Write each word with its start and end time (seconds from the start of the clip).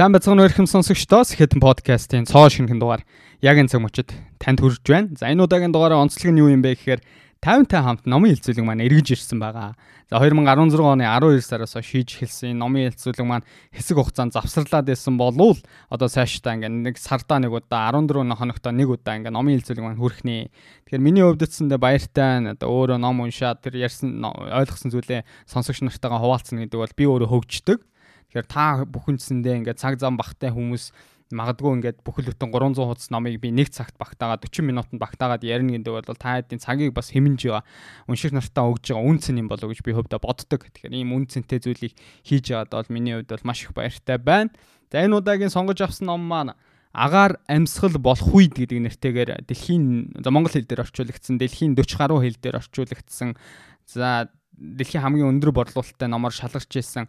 Сайн 0.00 0.14
бацхан 0.16 0.40
өрхөм 0.40 0.64
сонсогчдоо 0.64 1.28
Сэхэтэн 1.28 1.60
подкастын 1.60 2.24
цоо 2.24 2.48
шинхэн 2.48 2.80
дугаар 2.80 3.04
яг 3.44 3.60
энэ 3.60 3.68
цаг 3.68 3.84
мөчид 3.84 4.08
танд 4.40 4.64
хүрж 4.64 4.80
байна. 4.88 5.12
За 5.12 5.28
энэ 5.28 5.44
удаагийн 5.44 5.76
дугаараа 5.76 6.00
онцлог 6.00 6.32
нь 6.32 6.40
юу 6.40 6.48
юм 6.48 6.64
бэ 6.64 6.72
гэхээр 6.72 7.04
50-тай 7.44 7.84
хамт 7.84 8.08
номын 8.08 8.32
хэлцүүлэг 8.32 8.64
маань 8.64 8.80
эргэж 8.80 9.12
ирсэн 9.12 9.36
байгаа. 9.36 9.76
За 10.08 10.16
2016 10.24 10.80
оны 10.80 11.04
12 11.04 11.44
сараас 11.44 11.76
шийдж 11.76 12.16
эхэлсэн 12.16 12.56
номын 12.56 12.88
хэлцүүлэг 12.96 13.28
маань 13.28 13.44
хэсэг 13.76 14.00
хугацаанд 14.00 14.32
завсарлаад 14.32 14.88
байсан 14.88 15.20
болвол 15.20 15.60
одоо 15.92 16.08
цаашдаа 16.08 16.56
ингээ 16.56 16.72
нэг 16.72 16.96
сардаа 16.96 17.36
нэг 17.44 17.52
удаа 17.52 17.92
14 17.92 18.24
хоногтоо 18.24 18.72
нэг 18.72 18.88
удаа 18.88 19.20
ингээ 19.20 19.36
номын 19.36 19.60
хэлцүүлэг 19.60 19.84
маань 19.84 20.00
хүрхнэ. 20.00 20.48
Тэгэхээр 20.88 21.04
миний 21.04 21.28
хувьд 21.28 21.44
эцэндээ 21.44 21.76
баяртай 21.76 22.56
одоо 22.56 22.72
өөрөө 22.72 22.96
ном 22.96 23.20
уншаад 23.20 23.60
тэр 23.60 23.76
ярьсан 23.76 24.16
ойлгосон 24.24 24.96
зүйлээ 24.96 25.28
сонсогч 25.44 25.84
нартайгаа 25.84 26.24
хуваалцсан 26.24 26.56
гэдэг 26.64 26.80
бол 26.80 26.96
би 26.96 27.04
өөрөө 27.04 27.28
хөгждөг. 27.28 27.84
Тэгэхээр 28.30 28.46
та 28.46 28.86
бүхэнсэндээ 28.86 29.54
ингээ 29.60 29.76
цаг 29.76 29.98
зам 29.98 30.14
багтай 30.14 30.54
хүмүүс 30.54 30.94
магадгүй 31.30 31.70
ингээд 31.78 31.98
бүхэл 32.02 32.34
бүтэн 32.34 32.50
300 32.50 32.86
хуудас 32.90 33.08
номыг 33.14 33.38
би 33.38 33.54
нэг 33.54 33.70
цагт 33.70 33.94
багтаагаад 33.98 34.42
40 34.42 34.66
минутанд 34.66 34.98
багтаагаад 34.98 35.46
ярина 35.46 35.78
гэдэг 35.78 35.94
бол 35.94 36.18
та 36.18 36.42
хэдийн 36.42 36.58
цагийг 36.58 36.90
бас 36.90 37.14
хэмнэж 37.14 37.46
байгаа 37.46 37.62
унших 38.10 38.34
нартаа 38.34 38.66
өгж 38.66 38.90
байгаа 38.90 39.06
үн 39.06 39.18
цэн 39.22 39.38
юм 39.38 39.46
болов 39.46 39.70
гэж 39.70 39.82
би 39.86 39.94
хөвдө 39.94 40.18
боддог. 40.18 40.66
Тэгэхээр 40.66 40.90
ийм 40.90 41.14
үн 41.14 41.30
цэнтэй 41.30 41.62
зүйлийг 41.62 41.94
хийж 42.26 42.50
байгаад 42.50 42.74
бол 42.74 42.90
миний 42.90 43.14
хувьд 43.14 43.30
бол 43.30 43.46
маш 43.46 43.62
их 43.62 43.74
баяртай 43.74 44.18
байна. 44.18 44.50
За 44.90 45.06
энэ 45.06 45.22
удаагийн 45.22 45.54
сонгож 45.54 45.78
авсан 45.78 46.10
ном 46.10 46.26
маань 46.26 46.58
агаар 46.90 47.38
амьсгал 47.46 47.94
болох 48.02 48.26
үед 48.34 48.58
гэдэг 48.58 48.78
нэртэйгээр 48.90 49.46
дэлхийн 49.46 50.18
за 50.18 50.34
монгол 50.34 50.50
хэл 50.50 50.66
дээр 50.66 50.82
орчуулагдсан 50.82 51.38
дэлхийн 51.38 51.78
40 51.78 51.94
гаруй 51.94 52.26
хэл 52.26 52.42
дээр 52.42 52.58
орчуулагдсан 52.58 53.38
за 53.86 54.34
дэлхийн 54.58 55.06
хамгийн 55.06 55.30
өндөр 55.38 55.54
борлуулалттай 55.54 56.10
номоор 56.10 56.34
шалгарч 56.34 56.74
ирсэн 56.74 57.06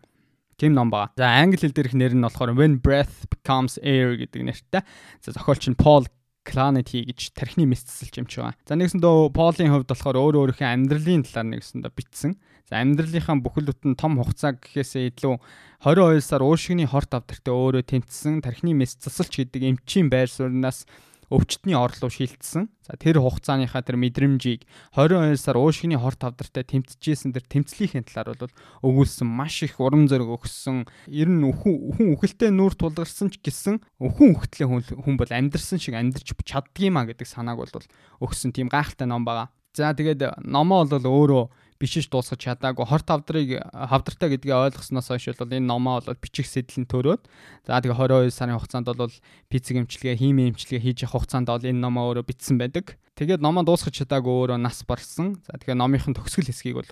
тийм 0.57 0.73
ном 0.73 0.89
байгаа. 0.89 1.13
За 1.15 1.31
англи 1.31 1.61
хэл 1.61 1.75
дээрх 1.75 1.93
нэр 1.95 2.13
нь 2.17 2.25
болохоор 2.25 2.55
When 2.55 2.79
Breath 2.81 3.27
Becomes 3.27 3.77
Air 3.83 4.17
гэдэг 4.19 4.41
нэртэй. 4.41 4.81
За 5.21 5.35
зохиолч 5.35 5.69
нь 5.69 5.77
Paul 5.77 6.07
Clarity 6.41 7.05
гэж 7.05 7.37
тархины 7.37 7.69
мэдсэлч 7.69 8.17
юмч 8.17 8.33
байгаа. 8.41 8.57
За 8.65 8.73
нэгсэндөө 8.73 9.29
Paul-ийн 9.29 9.69
хувьд 9.69 9.89
болохоор 9.93 10.17
өөр 10.17 10.35
өөрийнхөө 10.41 10.69
амьдралын 10.73 11.21
талаар 11.29 11.47
нэгсэндөө 11.53 11.91
бичсэн. 11.93 12.33
За 12.65 12.81
амьдралынхаа 12.81 13.37
бүхэл 13.45 13.69
бүтэн 13.69 13.93
том 13.93 14.17
хугацаа 14.17 14.57
гэхээсээ 14.57 15.13
илүү 15.13 15.37
22 15.85 16.23
сар 16.25 16.41
уушигны 16.41 16.89
хорт 16.89 17.13
авдартай 17.13 17.53
өөрөө 17.53 17.83
тэнцсэн 17.85 18.41
тархины 18.41 18.73
мэдсэлч 18.73 19.33
гэдэг 19.37 19.61
эмчийн 19.69 20.09
байр 20.09 20.31
сууриас 20.33 20.89
өвчтний 21.31 21.79
орлоо 21.79 22.11
шилжсэн. 22.11 22.67
За 22.83 22.99
тэр 22.99 23.23
хугацааныхаа 23.23 23.79
тэр 23.81 23.95
мэдрэмжийг 23.95 24.67
22 24.91 25.39
сар 25.39 25.55
уушгины 25.55 25.95
хор 25.95 26.19
тавдартай 26.19 26.67
тэмцэжсэн 26.67 27.31
тэр 27.31 27.47
тэмцлийнхээ 27.47 28.03
талаар 28.11 28.35
бол 28.35 28.53
өгүүлсэн 28.83 29.25
маш 29.31 29.63
их 29.63 29.79
урам 29.79 30.11
зориг 30.11 30.27
өгсөн. 30.27 30.83
Ер 31.07 31.31
нь 31.31 31.47
хүн 31.47 32.19
үхэлтэй 32.19 32.51
нүүр 32.51 32.75
тулгарсан 32.75 33.31
ч 33.31 33.39
гэсэн 33.39 33.79
өхөн 34.03 34.35
үхтлээ 34.35 34.67
хүн 34.99 35.15
бол 35.15 35.31
амьдрсан 35.31 35.79
шиг 35.79 35.95
амьдрч 35.95 36.35
чаддгиймаа 36.35 37.07
гэдэг 37.07 37.25
санааг 37.25 37.63
бол 37.63 37.87
өгсөн 38.19 38.51
тийм 38.51 38.67
гайхалтай 38.67 39.07
ном 39.07 39.23
байгаа. 39.23 39.55
За 39.71 39.95
тэгээд 39.95 40.43
номоо 40.43 40.83
бол 40.83 40.99
өөрөө 40.99 41.43
бичиж 41.81 42.05
дуусгаж 42.13 42.37
чадаагүй 42.37 42.85
хорт 42.85 43.09
хавдрыг 43.09 43.57
хавдартай 43.73 44.37
гэдгийг 44.37 44.53
ойлгосноос 44.53 45.09
хойш 45.09 45.33
бол 45.33 45.49
энэ 45.49 45.65
номоо 45.65 45.97
бол 46.05 46.21
бичих 46.21 46.45
сэтлэн 46.45 46.85
төрөөд 46.85 47.25
за 47.65 47.81
тэгээ 47.81 47.97
22 47.97 48.29
сарын 48.29 48.61
хугацаанд 48.61 48.93
бол 48.93 49.09
пиццэг 49.49 49.81
эмчилгээ 49.81 50.21
химийн 50.21 50.53
эмчилгээ 50.53 50.81
хийж 50.85 51.09
явах 51.09 51.25
хугацаанд 51.25 51.49
бол 51.49 51.65
энэ 51.65 51.81
номоо 51.81 52.13
өөрөө 52.13 52.29
бичсэн 52.29 52.61
байдаг. 52.61 53.01
Тэгээд 53.21 53.37
номоо 53.45 53.61
дуусгаж 53.61 53.93
чадаагүй 54.01 54.33
өөрөө 54.33 54.57
нас 54.57 54.81
барсан. 54.81 55.37
За 55.45 55.53
тэгэхээр 55.53 55.77
номынхын 55.77 56.17
төгсгөл 56.17 56.49
хэсгийг 56.49 56.73
бол 56.73 56.89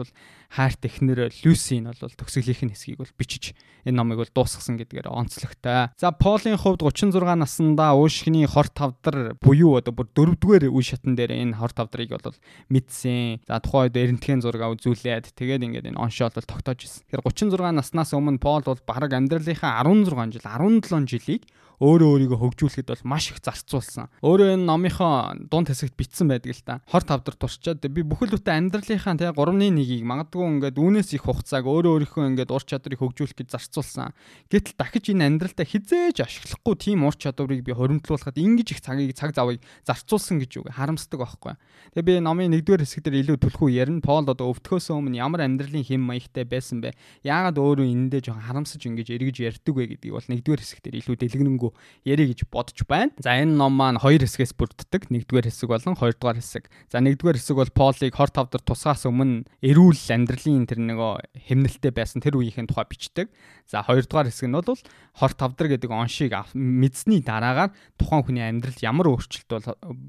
хайрт 0.54 0.86
эхнэр 0.86 1.34
Люси 1.42 1.82
нь 1.82 1.90
бол 1.90 1.98
төгсгөлийнх 1.98 2.70
нь 2.70 2.74
хэсгийг 2.78 3.02
бол 3.02 3.10
бичиж 3.18 3.58
энэ 3.82 3.98
номыг 3.98 4.22
бол 4.22 4.30
дуусгасан 4.38 4.78
гэдгээр 4.78 5.10
онцлогтой. 5.10 5.90
За 5.98 6.14
Полын 6.14 6.54
хувьд 6.54 6.86
36 6.86 7.18
наснда 7.34 7.98
уушгины 7.98 8.46
хорт 8.46 8.78
тавдар 8.78 9.34
буюу 9.42 9.82
одоо 9.82 9.90
бүр 9.90 10.06
дөрөвдүгээр 10.14 10.70
үе 10.70 10.86
шатн 10.86 11.18
дээр 11.18 11.34
энэ 11.34 11.58
хорт 11.58 11.82
тавдрыг 11.82 12.14
бол 12.14 12.38
мэдсэн. 12.70 13.42
За 13.50 13.58
тухайн 13.58 13.90
үед 13.90 13.98
эрентхэн 13.98 14.46
зураг 14.46 14.78
үзүүлээд 14.78 15.34
тэгээд 15.34 15.66
ингээд 15.66 15.90
энэ 15.90 15.98
оншоол 15.98 16.38
бол 16.38 16.46
тогтоож 16.46 16.86
ирсэн. 16.86 17.10
Тэгэхээр 17.10 17.26
36 17.26 17.74
наснаас 17.74 18.14
өмнө 18.14 18.38
Пол 18.38 18.62
бол 18.62 18.78
бараг 18.86 19.18
амьдралынхаа 19.18 19.82
16 19.82 20.38
жил 20.38 20.46
17 20.46 21.10
жилийг 21.10 21.50
өөрөө 21.80 22.10
өөрийгөө 22.12 22.40
хөгжүүлэхэд 22.44 22.92
бол 22.92 23.04
маш 23.08 23.32
их 23.32 23.40
зарцуулсан. 23.40 24.12
Өөрөө 24.20 24.60
энэ 24.60 24.68
номынхоо 24.68 25.32
дунд 25.48 25.72
хэсэгт 25.72 25.96
бичсэн 25.96 26.28
байдаг 26.28 26.52
л 26.52 26.64
та. 26.68 26.84
Хор 26.92 27.08
тавдар 27.08 27.40
турчаад 27.40 27.80
би 27.88 28.04
бүхэл 28.04 28.36
бүтэн 28.36 28.68
амьдралынхаа 28.68 29.16
тэгээ 29.16 29.40
3-1-ийг 29.40 30.04
магадгүй 30.04 30.44
ингээд 30.60 30.76
үүнээс 30.76 31.16
их 31.16 31.24
хугацааг 31.24 31.64
өөрөө 31.64 32.04
өөрийнхөө 32.04 32.36
ингээд 32.36 32.52
ур 32.52 32.64
чадварыг 32.68 33.00
хөгжүүлэх 33.00 33.32
гэж 33.40 33.48
зарцуулсан. 33.56 34.12
Гэтэл 34.52 34.76
дахиж 34.76 35.06
энэ 35.16 35.24
амьдралтаа 35.40 35.64
хизээж 35.64 36.20
ашиглахгүй 36.20 36.76
тийм 36.76 37.08
ур 37.08 37.16
чадварыг 37.16 37.64
би 37.64 37.72
хоримтлуулахад 37.72 38.36
ингэж 38.36 38.76
их 38.76 38.84
цагийг 38.84 39.16
цаг 39.16 39.32
завыг 39.32 39.64
зарцуулсан 39.88 40.44
гэж 40.44 40.60
үг 40.60 40.76
харамсдаг 40.76 41.16
байхгүй. 41.24 41.56
Тэгээ 41.96 42.04
би 42.04 42.14
номын 42.20 42.60
1-р 42.60 42.84
хэсэг 42.84 43.08
дээр 43.08 43.24
илүү 43.24 43.40
түлхүү 43.40 43.72
ярина. 43.72 44.04
Пол 44.04 44.28
одоо 44.28 44.52
өвдөхөөс 44.52 44.92
өмнө 44.92 45.16
ямар 45.24 45.48
амьдралын 45.48 45.88
хэм 45.88 46.04
маягтай 46.04 46.44
байсан 46.44 46.84
бэ? 46.84 46.92
Яагаад 47.24 47.56
өөрөө 47.56 47.88
энэндээ 47.88 48.28
жоохон 48.28 48.44
харамсаж 48.44 48.84
ингэж 48.84 49.08
эргэж 49.16 49.38
ярьдаг 49.48 49.74
вэ 49.80 49.96
гэдгийг 49.96 50.14
бол 50.14 50.28
1-р 50.28 50.60
хэсэг 50.60 50.80
дээр 50.84 51.00
илүү 51.00 51.16
дэлгэнэнгүй 51.24 51.69
юу 51.70 51.74
ярих 52.04 52.34
гэж 52.34 52.50
бодож 52.50 52.82
байна. 52.90 53.14
За 53.22 53.38
энэ 53.38 53.54
ном 53.54 53.78
маань 53.78 54.02
хоёр 54.02 54.26
хэсгээс 54.26 54.58
бүрддэг. 54.58 55.14
Нэгдүгээр 55.14 55.48
хэсэг 55.48 55.70
болон 55.70 55.96
хоёрдугаар 55.96 56.42
хэсэг. 56.42 56.68
За 56.90 57.00
нэгдүгээр 57.00 57.38
хэсэг 57.38 57.56
бол 57.56 57.72
Полыг 57.72 58.14
хор 58.16 58.32
тавдар 58.34 58.62
тусгаас 58.66 59.06
өмнө 59.06 59.46
эрүүл 59.62 60.02
амьдралын 60.10 60.66
тэр 60.66 60.80
нөгөө 60.82 61.46
хэмнэлтэд 61.48 61.94
байсан 61.94 62.20
тэр 62.20 62.42
үеийнхэн 62.42 62.68
тухай 62.68 62.86
бичдэг. 62.90 63.28
За 63.70 63.86
хоёрдугаар 63.86 64.28
хэсэг 64.28 64.50
нь 64.50 64.58
бол 64.58 64.82
хор 65.14 65.34
тавдар 65.38 65.68
гэдэг 65.70 65.92
оншийг 65.94 66.34
мэдсний 66.58 67.22
дараагаар 67.22 67.72
тухайн 68.00 68.26
хүний 68.26 68.46
амьдралд 68.46 68.82
ямар 68.82 69.14
өөрчлөлт 69.14 69.50
бол 69.54 69.68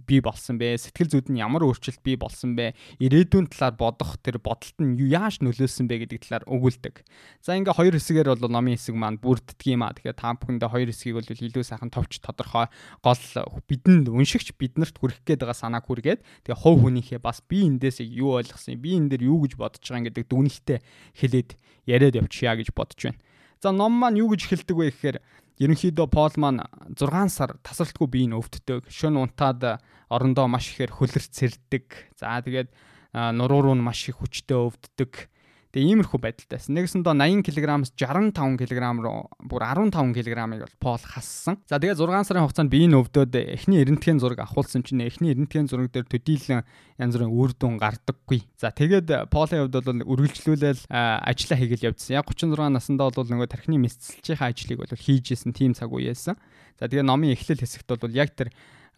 бий 0.08 0.24
болсон 0.24 0.56
бэ? 0.56 0.80
Сэтгэл 0.80 1.12
зүйд 1.12 1.28
нь 1.28 1.42
ямар 1.42 1.66
өөрчлөлт 1.68 2.00
бий 2.00 2.16
болсон 2.16 2.56
бэ? 2.56 2.72
Ирээдүйн 3.02 3.52
талаар 3.52 3.76
бодох 3.76 4.16
тэр 4.24 4.40
бодолт 4.40 4.78
нь 4.80 4.96
яаж 4.96 5.44
нөлөөлсөн 5.44 5.86
бэ 5.90 6.08
гэдэг 6.08 6.24
талаар 6.24 6.44
өгүүлдэг. 6.48 7.04
За 7.44 7.58
ингээ 7.58 7.76
хоёр 7.76 7.94
хэсгээр 7.98 8.32
бол 8.32 8.48
номын 8.48 8.78
хэсэг 8.78 8.96
маань 8.96 9.20
бүрддэг 9.20 9.60
юм 9.68 9.84
а. 9.84 9.92
Тэгэхээр 9.92 10.16
та 10.16 10.32
бүхэндээ 10.38 10.70
хоёр 10.70 10.88
хэсгийг 10.88 11.16
бол 11.18 11.28
илүү 11.50 11.66
сайхан 11.66 11.90
товч 11.90 12.22
тодорхой 12.22 12.70
гол 13.02 13.22
бидэнд 13.66 14.08
уншигч 14.08 14.54
биднэрт 14.54 14.96
хүрэх 14.96 15.20
гээд 15.26 15.42
байгаа 15.42 15.58
санааг 15.58 15.84
хүргээд 15.90 16.22
тэгээ 16.46 16.62
хов 16.62 16.78
хүнийхээ 16.80 17.18
бас 17.18 17.42
би 17.44 17.66
эндээс 17.66 18.00
юу 18.06 18.38
ойлгосон 18.38 18.78
би 18.78 18.94
энэ 18.96 19.18
дээр 19.18 19.28
юу 19.28 19.42
гэж 19.44 19.58
бодож 19.58 19.82
байгаа 19.82 20.08
гэдэг 20.08 20.24
дүгнэлтээ 20.30 20.78
хэлээд 21.18 21.50
яриад 21.90 22.14
явчихъя 22.22 22.54
гэж 22.54 22.70
бодож 22.70 23.00
байна. 23.10 23.20
За 23.60 23.74
ном 23.74 23.92
маань 23.92 24.22
юу 24.22 24.32
гэж 24.32 24.48
эхэлдэг 24.48 24.76
вэ 24.78 24.86
гэхээр 24.88 25.16
ерөнхийдөө 25.60 26.06
Пол 26.08 26.34
маань 26.40 26.64
6 26.96 27.28
сар 27.28 27.60
тасралтгүй 27.60 28.08
биеийг 28.08 28.40
өвддөг. 28.40 28.88
Шөн 28.88 29.20
унтаад 29.20 29.84
орондоо 30.08 30.48
маш 30.48 30.72
ихээр 30.72 30.96
хөлөрт 30.96 31.32
сэрдэг. 31.36 32.16
За 32.16 32.40
тэгээд 32.40 32.72
нуруу 33.12 33.68
руу 33.68 33.76
маш 33.76 34.08
их 34.08 34.24
хүчтэй 34.24 34.56
өвддөг 34.56 35.28
Тэгээ 35.70 36.02
иймэрхүү 36.02 36.18
байдалтайсэн. 36.18 36.74
Нэгсэндээ 36.74 37.14
80 37.14 37.46
кг-аас 37.46 37.94
65 37.94 38.58
кг 38.58 38.82
руу 39.06 39.30
бүр 39.38 39.62
15 39.62 40.10
кг-ыг 40.18 40.66
бол 40.66 40.74
пол 40.82 40.98
хассан. 40.98 41.62
За 41.70 41.78
тэгээ 41.78 41.94
6 41.94 42.26
сарын 42.26 42.42
хугацаанд 42.42 42.74
биеийн 42.74 42.98
өвдөд 42.98 43.30
эхний 43.38 43.78
эрентген 43.78 44.18
зураг 44.18 44.42
авахулсан 44.42 44.82
чинь 44.82 45.06
эхний 45.06 45.30
эрентген 45.30 45.70
зураг 45.70 45.94
дээр 45.94 46.10
төдийлөн 46.10 46.66
янз 46.98 47.14
бүрийн 47.14 47.30
үр 47.30 47.54
дүн 47.54 47.78
гардаггүй. 47.78 48.50
За 48.58 48.74
тэгээд 48.74 49.30
полын 49.30 49.70
хувьд 49.70 49.78
бол 49.78 50.10
үргэлжлүүлэл 50.10 50.90
ажиллаа 50.90 51.58
хийгээл 51.62 51.94
явдсан. 51.94 52.18
Яг 52.18 52.26
36 52.26 52.66
наснда 52.74 53.06
бол 53.14 53.30
нөгөө 53.30 53.46
тархины 53.46 53.78
мэдсэлчийн 53.78 54.42
ажлыг 54.42 54.82
бол 54.82 54.90
хийж 54.90 55.38
исэн 55.38 55.54
тийм 55.54 55.78
цаг 55.78 55.94
үеэсэн. 55.94 56.34
За 56.80 56.88
тэгээ 56.88 57.04
номын 57.04 57.36
эхлэл 57.36 57.60
хэсэгт 57.60 58.00
бол 58.00 58.16
яг 58.16 58.32
тэр 58.32 58.48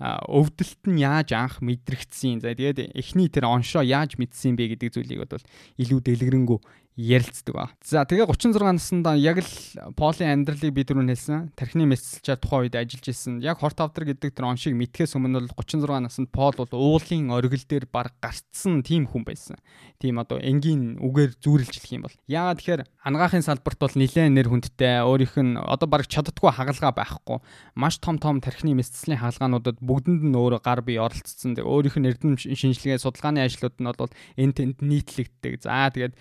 өвдөлт 0.00 0.82
нь 0.86 1.02
яаж 1.02 1.34
анх 1.34 1.58
мэдрэгдсэн. 1.62 2.42
За 2.42 2.54
тэгээд 2.54 2.94
эхний 2.94 3.26
тэр 3.26 3.50
оншоо 3.50 3.82
яаж 3.82 4.16
мэдсэн 4.16 4.54
бэ 4.54 4.78
гэдэг 4.78 4.94
зүйлийг 4.94 5.26
бол 5.26 5.44
илүү 5.78 6.00
дэлгэрэнгүй 6.00 6.58
ярилцдаг 6.96 7.54
ба. 7.56 7.64
За 7.80 8.04
тэгээ 8.04 8.28
36 8.28 8.60
наснда 8.60 9.16
яг 9.16 9.40
л 9.40 9.48
Полын 9.96 10.44
амьдралыг 10.44 10.72
би 10.76 10.84
түрүүн 10.84 11.08
хэлсэн. 11.08 11.56
Тархины 11.56 11.88
мэдсэлчээр 11.88 12.36
тухайн 12.36 12.68
үед 12.68 12.76
ажиллаж 12.76 13.06
исэн. 13.08 13.40
Яг 13.40 13.64
хорт 13.64 13.80
автар 13.80 14.04
гэдэг 14.04 14.36
тэр 14.36 14.52
оншийг 14.52 14.76
мэдхээс 14.76 15.16
өмнө 15.16 15.40
бол 15.40 15.56
36 15.56 15.88
наснд 15.88 16.28
Пол 16.28 16.52
бол 16.52 16.68
уулын 16.68 17.32
оргил 17.32 17.64
дээр 17.64 17.88
баг 17.88 18.12
гарцсан 18.20 18.84
тийм 18.84 19.08
хүн 19.08 19.24
байсан. 19.24 19.56
Тийм 19.96 20.20
одоо 20.20 20.36
энгийн 20.36 21.00
үгээр 21.00 21.40
зүүрлж 21.40 21.72
хэлэх 21.80 21.92
юм 21.96 22.04
бол. 22.04 22.16
Яагаад 22.28 22.60
тэгэхээр 22.60 22.82
ангаахын 23.08 23.46
салбарт 23.46 23.78
бол 23.80 23.94
нэлээд 23.96 24.34
нэр 24.36 24.50
хүндтэй 24.52 25.00
өөрийнх 25.00 25.36
нь 25.40 25.56
одоо 25.56 25.88
баг 25.88 26.04
чаддггүй 26.10 26.52
хагалгаа 26.52 26.92
байхгүй. 26.92 27.38
Маш 27.72 28.02
том 28.02 28.20
том 28.20 28.42
тархины 28.44 28.76
мэдсэлийн 28.76 29.22
хаалгаануудад 29.22 29.80
бүгдэнд 29.80 30.28
нь 30.28 30.36
өөрөө 30.36 30.60
гар 30.60 30.82
бие 30.82 31.00
оролцсон. 31.00 31.54
Өөрийнх 31.54 31.96
нь 32.02 32.08
эрдэм 32.10 32.34
шинжилгээ 32.36 32.98
судалгааны 32.98 33.46
ажлууд 33.46 33.78
нь 33.78 33.88
бол 33.88 34.12
энэ 34.36 34.52
тэнд 34.58 34.82
нийтлэгддэг. 34.82 35.62
За 35.62 35.86
тэгээд 35.94 36.18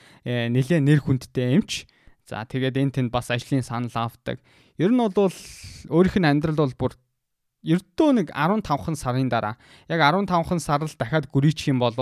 э, 0.62 0.78
нэлээд 0.78 0.86
нэр 0.86 1.00
хүндтэй 1.02 1.58
эмч. 1.58 1.90
За 2.30 2.46
тэгээд 2.46 2.78
энэ 2.78 2.94
тэнд 2.94 3.10
бас 3.10 3.34
ажлын 3.34 3.66
санал 3.66 3.92
авдаг. 3.98 4.38
Ер 4.78 4.94
нь 4.94 5.02
бол 5.02 5.34
өөрийнх 5.90 6.18
нь 6.22 6.30
амьдрал 6.30 6.70
бол 6.70 6.76
бүр 6.78 6.94
ердөө 7.62 8.10
нэг 8.18 8.28
15хан 8.34 8.98
сарын 8.98 9.30
дараа 9.30 9.56
яг 9.86 10.02
15хан 10.02 10.60
сар 10.60 10.82
л 10.82 10.98
дахиад 10.98 11.30
гүрийчих 11.30 11.70
юм 11.70 11.80
бол 11.80 11.94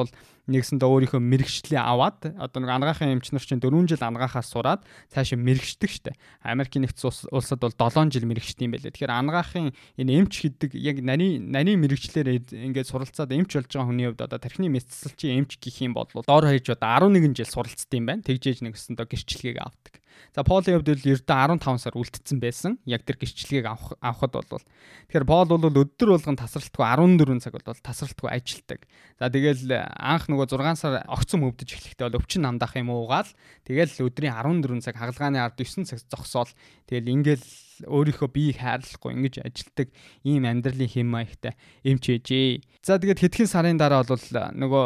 нэгсэндээ 0.50 0.90
өөрийнхөө 0.90 1.22
мэрэгчлээ 1.22 1.78
аваад 1.78 2.34
одоо 2.40 2.60
нэг 2.64 2.72
ангаахын 2.74 3.14
эмч 3.20 3.30
нар 3.36 3.46
чинь 3.46 3.62
4 3.62 3.86
жил 3.86 4.02
ангахаас 4.02 4.50
сураад 4.50 4.82
цаашаа 5.14 5.38
мэрэгчдэг 5.38 5.92
штэ. 5.92 6.18
Америкийн 6.42 6.90
нэгдсэн 6.90 7.30
улсад 7.30 7.62
бол 7.62 7.76
7 7.76 8.10
жил 8.10 8.26
мэрэгчдэг 8.26 8.66
юм 8.66 8.74
байлээ. 8.74 8.94
Тэгэхээр 8.98 9.14
ангаахын 9.14 9.76
энэ 10.02 10.12
эмч 10.26 10.34
гэдэг 10.42 10.74
яг 10.74 10.98
нарийн 11.06 11.54
нарийн 11.54 11.78
мэрэгчлэр 11.86 12.50
ингээд 12.50 12.90
суралцаад 12.90 13.30
эмч 13.30 13.52
болж 13.54 13.70
байгаа 13.70 13.88
хүний 13.94 14.08
хувьд 14.10 14.26
одоо 14.26 14.40
тархины 14.42 14.74
мэдсэлчийн 14.74 15.46
эмч 15.46 15.62
гэх 15.62 15.86
юм 15.86 15.94
бол 15.94 16.10
доор 16.10 16.50
хаяж 16.50 16.66
одоо 16.74 17.14
11 17.14 17.38
жил 17.38 17.46
суралцдаг 17.46 17.94
юм 17.94 18.10
байна. 18.10 18.26
Тэгжээж 18.26 18.66
нэгсэндээ 18.66 19.06
гэрчлэгийг 19.06 19.62
авдаг. 19.62 19.99
За 20.36 20.44
Полын 20.44 20.80
хувьд 20.80 20.90
бол 20.90 21.12
ердөө 21.14 21.26
15 21.26 21.82
сар 21.82 21.96
үлдсэн 21.98 22.40
байсан. 22.40 22.78
Яг 22.86 23.04
тэр 23.04 23.18
гэрчлэгийг 23.20 23.66
авах 23.66 23.98
авахд 24.00 24.34
бол 24.36 24.64
тэгэхээр 25.10 25.26
Пол 25.26 25.50
бол 25.50 25.82
өдөр 25.84 26.10
болгон 26.16 26.38
тасралтгүй 26.38 26.86
14 26.86 27.44
цаг 27.44 27.54
бол 27.58 27.80
тасралтгүй 27.82 28.30
ажилладаг. 28.30 28.86
За 29.20 29.28
тэгэл 29.28 29.68
анх 30.00 30.32
нөгөө 30.32 30.48
6 30.56 30.80
сар 30.80 31.04
огцом 31.12 31.44
өвдөж 31.44 31.76
эхлэхдээ 31.76 32.08
бол 32.08 32.24
өвчин 32.24 32.48
намдах 32.48 32.80
юм 32.80 32.88
уугаал 32.96 33.28
тэгэл 33.68 34.08
өдрийн 34.08 34.32
14 34.32 34.80
цаг 34.80 34.96
хагалгааны 34.96 35.44
ард 35.44 35.60
9 35.60 35.84
цаг 35.84 36.00
зогсоол 36.08 36.48
тэгэл 36.88 37.12
ингээл 37.20 37.44
өөрийнхөө 37.84 38.30
биеийг 38.32 38.64
хайрлахгүй 38.64 39.12
ингэж 39.16 39.36
ажилдаг 39.44 39.92
ийм 40.24 40.48
амьдралын 40.48 40.88
хэм 40.88 41.08
маягтай 41.08 41.56
эмч 41.84 42.16
ээжээ. 42.16 42.64
За 42.84 43.00
тэгээд 43.00 43.20
хэдхэн 43.24 43.48
сарын 43.52 43.80
дараа 43.80 44.08
бол 44.08 44.20
нөгөө 44.20 44.86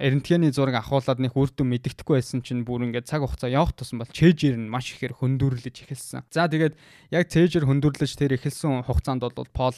эрентгээний 0.00 0.52
зураг 0.52 0.80
ахуулаад 0.80 1.20
нэг 1.20 1.36
үр 1.36 1.52
дүн 1.52 1.76
мэддэхгүй 1.76 2.20
байсан 2.20 2.40
чинь 2.40 2.64
бүр 2.64 2.88
ингээд 2.88 3.08
цаг 3.08 3.24
хугацаа 3.24 3.52
явах 3.52 3.76
тусам 3.76 4.00
бол 4.00 4.12
чэйжэр 4.12 4.56
нь 4.56 4.68
маш 4.68 4.92
ихээр 4.92 5.16
хөндөрлөж 5.16 5.76
эхэлсэн. 5.84 6.24
За 6.28 6.48
тэгээд 6.48 6.76
яг 7.12 7.24
цэйжэр 7.28 7.64
хөндөрлөж 7.68 8.12
тэр 8.16 8.36
эхэлсэн 8.36 8.84
хугацаанд 8.84 9.24
бол 9.24 9.48
Пол 9.52 9.76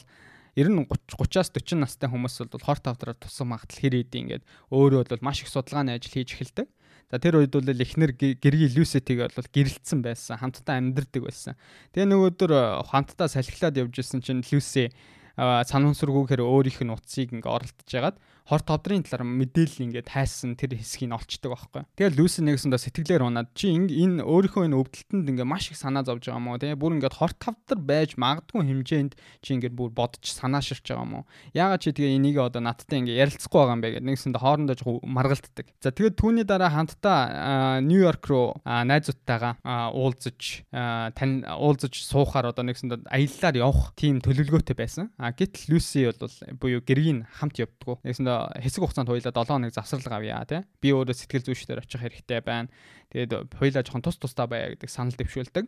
ер 0.59 0.67
нь 0.67 0.83
30 0.83 1.15
30-аас 1.15 1.49
40 1.55 1.79
настай 1.79 2.11
хүмүүс 2.11 2.43
бол 2.51 2.67
хорт 2.67 2.83
тавдраар 2.83 3.15
тусам 3.15 3.55
магадлал 3.55 3.79
хэр 3.79 3.95
идэв 4.03 4.19
ингээд 4.19 4.43
өөрөө 4.75 5.07
бол 5.07 5.23
маш 5.23 5.39
их 5.41 5.49
судалгааны 5.49 5.95
ажил 5.95 6.11
хийж 6.11 6.35
эхэлдэг. 6.35 6.67
За 7.09 7.17
тэр 7.17 7.39
үед 7.39 7.55
бол 7.55 7.63
эхнэр 7.63 8.11
гэргийн 8.13 8.75
Люсетиг 8.75 9.31
бол 9.31 9.49
гэрэлтсэн 9.49 10.03
байсан. 10.03 10.37
Хамтдаа 10.37 10.77
амьдэрдэг 10.77 11.23
байсан. 11.25 11.55
Тэгээ 11.95 12.11
нөгөөдөр 12.11 12.51
хамтдаа 12.91 13.31
салхилаад 13.31 13.79
явж 13.79 13.95
исэн 14.03 14.21
чинь 14.21 14.45
Люси 14.45 14.91
санамсаргүйгээр 15.39 16.43
өөрийнх 16.43 16.83
нь 16.83 16.93
утсыг 16.93 17.31
ингээ 17.31 17.49
оролдож 17.49 17.89
ягаад 17.89 18.17
хорт 18.49 18.65
тодрын 18.65 19.05
талаар 19.05 19.29
мэдээлэл 19.29 19.85
ингээд 19.85 20.09
хайсан 20.09 20.57
тэр 20.57 20.73
хэсгийг 20.73 21.13
олцдог 21.13 21.53
байхгүй. 21.53 21.85
Тэгээд 21.93 22.17
Люси 22.17 22.41
нэгсэндээ 22.41 22.81
сэтгэлээр 22.81 23.23
унаад 23.29 23.53
чи 23.53 23.69
энэ 23.69 24.25
өөрийнхөө 24.25 24.65
энэ 24.65 24.79
өвдөлтөнд 24.81 25.29
ингээд 25.29 25.45
маш 25.45 25.69
их 25.69 25.77
санаа 25.77 26.01
зовж 26.01 26.25
байгаа 26.25 26.41
юм 26.41 26.49
уу 26.49 26.57
те 26.57 26.73
бүр 26.73 26.97
ингээд 26.97 27.13
хорт 27.13 27.37
тавдар 27.37 27.77
байж 27.77 28.17
магадгүй 28.17 28.65
хэмжээнд 28.65 29.13
чи 29.45 29.49
ингээд 29.53 29.77
бүр 29.77 29.93
бодож 29.93 30.25
санаа 30.25 30.65
ширч 30.65 30.89
байгаа 30.89 31.05
юм 31.05 31.13
уу? 31.21 31.23
Яагаад 31.53 31.81
чи 31.85 31.93
тэгээ 31.93 32.17
энийг 32.17 32.41
одоо 32.41 32.65
надтай 32.65 33.05
ингээд 33.05 33.21
ярилцахгүй 33.21 33.59
байгаа 33.61 33.77
юм 33.77 33.83
бэ 33.85 33.89
гэдэг 34.01 34.09
нэгсэндээ 34.09 34.41
хоорондоо 34.41 34.97
маргалддаг. 35.05 35.67
За 35.77 35.93
тэгээд 35.93 36.17
түүний 36.17 36.45
дараа 36.49 36.73
хамтдаа 36.73 37.85
Нью-Йорк 37.85 38.25
руу 38.25 38.57
найзуудтайгаа 38.65 39.93
уулзаж 39.93 40.65
тань 40.73 41.45
уулзаж 41.45 41.93
суухаар 42.01 42.49
одоо 42.49 42.65
нэгсэндээ 42.65 43.05
аяллаар 43.13 43.55
явах 43.61 43.93
тийм 43.93 44.25
төлөвлөгөөтэй 44.25 44.73
байсан. 44.73 45.13
А 45.21 45.29
гэтэл 45.37 45.77
Люси 45.77 46.09
бол 46.09 46.33
буюу 46.57 46.81
гэргийн 46.81 47.29
хамт 47.29 47.61
явдггүй. 47.61 48.01
Нэгсэндээ 48.03 48.38
хэсэг 48.59 48.83
хугацаанд 48.83 49.09
хоёулаа 49.09 49.33
7 49.33 49.47
хоног 49.47 49.73
завсрал 49.73 50.19
авъя 50.19 50.43
тий. 50.45 50.61
Би 50.83 50.93
өөрөө 50.93 51.15
сэтгэл 51.15 51.47
зүйчдэр 51.47 51.81
очих 51.81 52.03
хэрэгтэй 52.03 52.39
байна. 52.43 52.69
Тэгээд 53.09 53.55
хоёулаа 53.55 53.83
жоохон 53.83 54.03
тус 54.03 54.19
тустай 54.19 54.47
байя 54.47 54.75
гэдэг 54.75 54.89
санал 54.91 55.15
дэвшүүлдэг. 55.15 55.65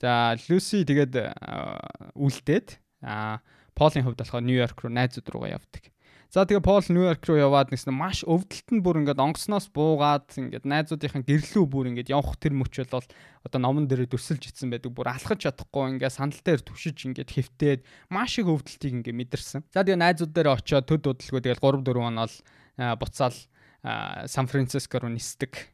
За 0.00 0.34
Люси 0.48 0.82
тэгээд 0.82 1.14
үлдээд 2.16 2.80
а 3.04 3.44
Полын 3.72 4.04
хувьд 4.04 4.20
болохоор 4.20 4.44
Нью-Йорк 4.44 4.78
руу 4.84 4.92
найзууд 4.92 5.28
руугаа 5.28 5.56
явдаг. 5.56 5.91
За 6.32 6.48
тэгээ 6.48 6.64
Пол 6.64 6.80
Нью-Йорк 6.80 7.28
руу 7.28 7.36
яваад 7.36 7.68
нэгсэн 7.76 7.92
маш 7.92 8.24
өвдөлт 8.24 8.72
нь 8.72 8.80
бүр 8.80 9.04
ингээд 9.04 9.20
онгосноос 9.20 9.68
буугаад 9.68 10.32
ингээд 10.32 10.64
найзуудынхаа 10.64 11.28
гэрлүү 11.28 11.64
бүр 11.68 11.92
ингээд 11.92 12.08
явах 12.08 12.40
тэр 12.40 12.56
мөч 12.56 12.88
бол 12.88 13.04
одоо 13.44 13.60
номон 13.60 13.84
дээр 13.84 14.08
дүрсэлж 14.08 14.48
ицсэн 14.48 14.72
байдаг. 14.72 14.96
Бүр 14.96 15.12
алхаж 15.12 15.44
чадахгүй 15.44 16.00
ингээд 16.00 16.16
сандал 16.16 16.40
дээр 16.40 16.64
түшиж 16.64 17.04
ингээд 17.04 17.36
хэвтээд 17.36 17.80
маш 18.08 18.40
их 18.40 18.48
өвдөлтийг 18.48 19.12
ингээд 19.12 19.20
мэдэрсэн. 19.28 19.60
За 19.76 19.84
тэгээ 19.84 20.00
найзууд 20.00 20.32
дээр 20.32 20.56
очиод 20.56 20.88
төд 20.88 21.04
удалгүй 21.04 21.40
тэгэл 21.44 21.60
3 21.60 21.84
4 21.84 22.00
онол 22.00 22.34
буцаал 22.96 23.36
Сан 24.24 24.48
Франциско 24.48 25.04
руу 25.04 25.12
нисдэг. 25.12 25.68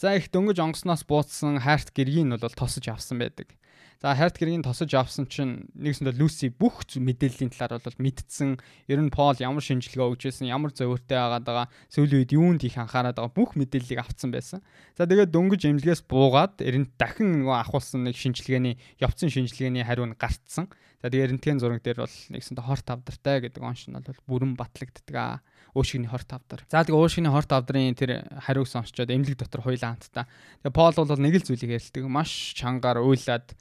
За 0.00 0.16
их 0.16 0.32
дөнгөж 0.32 0.56
онгосноос 0.56 1.04
бууцсан 1.04 1.60
хайрт 1.60 1.92
гэргийг 1.92 2.24
нь 2.24 2.32
бол 2.32 2.56
тосож 2.56 2.88
авсан 2.88 3.20
байдаг. 3.20 3.52
За 4.00 4.16
хайрт 4.16 4.40
гэргийн 4.40 4.64
тосож 4.64 4.88
авсан 4.96 5.28
чинь 5.28 5.68
нэгсэндээ 5.76 6.16
Люси 6.16 6.48
бүх 6.48 6.88
мэдээллийн 6.88 7.52
талаар 7.52 7.84
бол 7.84 8.00
мэдсэн. 8.00 8.56
Ер 8.88 8.96
нь 9.04 9.12
Пол 9.12 9.36
ямар 9.36 9.60
шинжилгээ 9.60 10.00
өгч 10.00 10.32
байсан, 10.32 10.48
ямар 10.48 10.72
зөвөртэй 10.72 11.20
байгаад 11.20 11.44
байгаа, 11.44 11.66
сүүлийн 11.92 12.24
үед 12.24 12.32
юунд 12.32 12.64
их 12.64 12.80
анхаарат 12.80 13.20
байгаа 13.20 13.36
бүх 13.36 13.60
мэдээллийг 13.60 14.00
авцсан 14.00 14.32
байсан. 14.32 14.64
За 14.96 15.04
тэгээд 15.04 15.36
дөнгөж 15.36 15.68
эмнэлгээс 15.68 16.08
буугаад 16.08 16.64
ер 16.64 16.80
нь 16.80 16.88
дахин 16.96 17.44
нөгөө 17.44 17.60
ахуулсан 17.60 18.08
нэг 18.08 18.16
шинжилгээний 18.16 18.80
явцсан 19.04 19.28
шинжилгээний 19.28 19.84
хариу 19.84 20.08
нь 20.08 20.16
гартсан. 20.16 20.72
За 21.00 21.08
тэгээд 21.08 21.32
рентген 21.32 21.56
зураг 21.56 21.80
дээр 21.80 22.04
бол 22.04 22.16
нэгсэндээ 22.28 22.64
хорт 22.64 22.86
авдартай 22.92 23.40
гэдэг 23.40 23.62
оншин 23.64 23.96
бол 23.96 24.20
бүрэн 24.28 24.52
батлагддаг 24.52 25.16
аа 25.16 25.40
уушигны 25.72 26.12
хорт 26.12 26.28
авдар. 26.36 26.60
За 26.68 26.84
тэгээ 26.84 27.00
уушигны 27.00 27.32
хорт 27.32 27.48
авдрын 27.56 27.96
тэр 27.96 28.28
хариуг 28.36 28.68
сонсчоод 28.68 29.08
эмнэлэг 29.08 29.40
дотор 29.40 29.64
хоёлаа 29.64 29.96
хамтдаа. 29.96 30.28
Тэгээ 30.60 30.76
Пол 30.76 30.92
бол 30.92 31.24
нэг 31.24 31.40
л 31.40 31.46
зүйлийг 31.48 31.80
ярьдаг. 31.80 32.04
Маш 32.04 32.52
чангаар 32.52 33.00
уйлаад 33.00 33.56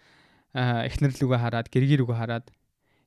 эхнэр 0.51 1.15
лүгөө 1.15 1.39
хараад 1.39 1.71
гэргэр 1.71 2.03
рүүгээ 2.03 2.19
хараад 2.19 2.45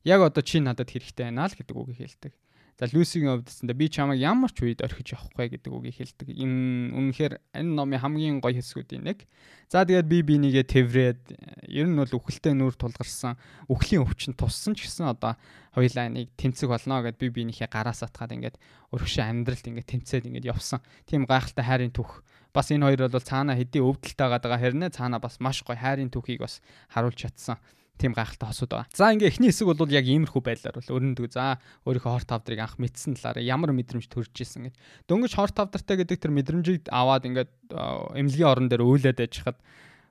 яг 0.09 0.21
одоо 0.25 0.43
чи 0.43 0.65
надад 0.65 0.89
хэрэгтэй 0.89 1.29
байна 1.29 1.51
л 1.51 1.53
гэдэг 1.53 1.77
үгийг 1.77 2.01
хэлдэг. 2.01 2.33
За 2.81 2.89
Люсигийн 2.89 3.37
хувьд 3.37 3.53
гэсэндээ 3.53 3.77
би 3.77 3.87
чамайг 3.93 4.19
ямар 4.25 4.49
ч 4.49 4.65
үед 4.65 4.81
орхиж 4.81 5.13
явахгүй 5.13 5.61
гэдэг 5.61 5.71
үгийг 5.71 5.97
хэлдэг. 6.03 6.29
Энэ 6.33 6.97
үнэхээр 6.97 7.35
энэ 7.53 7.73
номын 7.77 8.01
хамгийн 8.01 8.41
гоё 8.41 8.57
хэсгүүдийн 8.57 9.05
нэг. 9.05 9.29
За 9.69 9.85
тэгээд 9.85 10.09
би 10.09 10.25
бинийгээ 10.25 10.65
тэврээд 10.65 11.23
ер 11.69 11.87
нь 11.87 12.01
бол 12.01 12.09
үхэлтэй 12.09 12.57
нүур 12.57 12.73
тулгарсан 12.73 13.37
үхлийн 13.69 14.09
өвчин 14.09 14.33
туссан 14.33 14.73
ч 14.73 14.89
гэсэн 14.89 15.05
одоо 15.13 15.37
хоёлаа 15.77 16.09
нэг 16.09 16.33
тэмцэг 16.41 16.73
болно 16.73 17.05
гэд 17.05 17.21
би 17.21 17.29
бинийхээ 17.29 17.69
гараас 17.69 18.01
атгаад 18.09 18.41
ингээд 18.41 18.57
өргөшөө 18.97 19.25
амьдралд 19.29 19.69
ингээд 19.69 19.93
тэмцээд 19.93 20.29
ингээд 20.33 20.49
явсан. 20.49 20.81
Тийм 21.05 21.29
гайхалтай 21.29 21.65
хайрын 21.69 21.93
түүх. 21.93 22.25
Бас 22.57 22.73
энэ 22.73 22.89
хоёр 22.89 23.13
бол 23.13 23.21
цаана 23.21 23.53
хэдий 23.53 23.85
өвдөлттэй 23.85 24.29
байгаа 24.33 24.61
хэрнээ 24.61 24.97
цаана 24.97 25.21
бас 25.21 25.41
маш 25.45 25.61
гоё 25.61 25.77
хайрын 25.77 26.13
түүхийг 26.13 26.45
бас 26.45 26.65
харуулж 26.93 27.17
чадсан 27.21 27.61
тийм 27.99 28.13
гайхалтай 28.17 28.49
хосууд 28.49 28.73
байгаа. 28.73 28.91
За 28.97 29.13
ингээ 29.13 29.31
эхний 29.33 29.51
хэсэг 29.53 29.69
бол 29.69 29.91
яг 29.93 30.07
иймэрхүү 30.07 30.43
байдлаар 30.43 30.77
бол 30.81 30.95
өрнөдөг. 30.97 31.33
За 31.33 31.61
өөрийнхөө 31.87 32.13
хорт 32.19 32.29
тавдрыг 32.29 32.61
анх 32.61 32.77
мэдсэн 32.81 33.17
талаараа 33.17 33.45
ямар 33.45 33.71
мэдрэмж 33.77 34.07
төрж 34.11 34.35
исэн 34.43 34.71
гэж. 34.71 34.75
Дөнгөж 35.07 35.33
хорт 35.37 35.55
тавдартай 35.55 35.97
гэдэг 36.03 36.19
тэр 36.19 36.33
мэдрэмжийг 36.35 36.91
аваад 36.91 37.29
ингээд 37.29 37.53
эмнэлгийн 37.73 38.51
орон 38.51 38.67
дээр 38.73 38.83
өөлөд 38.83 39.23
ажихад 39.23 39.61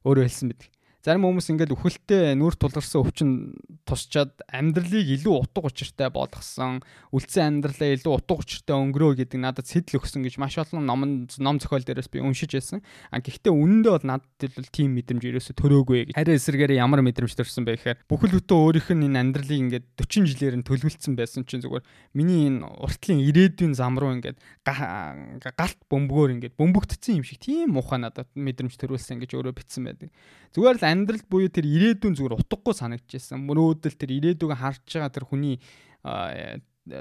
өөрөө 0.08 0.24
хэлсэн 0.26 0.48
мэт. 0.54 0.62
Зарим 1.01 1.25
хүмүүс 1.25 1.50
ингээд 1.50 1.74
үхэлтэй 1.74 2.38
нүур 2.38 2.53
тулгарсан 2.53 3.01
өвчин 3.01 3.29
тусчаад 3.89 4.38
амьдралыг 4.53 5.17
илүү 5.17 5.34
утга 5.34 5.65
учиртай 5.65 6.13
болгосон, 6.13 6.86
үлдсэн 7.10 7.58
амьдралаа 7.58 7.98
илүү 7.98 8.13
утга 8.22 8.38
учиртай 8.38 8.77
өнгөрөө 8.77 9.25
гэдэг 9.25 9.41
надад 9.41 9.65
сэтэл 9.65 9.98
өгсөн 9.98 10.22
гэж 10.22 10.38
маш 10.38 10.62
олон 10.62 10.86
ном 10.86 11.25
ном 11.25 11.58
зохиол 11.58 11.81
дээрээс 11.81 12.05
би 12.05 12.22
уншиж 12.22 12.53
байсан. 12.53 12.86
А 13.10 13.17
гэхдээ 13.17 13.50
үнэндээ 13.50 13.93
бол 13.98 14.05
надад 14.13 14.53
бол 14.53 14.70
тийм 14.70 14.93
мэдрэмж 14.93 15.25
ерөөсө 15.25 15.58
төрөөгүй. 15.58 16.13
Харин 16.13 16.38
эсэргээр 16.38 16.77
ямар 16.77 17.01
мэдрэмж 17.01 17.34
төрсэн 17.34 17.65
бэ 17.65 17.81
гэхээр 17.81 17.98
бүхэл 18.05 18.38
бүтэн 18.38 18.62
өөрийнх 18.62 18.89
нь 18.93 19.05
энэ 19.10 19.20
амьдралыг 19.25 19.58
ингээд 19.58 19.86
40 19.98 20.29
жилээр 20.38 20.55
нь 20.62 20.67
төлөвлөсөн 20.70 21.17
байсан 21.17 21.50
чинь 21.50 21.65
зүгээр 21.65 21.81
миний 22.13 22.46
энэ 22.46 22.62
уртлын 22.77 23.25
ирээдүйн 23.25 23.74
зам 23.74 23.98
руу 23.98 24.13
ингээд 24.22 24.38
галт 24.70 25.81
бөмбөгөөр 25.89 26.34
ингээд 26.38 26.58
бөмбөгдсөн 26.62 27.17
юм 27.17 27.25
шиг 27.25 27.41
тийм 27.41 27.74
муухай 27.74 27.98
надад 27.98 28.29
мэдрэмж 28.38 28.77
төрүүлсэн 28.77 29.17
гэж 29.17 29.34
өөрөө 29.34 29.58
битсэн 29.58 29.89
байдаг. 29.89 30.13
Зүгээр 30.51 30.77
л 30.79 30.86
амьдралд 30.88 31.27
буюу 31.31 31.48
тэр 31.48 31.63
ирээдүйн 31.63 32.15
зүгээр 32.20 32.36
утгагүй 32.36 32.75
санагдчихсан. 32.75 33.39
Мөрөөдөл 33.48 33.96
тэр 33.96 34.12
ирээдүгөө 34.20 34.58
харж 34.60 34.84
байгаа 34.84 35.12
тэр 35.15 35.25
хүний 35.29 35.55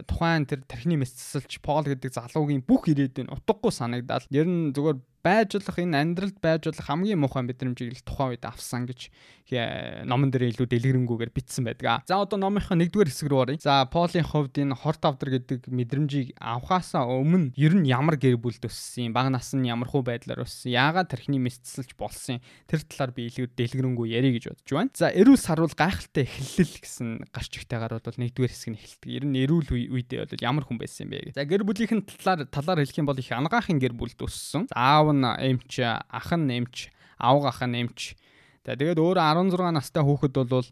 тухайн 0.06 0.44
тэр 0.46 0.60
тархины 0.68 1.00
мэсцэлч 1.00 1.58
Пол 1.64 1.82
гэдэг 1.82 2.12
залуугийн 2.12 2.62
бүх 2.62 2.86
ирээдүйн 2.92 3.32
утгагүй 3.32 3.72
санагдаад 3.72 4.28
ер 4.30 4.46
нь 4.46 4.70
зүгээр 4.76 4.98
байж 5.22 5.56
болох 5.56 5.78
энэ 5.78 6.00
амьдралд 6.00 6.38
байж 6.40 6.62
болох 6.68 6.86
хамгийн 6.86 7.20
муухай 7.20 7.44
мэдрэмжийг 7.44 7.92
л 7.96 8.06
тухайн 8.06 8.34
үед 8.34 8.44
авсан 8.48 8.88
гэж 8.88 9.10
номон 10.06 10.30
дээр 10.30 10.54
илүү 10.54 10.66
дэлгэрэнгүйгээр 10.70 11.32
бичсэн 11.34 11.66
байдаг. 11.66 12.06
За 12.06 12.22
одоо 12.22 12.38
номынхоо 12.38 12.78
нэгдүгээр 12.78 13.10
хэсэг 13.10 13.28
рүү 13.30 13.40
оръё. 13.42 13.58
За 13.58 13.82
Полын 13.90 14.22
хувьд 14.22 14.54
энэ 14.54 14.78
хорт 14.78 15.02
авдар 15.02 15.30
гэдэг 15.34 15.66
мэдрэмжийг 15.66 16.38
авахаасаа 16.38 17.10
өмнө 17.10 17.50
ер 17.58 17.74
нь 17.74 17.90
ямар 17.90 18.14
гэр 18.14 18.38
бүлд 18.38 18.62
өссөн, 18.62 19.10
баг 19.10 19.34
насны 19.34 19.66
ямархуу 19.66 20.06
байдлаар 20.06 20.46
өссөн, 20.46 20.70
яагаад 20.70 21.10
тархины 21.10 21.42
мэсцэлж 21.42 21.98
болсон 21.98 22.38
тэр 22.70 22.86
талаар 22.86 23.10
би 23.10 23.26
илүү 23.26 23.50
дэлгэрэнгүй 23.58 24.06
ярих 24.14 24.38
гэж 24.38 24.44
бодож 24.54 24.70
байна. 24.70 24.94
За 24.94 25.10
эрүүл 25.10 25.40
сарвал 25.40 25.74
гайхалтай 25.74 26.30
эхлэл 26.30 26.74
гэсэн 26.78 27.08
гарч 27.34 27.52
игтэйгаар 27.58 27.98
бол 27.98 28.20
нэгдүгээр 28.22 28.54
хэсэг 28.54 28.70
нь 28.70 28.78
эхэлдэг. 28.78 29.10
Ер 29.10 29.24
нь 29.26 29.38
эрүүл 29.42 29.68
үедээ 29.90 30.30
бол 30.30 30.46
ямар 30.46 30.62
хүн 30.62 30.78
байсан 30.78 31.10
бэ 31.10 31.34
гэж. 31.34 31.34
За 31.34 31.42
гэр 31.42 31.66
бүлийнхэн 31.66 32.06
талаар 32.06 32.46
талаар 32.46 32.78
хэлэх 32.86 33.02
юм 33.02 33.10
бол 33.10 33.18
их 33.18 33.34
анагаахын 33.34 33.82
гэр 33.82 33.94
бүлд 33.98 34.20
өссөн. 34.22 34.70
Аав 34.70 35.09
нь 35.12 35.26
эмч, 35.26 35.82
ах 35.82 36.30
нь 36.34 36.50
эмч, 36.50 36.90
авга 37.18 37.50
ах 37.50 37.62
нь 37.66 37.86
эмч. 37.86 38.14
За 38.66 38.76
тэгээд 38.76 39.00
өөрөө 39.00 39.24
16 39.50 39.72
настай 39.74 40.02
хүүхэд 40.04 40.34
бол 40.48 40.68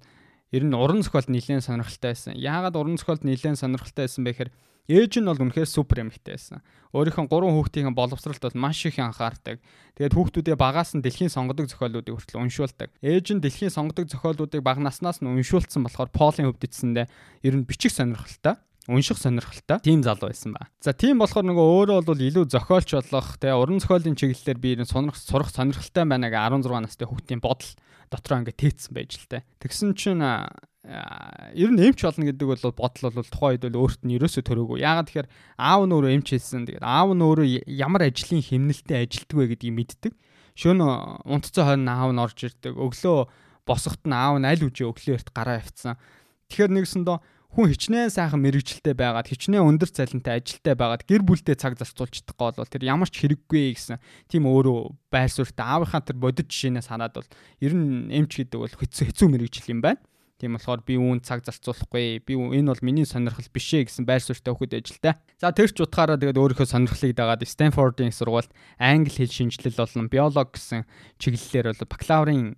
ер 0.52 0.64
нь 0.64 0.76
уран 0.76 1.04
зохиолд 1.04 1.28
нэлээд 1.28 1.64
сонирхолтой 1.64 2.11
байсан. 2.12 2.33
Яагаад 2.37 2.76
уран 2.76 2.97
зохиолд 2.97 3.25
нэлээд 3.25 3.61
сонирхолтой 3.61 4.04
байсан 4.09 4.25
бэ 4.25 4.33
гэхээр 4.33 4.50
ээж 4.88 5.12
нь 5.21 5.28
бол 5.28 5.37
үнэхээр 5.37 5.68
супер 5.68 6.04
эмэгтэй 6.09 6.37
байсан. 6.37 6.64
Өөрийнх 6.97 7.21
нь 7.21 7.28
гурван 7.28 7.52
хүүхдийн 7.52 7.92
боловсролд 7.92 8.40
бол 8.40 8.57
маш 8.57 8.80
их 8.88 8.97
анхаардаг. 8.97 9.61
Тэгээд 10.00 10.16
хүүхдүүдээ 10.16 10.57
багаас 10.57 10.97
нь 10.97 11.04
дэлхийн 11.04 11.28
сонгодог 11.28 11.68
зохиолуудыг 11.68 12.16
хүртэл 12.16 12.40
уншуулдаг. 12.40 12.88
Ээж 13.04 13.37
нь 13.37 13.45
дэлхийн 13.45 13.73
сонгодог 13.73 14.09
зохиолуудыг 14.09 14.64
бага 14.64 14.80
наснаас 14.80 15.21
нь 15.21 15.28
уншуулсан 15.28 15.85
болохоор 15.85 16.09
Полын 16.09 16.49
хөвд 16.49 16.64
эцсэндээ 16.64 17.07
ер 17.45 17.54
нь 17.57 17.68
бичих 17.68 17.92
сонирхолтой 17.92 18.57
унших 18.88 19.21
сонирхолтой 19.21 19.78
тийм 19.85 20.00
залуу 20.02 20.33
байсан 20.33 20.57
ба. 20.57 20.66
За 20.80 20.97
тийм 20.97 21.21
болохоор 21.21 21.45
нөгөө 21.45 21.66
өөрөө 21.76 22.00
бол 22.09 22.25
илүү 22.25 22.49
зохиолч 22.49 22.97
болох 22.97 23.37
те 23.37 23.52
уран 23.52 23.85
зохиолын 23.85 24.16
чиглэлээр 24.16 24.59
би 24.59 24.71
сонирх 24.88 25.21
сурах 25.21 25.52
сонирхолтой 25.52 26.09
байна 26.09 26.33
гэ 26.33 26.40
16 26.40 26.88
настай 26.88 27.04
хүүхдийн 27.04 27.45
бодол 27.45 27.68
дотроо 28.09 28.40
ингээд 28.40 28.57
тээцсэн 28.57 28.92
байж 28.97 29.21
л 29.21 29.28
те. 29.28 29.45
Тэгсэн 29.61 29.92
чинь 29.92 30.25
ер 30.25 31.68
нь 31.68 31.80
эмч 31.85 32.00
болно 32.00 32.25
гэдэг 32.25 32.47
бол 32.49 32.64
бодол 32.73 33.12
бол 33.12 33.28
тухайн 33.28 33.61
үед 33.61 33.64
бол 33.68 33.80
өөрт 33.85 34.00
нь 34.09 34.16
ерөөсөө 34.16 34.42
төрөөгүй. 34.49 34.80
Яагаад 34.80 35.09
тэгэхээр 35.12 35.28
аав 35.61 35.83
нь 35.85 35.92
өөрөө 35.92 36.12
эмч 36.16 36.28
хэлсэн. 36.33 36.64
Тэгээд 36.64 36.87
аав 36.88 37.12
нь 37.12 37.25
өөрөө 37.28 37.47
ямар 37.68 38.02
ажлын 38.09 38.40
хэмнэлтэд 38.40 38.97
ажилтдаг 38.97 39.37
вэ 39.37 39.47
гэдгийг 39.52 39.76
мэддэг. 39.76 40.12
Шөнө 40.57 40.87
унтцсан 41.28 41.64
хойно 41.68 41.92
аав 41.92 42.11
нь 42.16 42.23
орж 42.25 42.38
ирдэг. 42.40 42.73
Өглөө 42.73 43.28
босоход 43.68 44.02
нь 44.09 44.16
аав 44.16 44.40
нь 44.40 44.49
аль 44.49 44.64
үжи 44.64 44.88
өглөө 44.88 45.21
эрт 45.21 45.28
гараа 45.37 45.61
явцсан. 45.61 46.00
Тэгэхээр 46.49 46.73
нэгсэндээ 46.73 47.18
хүн 47.49 47.73
хичнээн 47.73 48.12
сайхан 48.12 48.45
мэрэгчлээ 48.45 48.93
байгаад 48.93 49.33
хичнээн 49.33 49.64
өндөр 49.64 49.88
цалинтай 49.88 50.37
ажилтай 50.37 50.76
байгаад 50.76 51.09
гэр 51.09 51.25
бүлдээ 51.25 51.57
цаг 51.57 51.81
зарцуулчихдаггүй 51.81 52.61
бол 52.61 52.69
тэр 52.69 52.85
ямар 52.85 53.09
ч 53.09 53.25
хэрэггүй 53.25 53.73
гэсэн 53.73 53.97
тийм 54.28 54.45
өөрөө 54.45 54.93
байр 55.09 55.33
суурьтай 55.33 55.64
аавынхаа 55.64 56.05
тэр 56.05 56.21
бодит 56.21 56.52
жишээнээс 56.52 56.93
хараад 56.93 57.17
бол 57.17 57.28
ер 57.64 57.73
нь 57.73 58.12
эмч 58.12 58.45
гэдэг 58.45 58.61
бол 58.61 58.69
хэцүү 58.69 59.05
хэцүү 59.09 59.26
мэрэгжил 59.33 59.73
юм 59.73 59.81
байна. 59.81 60.05
Тийм 60.38 60.55
болохоор 60.55 60.87
би 60.87 60.95
үүн 60.95 61.19
цаг 61.19 61.43
зарцуулахгүй. 61.43 62.23
Би 62.23 62.38
энэ 62.38 62.71
бол 62.71 62.85
миний 62.87 63.02
сонирхол 63.02 63.50
биш 63.50 63.75
ээ 63.75 63.90
гэсэн 63.90 64.07
байр 64.07 64.23
суурьтай 64.23 64.55
хөхөд 64.55 64.78
ажилтай. 64.78 65.19
За 65.35 65.50
тэр 65.50 65.67
ч 65.67 65.83
утгаараа 65.83 66.14
тэгээд 66.14 66.38
өөрийнхөө 66.38 66.62
сонирхлыг 66.62 67.19
дагаад 67.19 67.43
Стэнфордын 67.43 68.14
сургуульд 68.14 68.55
англи 68.78 69.11
хэл 69.11 69.35
шинжилэл 69.35 69.83
болон 69.83 70.07
биолог 70.07 70.55
гэсэн 70.55 70.87
чиглэлээр 71.19 71.75
бол 71.75 71.90
бакалаврын 71.90 72.55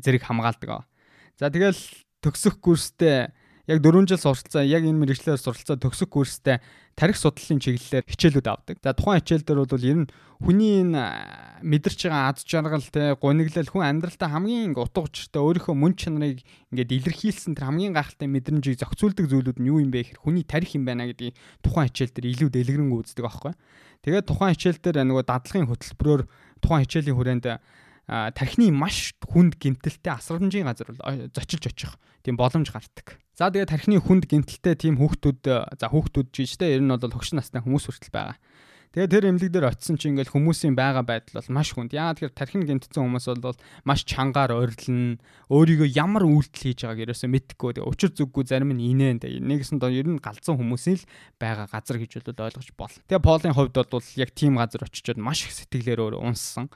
зэрэг 0.00 0.24
хамгаалдаг. 0.24 0.88
За 1.36 1.52
тэгэл 1.52 1.76
төгсөх 2.24 2.56
курстэй 2.64 3.36
яг 3.66 3.80
4 3.80 4.04
жил 4.04 4.20
суралцсан 4.20 4.68
яг 4.68 4.84
энэ 4.84 5.00
мэрэгчлэр 5.00 5.40
суралцсан 5.40 5.80
төгсөх 5.80 6.12
курстэй 6.12 6.60
тарих 6.92 7.16
судлалын 7.16 7.64
чиглэлээр 7.64 8.04
хичээлүүд 8.04 8.46
авдаг. 8.46 8.76
За 8.84 8.92
тухайн 8.92 9.24
хичээл 9.24 9.44
дээр 9.48 9.64
бол 9.64 9.88
ер 9.88 9.98
нь 10.04 10.10
хүний 10.44 10.84
энэ 10.84 11.00
мэдэрч 11.64 12.04
байгаа 12.04 12.36
аз 12.36 12.44
жаргал 12.44 12.84
те 12.84 13.16
гуниглал 13.16 13.64
хүн 13.64 13.88
амьдралтаа 13.88 14.28
хамгийн 14.36 14.76
утга 14.76 15.08
учиртай 15.08 15.40
өөрийнхөө 15.40 15.74
мөн 15.80 15.96
чанарыг 15.96 16.44
ингээд 16.76 16.92
илэрхийлсэн 16.92 17.56
тэр 17.56 17.72
хамгийн 17.72 17.96
гайхалтай 17.96 18.28
мэдрэмжийг 18.28 18.84
зохицуулдаг 18.84 19.26
зүйлүүд 19.32 19.58
нь 19.64 19.68
юу 19.72 19.80
юм 19.80 19.88
бэ 19.88 20.12
гэхээр 20.12 20.20
хүний 20.20 20.44
тарих 20.44 20.76
юм 20.76 20.84
байна 20.84 21.08
гэдгийг 21.08 21.32
тухайн 21.64 21.88
хичээл 21.88 22.12
дээр 22.12 22.30
илүү 22.36 22.48
дэлгэрэн 22.52 22.92
үздэг 22.92 23.24
аахгүй. 23.24 23.56
Тэгээд 24.04 24.28
тухайн 24.28 24.52
хичээл 24.52 24.80
дээр 24.84 25.08
нөгөө 25.08 25.24
дадлагын 25.24 25.68
хөтөлбөрөөр 25.72 26.22
тухайн 26.60 26.84
хичээлийн 26.84 27.16
хүрээнд 27.16 27.46
тархины 28.36 28.68
маш 28.68 29.16
хүнд 29.24 29.56
гэмтэлтэй 29.56 30.12
асрамжийн 30.12 30.68
газар 30.68 30.92
зочилж 31.32 31.64
очих 31.72 31.96
тийм 32.20 32.36
боломж 32.36 32.68
гардаг. 32.68 33.23
За 33.34 33.50
тэгээ 33.50 33.66
тархины 33.66 33.98
хүнд 33.98 34.30
гэмтэлтэй 34.30 34.78
тийм 34.78 34.94
хүүхдүүд 35.02 35.42
за 35.74 35.86
хүүхдүүд 35.90 36.28
жижигтэй 36.30 36.78
ер 36.78 36.82
нь 36.86 36.94
бол 36.94 37.10
хөгш 37.10 37.34
настай 37.34 37.58
хүмүүс 37.66 37.90
хүртэл 37.90 38.14
байгаа. 38.14 38.38
Тэгээ 38.94 39.10
тэр 39.10 39.26
эмнэлэг 39.26 39.50
дээр 39.50 39.66
очисон 39.74 39.98
чинь 39.98 40.14
ингээл 40.14 40.38
хүмүүсийн 40.38 40.78
байгаа 40.78 41.02
байдал 41.02 41.42
бол 41.42 41.50
маш 41.50 41.74
хүнд. 41.74 41.90
Яагаад 41.98 42.30
тэгэхээр 42.30 42.38
тархин 42.38 42.62
гэмтсэн 42.62 43.02
хүмүүс 43.02 43.26
бол 43.42 43.58
маш 43.82 44.06
чангаар 44.06 44.54
ойрлон 44.54 45.18
өөрийгөө 45.50 45.90
ямар 45.98 46.22
үйлдэл 46.22 46.62
хийж 46.78 46.86
байгааг 46.86 47.02
ерөөсөө 47.10 47.26
мэдэхгүй. 47.26 47.70
Тэгээ 47.74 47.90
учир 47.90 48.14
зүггүй 48.14 48.46
зарим 48.46 48.70
нь 48.70 48.86
инээн. 48.94 49.18
Нэгсэн 49.18 49.82
доо 49.82 49.90
ер 49.90 50.06
нь 50.06 50.22
галзуу 50.22 50.54
хүмүүсийн 50.54 51.02
л 51.02 51.08
байгаа 51.42 51.66
газар 51.74 51.98
гэж 51.98 52.22
бол 52.22 52.46
ойлгож 52.46 52.70
бол. 52.78 52.94
Тэгээ 53.10 53.18
Полын 53.18 53.56
хувьд 53.58 53.74
бол 53.74 54.06
яг 54.14 54.30
тийм 54.30 54.62
газар 54.62 54.86
очичоод 54.86 55.18
маш 55.18 55.42
их 55.42 55.58
сэтгэлээр 55.58 55.98
өөр 55.98 56.22
унссан. 56.22 56.70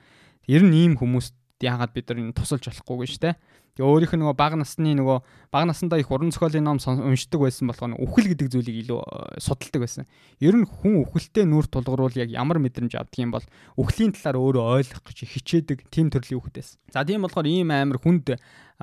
Ер 0.50 0.66
нь 0.66 0.74
ийм 0.74 0.98
хүмүүст 0.98 1.38
яагаад 1.62 1.94
бид 1.94 2.10
нар 2.10 2.34
тусалж 2.34 2.66
болохгүй 2.66 3.06
шүү 3.06 3.22
дээ. 3.30 3.38
Тэгээ 3.78 4.10
өөрийнх 4.10 4.14
нь 4.18 4.22
нөгөө 4.26 4.34
бага 4.34 4.58
насны 4.58 4.90
нөгөө 4.98 5.18
бага 5.54 5.66
насндаа 5.70 6.02
их 6.02 6.10
уран 6.10 6.34
зохиолын 6.34 6.66
ном 6.66 6.82
уншдаг 6.82 7.38
байсан 7.38 7.70
болохоор 7.70 7.94
үхэл 7.94 8.34
гэдэг 8.34 8.50
зүйлийг 8.50 8.76
илүү 8.90 8.98
э, 8.98 9.38
судалдаг 9.38 9.80
байсан. 9.86 10.04
Ер 10.42 10.58
нь 10.58 10.66
хүн 10.66 11.06
үхэлтэй 11.06 11.46
нүур 11.46 11.70
тулгаруул 11.70 12.10
яг 12.18 12.34
ямар 12.34 12.58
мэдрэмж 12.58 12.98
авдаг 12.98 13.22
юм 13.22 13.30
бол 13.30 13.46
үхлийн 13.78 14.10
талаар 14.18 14.42
өөрөө 14.42 14.64
ойлгох 14.82 15.06
гэж 15.06 15.30
хичээдэг 15.30 15.78
тийм 15.94 16.10
төрлийн 16.10 16.42
үхтэйсэн. 16.42 16.90
За 16.90 17.06
тийм 17.06 17.22
болохоор 17.22 17.46
ийм 17.46 17.70
амар 17.70 18.02
хүнд 18.02 18.34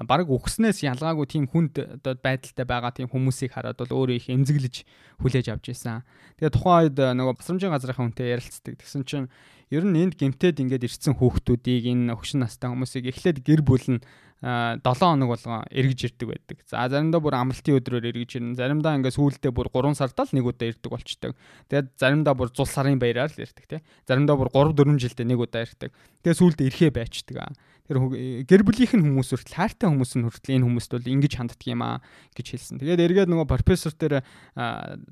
баг 0.03 0.27
үхснээс 0.31 0.83
ялгаагүй 0.87 1.27
тийм 1.27 1.47
хүнд 1.51 1.99
одоо 1.99 2.15
байдалтай 2.19 2.63
байгаа 2.67 2.91
тийм 2.95 3.07
хүмүүсийг 3.11 3.55
хараад 3.55 3.79
бол 3.79 4.07
өөрөө 4.07 4.15
их 4.19 4.27
эмзэглэж 4.27 4.75
хүлээж 5.23 5.55
авч 5.55 5.71
байсан. 5.71 6.03
Тэгээ 6.35 6.51
тухайн 6.51 6.91
үед 6.91 6.99
нөгөө 6.99 7.35
басрамжийн 7.39 7.71
газрынхаа 7.71 8.03
хүнтэй 8.03 8.35
ярилцдаг. 8.35 8.75
Тэгсэн 8.75 9.07
чинь 9.07 9.31
ер 9.71 9.87
нь 9.87 9.95
энд 9.95 10.19
гимтээд 10.19 10.59
ингээд 10.59 10.83
ирсэн 10.83 11.15
хүүхдүүдийг 11.15 11.87
энэ 11.87 12.11
өгшин 12.11 12.43
настай 12.43 12.67
хүмүүсийг 12.67 13.07
эхлээд 13.07 13.39
гэр 13.47 13.63
бүл 13.63 13.87
нь 13.87 14.03
7 14.45 14.85
хоног 14.85 15.29
болгон 15.33 15.65
эргэж 15.73 15.99
ирдэг 16.05 16.27
байдаг. 16.29 16.57
За 16.69 16.85
заримдаа 16.85 17.17
бүр 17.17 17.33
амралтын 17.33 17.81
өдрөөр 17.81 18.05
эргэж 18.13 18.37
ирнэ. 18.37 18.53
Заримдаа 18.53 18.93
ингээд 19.01 19.17
сүүлдээ 19.17 19.49
бүр 19.49 19.73
3 19.73 19.97
сард 19.97 20.13
л 20.21 20.29
нэг 20.37 20.45
удаа 20.45 20.69
ирдэг 20.69 20.91
болчдөг. 20.93 21.33
Тэгээд 21.65 21.87
заримдаа 21.97 22.37
бүр 22.37 22.53
зул 22.53 22.69
сарын 22.69 23.01
баяраар 23.01 23.33
л 23.33 23.41
ирдэг 23.41 23.65
тий. 23.65 23.81
Заримдаа 24.05 24.37
бүр 24.37 24.53
3 24.53 24.77
4 24.77 25.01
жилдээ 25.01 25.25
нэг 25.25 25.41
удаа 25.41 25.65
ирдэг. 25.65 25.89
Тэгээд 26.21 26.37
сүүлдээ 26.37 26.67
ирэхээ 26.69 26.91
байчдаг. 26.93 27.57
Тэр 27.89 27.97
гэр 28.45 28.61
бүлийнх 28.65 28.93
нь 28.97 29.05
хүмүүс 29.05 29.29
хүртэл 29.33 29.57
хайртай 29.61 29.89
хүмүүс 29.89 30.13
нь 30.17 30.25
хүртэл 30.25 30.57
энэ 30.57 30.65
хүмүүст 30.65 30.91
бол 30.93 31.05
ингэж 31.05 31.33
ханддаг 31.37 31.61
юм 31.69 31.81
аа 31.85 32.01
гэж 32.33 32.45
хэлсэн. 32.53 32.81
Тэгээд 32.81 33.01
эргээд 33.01 33.29
нөгөө 33.29 33.45
профессор 33.45 33.93
дээр 33.93 34.25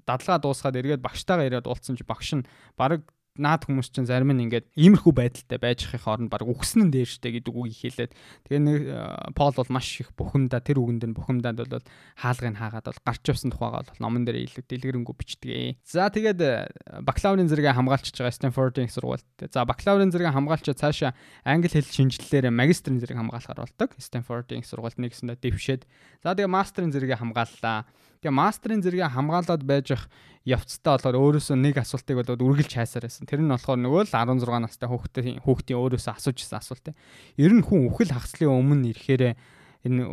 дадлага 0.09 0.41
дуусгаад 0.41 0.81
эргээд 0.81 1.05
багштайгаа 1.05 1.45
ирээд 1.53 1.69
уулзсан 1.69 2.01
чи 2.01 2.05
багш 2.05 2.41
нь 2.41 2.45
баг 2.73 3.05
наад 3.39 3.65
хүмүүс 3.65 3.89
чинь 3.89 4.05
зарим 4.05 4.29
нь 4.29 4.45
ингээд 4.45 4.69
иймэрхүү 4.77 5.13
байдалтай 5.13 5.57
байж 5.57 5.89
хахын 5.89 6.29
хооронд 6.29 6.29
баг 6.29 6.45
үгснэн 6.45 6.93
дээр 6.93 7.09
штэ 7.09 7.41
гэдэг 7.41 7.49
үгийг 7.49 7.77
хэлээд 7.81 8.11
тэгээ 8.45 8.61
нэг 8.61 8.81
э, 8.93 9.33
Пол 9.33 9.53
бол 9.57 9.71
маш 9.73 9.89
их 9.97 10.13
бухимдаа 10.13 10.61
тэр 10.61 10.77
үгэнд 10.77 11.09
нь 11.09 11.17
бухимдаанд 11.17 11.65
бол 11.65 11.81
хаалгыг 12.21 12.53
хаагаад 12.53 12.85
бол 12.93 13.01
гарч 13.01 13.23
явсан 13.25 13.49
тухайгаа 13.49 13.89
бол 13.89 14.01
номон 14.01 14.21
дээр 14.29 14.45
илүү 14.45 14.63
дэлгэрэнгүй 14.69 15.15
бичдэг. 15.17 15.81
За 15.81 16.13
тэгээд 16.13 16.39
э, 16.45 16.69
бакалаврын 17.01 17.49
зэрэгээ 17.49 17.73
хамгаалчихж 17.73 18.21
байгаа 18.21 18.37
Стэнфордын 18.37 18.93
сургуульд. 18.93 19.25
За 19.49 19.65
бакалаврын 19.65 20.13
зэрэгээ 20.13 20.37
хамгаалчаад 20.37 20.77
цаашаа 20.77 21.11
англи 21.41 21.73
хэл 21.73 21.89
шинжилэлээр 21.89 22.53
магистрийн 22.53 23.01
зэрэг 23.01 23.17
хамгаалахаар 23.17 23.65
болдог. 23.65 23.89
Стэнфордын 23.97 24.61
сургуульд 24.61 25.01
нэгсэндээ 25.01 25.41
дэвшээд. 25.41 25.81
За 26.21 26.37
тэгээ 26.37 26.53
мастрын 26.53 26.93
зэрэгээ 26.93 27.17
хамгааллаа. 27.17 27.89
Тэгээ 28.23 28.39
мастрын 28.39 28.79
зэрэгээ 28.79 29.11
хамгаалаад 29.11 29.63
байж 29.67 29.91
ах 29.91 30.07
явцтай 30.47 30.95
болохоор 30.95 31.19
өөрөөсөө 31.19 31.59
нэг 31.59 31.75
асуултыг 31.83 32.23
болоод 32.23 32.39
үргэлж 32.39 32.71
хайсаар 32.71 33.03
байсан. 33.03 33.27
Тэр 33.27 33.43
нь 33.43 33.51
болохоор 33.51 33.79
нөгөө 33.83 34.01
л 34.07 34.15
16 34.15 34.63
настай 34.63 34.87
хүүхдийн 34.87 35.43
хүүхдийн 35.43 35.79
өөрөөсөө 35.79 36.13
асууж 36.15 36.37
исэн 36.39 36.59
асуулт. 36.63 36.95
Ер 37.35 37.51
нь 37.51 37.63
хүн 37.63 37.91
үхэл 37.91 38.15
хагслын 38.15 38.47
өмнө 38.47 38.95
ирэхээр 38.95 39.35
энэ 39.83 40.03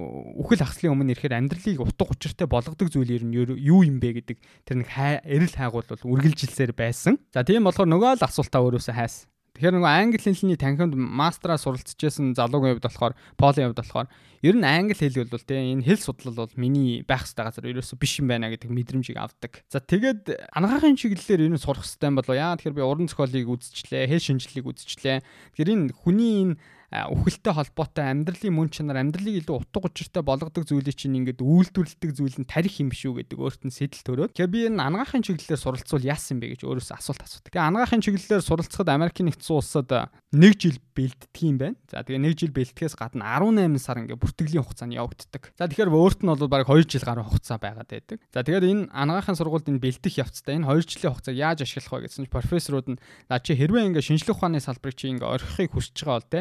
үхэл 0.42 0.62
хагслын 0.66 0.94
өмнө 0.98 1.14
ирэхээр 1.14 1.38
амьдралыг 1.38 1.78
утга 1.78 2.10
учиртай 2.10 2.50
болгодог 2.50 2.90
зүйл 2.90 3.14
ер 3.14 3.22
нь 3.22 3.34
юу 3.38 3.86
юм 3.86 4.02
бэ 4.02 4.26
гэдэг 4.26 4.38
тэр 4.66 4.82
нэг 4.82 4.90
эрэл 4.90 5.54
хайгуул 5.54 5.86
бол 5.86 6.10
үргэлжилсээр 6.18 6.74
байсан. 6.74 7.22
За 7.30 7.46
тийм 7.46 7.66
болохоор 7.66 7.86
нөгөө 7.86 8.18
л 8.18 8.26
асуултаа 8.26 8.66
өөрөөсөө 8.66 8.94
хайсан. 8.98 9.30
Тэгэхээр 9.60 9.76
нөгөө 9.76 9.92
англи 9.92 10.16
хэлний 10.24 10.56
танхимд 10.56 10.96
мастраа 10.96 11.60
суралцчихсан 11.60 12.32
залуугийн 12.32 12.80
хувьд 12.80 12.88
болохоор 12.88 13.12
полын 13.36 13.68
хувьд 13.68 13.80
болохоор 13.84 14.08
ер 14.40 14.56
нь 14.56 14.64
англи 14.64 14.96
хэл 14.96 15.28
бол 15.28 15.44
те 15.44 15.60
энэ 15.60 15.84
хэл 15.84 16.00
судлал 16.00 16.48
бол 16.48 16.54
миний 16.56 17.04
байх 17.04 17.28
ёстой 17.28 17.44
газар 17.44 17.68
ерөөсө 17.68 18.00
биш 18.00 18.24
юм 18.24 18.32
байна 18.32 18.48
гэдэг 18.48 18.72
мэдрэмжийг 18.72 19.20
авдаг. 19.20 19.60
За 19.68 19.84
тэгээд 19.84 20.48
анагаахын 20.56 20.96
чиглэлээр 20.96 21.52
нь 21.52 21.60
сурах 21.60 21.84
хэрэгтэй 21.84 22.08
болоо 22.08 22.36
яа 22.40 22.56
тэгэхээр 22.56 22.78
би 22.80 22.88
уран 22.88 23.12
зохиолыг 23.12 23.52
үзчихлээ, 23.52 24.08
хэл 24.08 24.24
шинжилгээг 24.40 24.64
үзчихлээ. 24.64 25.20
Тэгэхээр 25.52 25.72
энэ 25.76 25.92
хүний 25.92 26.32
энэ 26.40 26.56
үхэлтэй 26.90 27.54
холбоотой 27.54 28.02
амьдралын 28.10 28.50
мөн 28.50 28.68
чанар 28.74 28.98
амьдралыг 28.98 29.46
илүү 29.46 29.62
утга 29.62 29.86
учиртай 29.86 30.26
болгодог 30.26 30.66
зүйлийг 30.66 30.98
чинь 30.98 31.22
ингээд 31.22 31.38
үйлдвэрлэдэг 31.38 32.10
зүйл 32.18 32.42
нь 32.42 32.50
тарих 32.50 32.82
юм 32.82 32.90
шүү 32.90 33.22
гэдэг 33.22 33.38
өөрт 33.38 33.62
нь 33.62 33.70
сэтэл 33.70 34.02
төрөөд. 34.02 34.34
Тэгэхээр 34.34 34.50
би 34.50 34.60
энэ 34.66 34.82
анагаахын 34.82 35.22
чиглэлээр 35.22 35.62
суралцвал 35.62 36.02
яасан 36.02 36.42
бэ 36.42 36.58
гэж 36.58 36.66
өөрөөсөө 36.66 36.98
асуулт 36.98 37.22
асуудаг. 37.22 37.50
Тэгээ 37.54 37.68
анагаахын 37.70 38.02
чиглэлээр 38.02 38.42
суралцахад 38.42 38.90
Америкийн 38.90 39.30
нэгдсэн 39.30 39.54
улсад 39.54 39.90
нэг 40.34 40.52
жил 40.58 40.78
бэлддэг 40.98 41.38
юм 41.46 41.56
байна. 41.62 41.78
За 41.86 42.02
тэгээ 42.02 42.22
нэг 42.26 42.34
жил 42.34 42.50
бэлтгэхээс 42.50 42.98
гадна 42.98 43.38
18 43.38 43.78
сар 43.78 44.02
ингээд 44.02 44.18
бүртгэлийн 44.18 44.66
хугацаанд 44.66 44.98
явагддаг. 44.98 45.54
За 45.54 45.70
тэгэхээр 45.70 45.94
өөрт 45.94 46.26
нь 46.26 46.30
бол 46.34 46.50
баг 46.50 46.66
2 46.66 46.90
жил 46.90 47.06
гаруй 47.06 47.22
хугацаа 47.22 47.62
байгаад 47.62 47.86
байдаг. 47.86 48.18
За 48.34 48.42
тэгээд 48.42 48.66
энэ 48.66 48.82
анагаахын 48.90 49.38
сургуульд 49.38 49.70
энэ 49.70 49.78
бэлдэх 49.78 50.18
явцдаа 50.18 50.58
энэ 50.58 50.66
2 50.66 50.90
жилийн 50.90 51.14
хугацааг 51.14 51.38
яаж 51.38 51.58
ашиглах 51.62 52.02
вэ 52.02 52.10
гэсэн 52.10 52.26
чинь 52.26 52.34
профессорууд 52.34 52.88
нь 52.94 53.00
наа 53.30 53.38
чи 53.38 53.54
хэрвээ 53.54 53.94
ингээд 53.94 54.06
шинжлэх 54.06 54.38
ухааны 54.38 54.58
салбарыг 54.58 54.98
чи 54.98 55.10
ингээд 55.10 55.34
орхихыг 55.38 55.70
хүсэж 55.70 55.98
байгаа 56.02 56.18
бол 56.18 56.30
те 56.30 56.40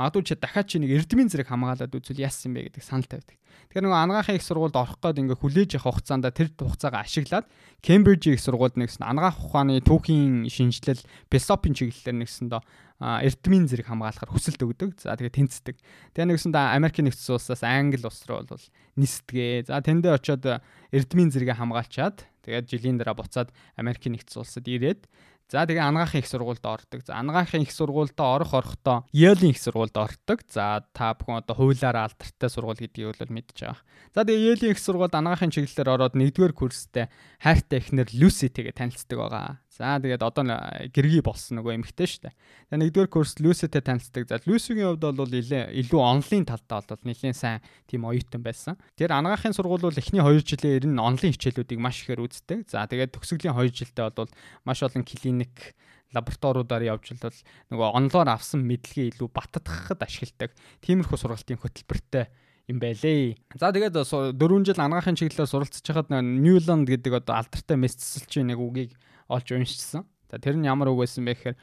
магадгүй 0.00 0.24
чи 0.24 0.34
дахиад 0.40 0.64
чи 0.64 0.80
нэг 0.80 0.96
эрдмийн 0.96 1.28
зэрэг 1.28 1.52
хамгаалаад 1.52 1.92
үзвэл 1.92 2.24
яасан 2.24 2.56
бэ 2.56 2.72
гэдэг 2.72 2.80
санал 2.80 3.04
тавьдаг. 3.04 3.36
Тэгэхээр 3.68 3.84
нөгөө 3.84 4.00
анагаахын 4.00 4.38
их 4.40 4.46
сургуульд 4.48 4.76
орох 4.80 4.96
гээд 4.98 5.20
ингээ 5.20 5.38
хүлээж 5.44 5.70
авах 5.76 6.00
хугацаанд 6.00 6.24
тэр 6.32 6.48
хугацаагаа 6.56 7.04
ашиглаад 7.04 7.46
Кембрижийн 7.84 8.34
их 8.34 8.42
сургуульд 8.42 8.80
нэгсэн 8.80 9.04
анагаах 9.04 9.36
ухааны 9.36 9.84
түүхийн 9.84 10.48
шинжилэл 10.48 11.04
философийн 11.28 11.76
чиглэлээр 11.76 12.16
нэгсэн 12.24 12.48
доо 12.48 12.64
эрдмийн 13.00 13.64
зэрэг 13.64 13.88
хамгаалахаар 13.88 14.32
хүсэлт 14.32 14.60
өгдөг. 14.60 15.00
За 15.00 15.16
тэгээ 15.16 15.32
тэнцдэг. 15.32 15.76
Тэгээ 16.12 16.28
нэгсэн 16.34 16.52
да 16.52 16.76
Америкийн 16.76 17.08
нэгдсэн 17.08 17.36
улсаас 17.36 17.64
Англи 17.64 18.04
улс 18.04 18.24
руу 18.28 18.44
бол 18.44 18.66
нисдгээ. 19.00 19.72
За 19.72 19.80
тэндээ 19.80 20.16
очиод 20.20 20.44
эрдмийн 20.92 21.32
зэрэгээ 21.32 21.56
хамгаалчаад 21.56 22.28
тэгээд 22.44 22.68
жилийн 22.68 23.00
дараа 23.00 23.16
буцаад 23.16 23.48
Америкийн 23.80 24.20
нэгдсэн 24.20 24.44
улсад 24.44 24.68
ирээд 24.68 25.08
За 25.50 25.66
тэгээ 25.66 25.82
ангаахын 25.82 26.22
их 26.22 26.30
сургуульд 26.30 26.62
ордог. 26.62 27.02
За 27.02 27.18
ангаахын 27.18 27.66
их 27.66 27.74
сургуульд 27.74 28.14
орох 28.14 28.54
орохдоо 28.54 29.02
Yale-ийн 29.10 29.50
их 29.50 29.58
сургуульд 29.58 29.98
ордог. 29.98 30.46
За 30.46 30.86
та 30.94 31.10
бүхэн 31.18 31.42
одоо 31.42 31.58
хуулиар 31.58 32.06
алдартай 32.06 32.46
сургууль 32.46 32.78
гэдгийг 32.78 33.18
бол 33.18 33.34
мэдж 33.34 33.58
байгаа. 33.58 33.82
За 34.14 34.22
тэгээ 34.22 34.46
Yale-ийн 34.46 34.74
их 34.74 34.78
сургуульд 34.78 35.10
ангаахын 35.10 35.50
чиглэлээр 35.50 35.90
ороод 35.90 36.14
1-р 36.14 36.54
курстэй 36.54 37.10
хайртай 37.42 37.82
эхнэр 37.82 38.14
Lucy 38.14 38.46
тэгээ 38.46 38.78
танилцдаг 38.78 39.18
байгаа. 39.18 39.58
За 39.80 39.96
тэгээд 39.96 40.20
одоо 40.20 40.44
гэргий 40.92 41.24
болсон 41.24 41.64
нөгөө 41.64 41.80
эмэгтэй 41.80 42.04
шүү 42.04 42.28
дээ. 42.28 42.34
Тэгээд 42.68 42.80
нэгдүгээр 42.84 43.08
курс 43.16 43.40
Люситэй 43.40 43.80
танилцдаг. 43.80 44.28
За 44.28 44.36
Люсигийн 44.44 44.92
хувьд 44.92 45.16
бол 45.16 45.24
илүү 45.24 46.00
онлайн 46.04 46.44
талдаа 46.44 46.84
бол 46.84 47.00
нэлийн 47.08 47.32
сайн 47.32 47.64
тийм 47.88 48.04
оюутан 48.04 48.44
байсан. 48.44 48.76
Тэр 49.00 49.16
анагаахын 49.16 49.56
сургууль 49.56 49.88
бол 49.88 49.96
эхний 49.96 50.20
2 50.20 50.44
жилээр 50.44 50.84
нь 50.84 51.00
онлайн 51.00 51.32
хичээлүүдийг 51.32 51.80
маш 51.80 52.04
ихээр 52.04 52.20
үздэг. 52.28 52.68
За 52.68 52.84
тэгээд 52.84 53.16
төгсгөлийн 53.16 53.56
2 53.56 53.72
жилдээ 53.72 54.12
бол 54.12 54.28
маш 54.68 54.84
олон 54.84 55.00
клиник 55.00 55.72
лабораториудаар 56.12 56.84
явж 56.84 57.16
бол 57.16 57.38
нөгөө 57.72 57.88
онлоор 57.96 58.28
авсан 58.36 58.60
мэдлэгээ 58.68 59.16
илүү 59.16 59.28
баттгахад 59.32 60.04
ашигладаг. 60.04 60.52
Тиймэрхүү 60.84 61.16
сургалтын 61.16 61.56
хөтөлбөртэй 61.56 62.28
юм 62.68 62.84
байлээ. 62.84 63.40
За 63.56 63.72
тэгээд 63.72 63.96
4 63.96 64.36
жил 64.36 64.76
анагаахын 64.76 65.16
чиглэлээр 65.16 65.48
суралцж 65.48 65.80
хахад 65.86 66.12
Newland 66.12 66.84
гэдэг 66.84 67.24
одоо 67.24 67.40
алдартай 67.40 67.80
мэсцэлчийн 67.80 68.50
нэг 68.52 68.60
үгийг 68.60 68.92
олж 69.30 69.48
уншижсан. 69.54 70.02
За 70.26 70.42
тэр 70.42 70.58
нь 70.58 70.66
ямар 70.66 70.90
үг 70.90 71.06
байсан 71.06 71.22
бэ 71.24 71.38
гэхээр 71.38 71.56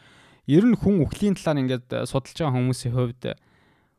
ер 0.47 0.63
нь 0.63 0.79
хүн 0.79 1.03
үхлийн 1.03 1.35
талаар 1.35 1.59
ингээд 1.59 1.87
э, 1.91 2.07
судалж 2.07 2.39
байгаа 2.39 2.55
хүмүүсийн 2.55 2.95
хувьд 2.95 3.23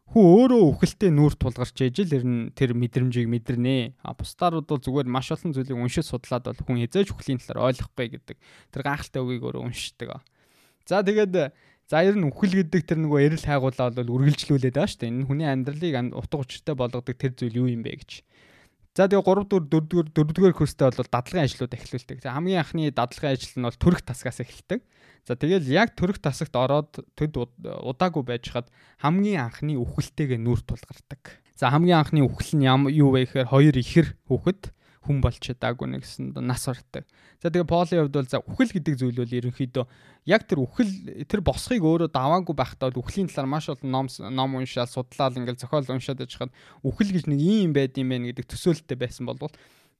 хүн 0.08 0.24
өөрөө 0.24 0.62
үхэлтэй 0.72 1.12
нүүр 1.12 1.36
тулгарч 1.36 1.76
ээж 1.84 1.96
л 2.08 2.16
ер 2.16 2.24
нь 2.24 2.48
тэр 2.56 2.72
мэдрэмжийг 2.72 3.28
мэдэрнэ. 3.28 4.00
А 4.00 4.16
бусдаарууд 4.16 4.64
бол 4.64 4.80
зүгээр 4.80 5.04
маш 5.04 5.28
олон 5.36 5.52
зүйлийг 5.52 5.76
уншиж 5.76 6.08
судлаад 6.08 6.48
бол 6.48 6.64
хүн 6.64 6.88
эзэж 6.88 7.12
үхлийн 7.12 7.36
талаар 7.36 7.76
ойлгохгүй 7.76 8.16
гэдэг 8.16 8.36
тэр 8.72 8.82
гайхалтай 8.88 9.20
үгийг 9.20 9.44
өөрөө 9.44 9.68
уншдаг. 9.68 10.24
За 10.88 11.04
тэгээд 11.04 11.52
за 11.92 11.96
ер 12.00 12.16
нь 12.16 12.24
үхэл 12.24 12.64
гэдэг 12.64 12.88
тэр 12.88 13.04
нөгөө 13.04 13.20
эрэл 13.36 13.44
хайгуулаа 13.44 13.92
бол 13.92 14.16
үргэлжлүүлээд 14.16 14.80
байгаа 14.80 14.88
шүү 14.88 15.00
дээ. 15.04 15.12
Энэ 15.12 15.28
хүний 15.28 15.48
амьдралыг 15.48 16.16
утга 16.16 16.40
учиртай 16.40 16.72
болгодог 16.72 17.12
тэр 17.12 17.32
зүйл 17.36 17.60
юу 17.64 17.68
юм 17.68 17.84
бэ 17.84 18.00
гэж. 18.00 18.24
За 18.96 19.06
тэгээ 19.06 19.24
3 19.24 19.48
4 19.68 20.12
4 20.12 20.12
4-р 20.12 20.54
курстэй 20.56 20.90
бол 20.90 21.10
дадлагын 21.12 21.46
ажлууд 21.46 21.74
эхлүүлдэг. 21.76 22.18
За 22.24 22.34
хамгийн 22.34 22.60
анхны 22.62 22.90
дадлагын 22.90 23.34
ажил 23.36 23.54
нь 23.58 23.66
бол 23.68 23.78
төрөх 23.78 24.02
тасгаас 24.02 24.42
эхэлдэг. 24.42 24.80
За 25.28 25.36
тэгэл 25.36 25.68
яг 25.68 25.92
төрөх 25.94 26.18
тасагт 26.18 26.56
ороод 26.56 27.04
төд 27.14 27.36
удаагүй 27.36 28.24
байж 28.24 28.48
хад 28.48 28.72
хамгийн 28.98 29.44
анхны 29.44 29.76
үхэлтэйгээ 29.76 30.40
нүүр 30.40 30.64
тулгардаг. 30.64 31.20
За 31.54 31.68
хамгийн 31.68 32.00
анхны 32.00 32.24
үхэл 32.24 32.58
нь 32.58 32.66
юу 32.66 33.12
вэ 33.12 33.28
гэхээр 33.28 33.52
хоёр 33.52 33.76
ихэр 33.76 34.08
хүүхэд 34.26 34.72
хүн 35.04 35.22
болж 35.22 35.38
чадаагүй 35.38 35.86
нэг 35.88 36.02
гэсэн 36.02 36.34
нас 36.42 36.66
ордог. 36.66 37.04
За 37.42 37.50
тэгээ 37.50 37.70
Полийн 37.70 38.06
хувьд 38.06 38.16
бол 38.18 38.28
за 38.28 38.42
үхэл 38.42 38.74
гэдэг 38.74 38.94
зүйл 38.98 39.20
бол 39.22 39.36
ерөнхийдөө 39.38 39.84
яг 40.26 40.42
тэр 40.44 40.64
үхэл 40.64 41.24
тэр 41.24 41.40
босхийг 41.40 41.86
өөрөө 41.86 42.10
даваагүй 42.10 42.54
байхдаа 42.54 42.90
үхлийн 42.92 43.30
талаар 43.30 43.48
маш 43.48 43.70
олон 43.70 43.90
ном 43.90 44.06
ном 44.08 44.50
уншаад 44.58 44.90
судлаад 44.90 45.38
ингээл 45.38 45.62
зохиол 45.62 45.86
уншаад 45.86 46.18
байж 46.18 46.34
хад 46.34 46.52
үхэл 46.82 47.14
гэж 47.14 47.24
нэг 47.30 47.38
юм 47.38 47.72
байд 47.72 47.94
юм 47.94 48.10
бэ 48.10 48.34
гэдэг 48.34 48.46
төсөөлттэй 48.50 48.98
байсан 48.98 49.24
болвол 49.30 49.54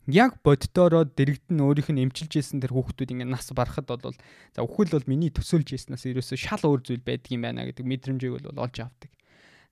яг 0.08 0.40
боддороо 0.40 1.04
дэрэгдэн 1.04 1.60
өөрийнх 1.60 1.92
нь 1.92 2.02
эмчилж 2.08 2.32
исэн 2.40 2.64
тэр 2.64 2.72
хүүхдүүд 2.72 3.12
ингээд 3.12 3.28
нас 3.28 3.52
барахад 3.52 3.92
бол 3.92 4.16
за 4.56 4.60
үхэл 4.64 4.96
бол 4.96 5.04
миний 5.08 5.28
төсөөлж 5.28 5.76
ирснээс 5.76 6.08
ерөөсөө 6.08 6.38
шал 6.40 6.64
өөр 6.64 6.80
зүйл 6.80 7.04
байдаг 7.04 7.28
юм 7.28 7.44
байна 7.44 7.68
гэдэг 7.68 7.84
мэдрэмжийг 7.84 8.40
бол 8.40 8.64
олж 8.64 8.76
авдаг. 8.80 9.12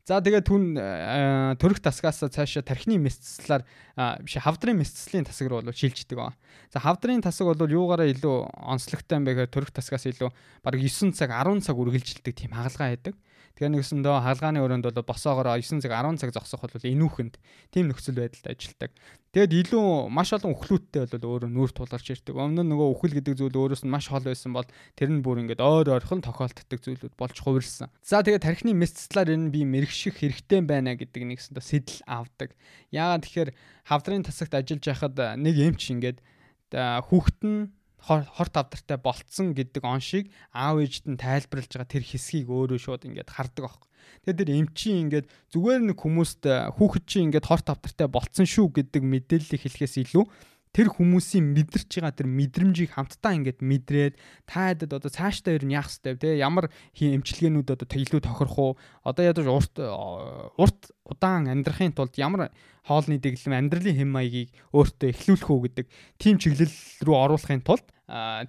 За 0.06 0.20
тэгээд 0.22 0.46
түн 0.46 0.78
э, 0.78 1.58
төрөх 1.58 1.82
тасгаас 1.82 2.22
цаашаа 2.30 2.62
тархины 2.62 2.94
мэсцлэр 3.02 3.66
биш 4.22 4.38
хавдрын 4.38 4.78
мэсцлийн 4.78 5.26
тасаг 5.26 5.50
руу 5.50 5.66
шилждэг 5.66 6.14
ба. 6.14 6.30
За 6.70 6.78
хавдрын 6.78 7.26
тасаг 7.26 7.50
бол 7.50 7.66
юугаараа 7.66 8.06
илүү 8.14 8.54
онцлогтой 8.54 9.18
юм 9.18 9.26
бэ 9.26 9.34
гэхээр 9.34 9.50
төрөх 9.50 9.74
тасгаас 9.74 10.06
илүү 10.06 10.30
баг 10.62 10.78
9 10.78 11.10
цаг 11.10 11.34
10 11.34 11.58
цаг 11.66 11.74
үргэлжилдэг 11.74 12.38
тийм 12.38 12.54
хагалгаа 12.54 12.94
байдаг. 12.94 13.18
Тэгээ 13.56 13.72
нэгсэндөө 13.72 14.16
хаалгааны 14.20 14.60
өрөөнд 14.60 14.84
бол 14.92 15.08
босоогоор 15.08 15.56
9 15.56 15.80
цаг 15.80 15.88
10 15.88 16.20
цаг 16.20 16.30
зогсох 16.36 16.60
бол 16.60 16.76
энүүхэнд 16.76 17.40
тийм 17.72 17.88
нөхцөл 17.88 18.20
байдалд 18.20 18.52
ажилладаг. 18.52 18.92
Тэгэд 19.32 19.52
илүү 19.72 20.12
маш 20.12 20.36
олон 20.36 20.52
өхлүүдтэй 20.52 21.08
бол 21.08 21.40
өөрөө 21.40 21.50
нүүр 21.56 21.72
тулгарч 21.72 22.06
ирдэг. 22.12 22.36
Өмнө 22.36 22.60
нь 22.60 22.70
нөгөө 22.76 22.88
үхэл 22.92 23.16
гэдэг 23.16 23.34
зүйл 23.40 23.56
өөрөөс 23.56 23.88
нь 23.88 23.92
маш 23.92 24.12
хол 24.12 24.28
байсан 24.28 24.52
бол 24.52 24.68
тэр 24.92 25.08
нь 25.08 25.24
бүр 25.24 25.40
ингээд 25.48 25.64
ойр 25.64 25.88
ойрхон 25.88 26.20
тохиолддог 26.20 26.80
зүйлүүд 26.84 27.16
болж 27.16 27.36
хувирсан. 27.40 27.88
За 28.04 28.20
тэгээд 28.20 28.44
тархины 28.44 28.76
мэсцлаар 28.76 29.32
энэ 29.32 29.48
би 29.48 29.64
мэрэгших 29.64 30.20
хэрэгтэй 30.20 30.60
байна 30.60 30.92
гэдэг 30.92 31.24
нэгсэндээ 31.24 31.64
сэтэл 31.64 32.00
авдаг. 32.04 32.52
Яагаад 32.92 33.24
тэгэхээр 33.24 33.50
хавдрын 33.88 34.24
тасагт 34.24 34.52
ажиллаж 34.52 34.84
байхад 34.84 35.16
нэг 35.40 35.56
эмч 35.56 35.96
ингээд 35.96 36.20
хүүхэд 36.72 37.40
нь 37.44 37.75
хорт 38.06 38.54
авдартай 38.54 38.98
болцсон 39.02 39.52
гэдэг 39.52 39.82
оншийг 39.82 40.30
аав 40.54 40.78
ээжд 40.78 41.10
нь 41.10 41.18
тайлбарлаж 41.18 41.70
байгаа 41.74 41.90
тэр 41.90 42.04
хэсгийг 42.06 42.46
өөрөө 42.46 42.78
шууд 42.78 43.02
ингээд 43.02 43.34
хардаг 43.34 43.64
аахгүй. 43.66 43.90
Тэгээд 44.22 44.40
тэр 44.46 44.50
эмчийн 44.54 44.98
ингээд 45.10 45.26
зүгээр 45.50 45.82
нэг 45.90 45.98
хүмүүст 45.98 46.42
хүүхэд 46.78 47.04
чинь 47.10 47.26
ингээд 47.34 47.50
хорт 47.50 47.66
авдартай 47.66 48.06
болцсон 48.06 48.46
шүү 48.46 48.66
гэдэг 48.78 49.02
мэдээллийг 49.02 49.62
хэлэхээс 49.66 49.96
илүү 50.06 50.24
тэр 50.76 50.92
хүмүүсийн 50.92 51.56
мэдэрч 51.56 52.04
байгаа 52.04 52.12
тэр 52.12 52.28
мэдрэмжийг 52.28 52.92
хамтдаа 52.92 53.32
ингээд 53.32 53.64
мэдрээд 53.64 54.14
та 54.44 54.76
хэдэд 54.76 54.92
одоо 54.92 55.08
цаашдаа 55.08 55.56
ер 55.56 55.64
нь 55.64 55.72
яах 55.72 55.88
вэ 55.88 56.20
те? 56.20 56.36
Ямар 56.36 56.68
эмчилгээнүүд 56.92 57.72
одоо 57.72 57.88
илүү 57.88 58.20
тохирох 58.20 58.58
уу? 58.60 58.72
Одоо 59.00 59.24
ядаж 59.24 59.48
урт 59.48 59.80
урт 59.80 60.92
удаан 61.08 61.48
амьдрахын 61.48 61.96
тулд 61.96 62.12
ямар 62.20 62.52
хоолны 62.84 63.16
дэглэм 63.16 63.56
амьдралын 63.56 63.96
хэм 64.04 64.10
маягийг 64.12 64.52
өөртөө 64.76 65.08
эхлүүлэх 65.16 65.48
үү 65.48 65.60
гэдэг 65.64 65.86
тийм 66.20 66.36
чиглэл 66.36 66.76
рүү 67.08 67.16
оруулахын 67.24 67.64
тулд 67.64 67.88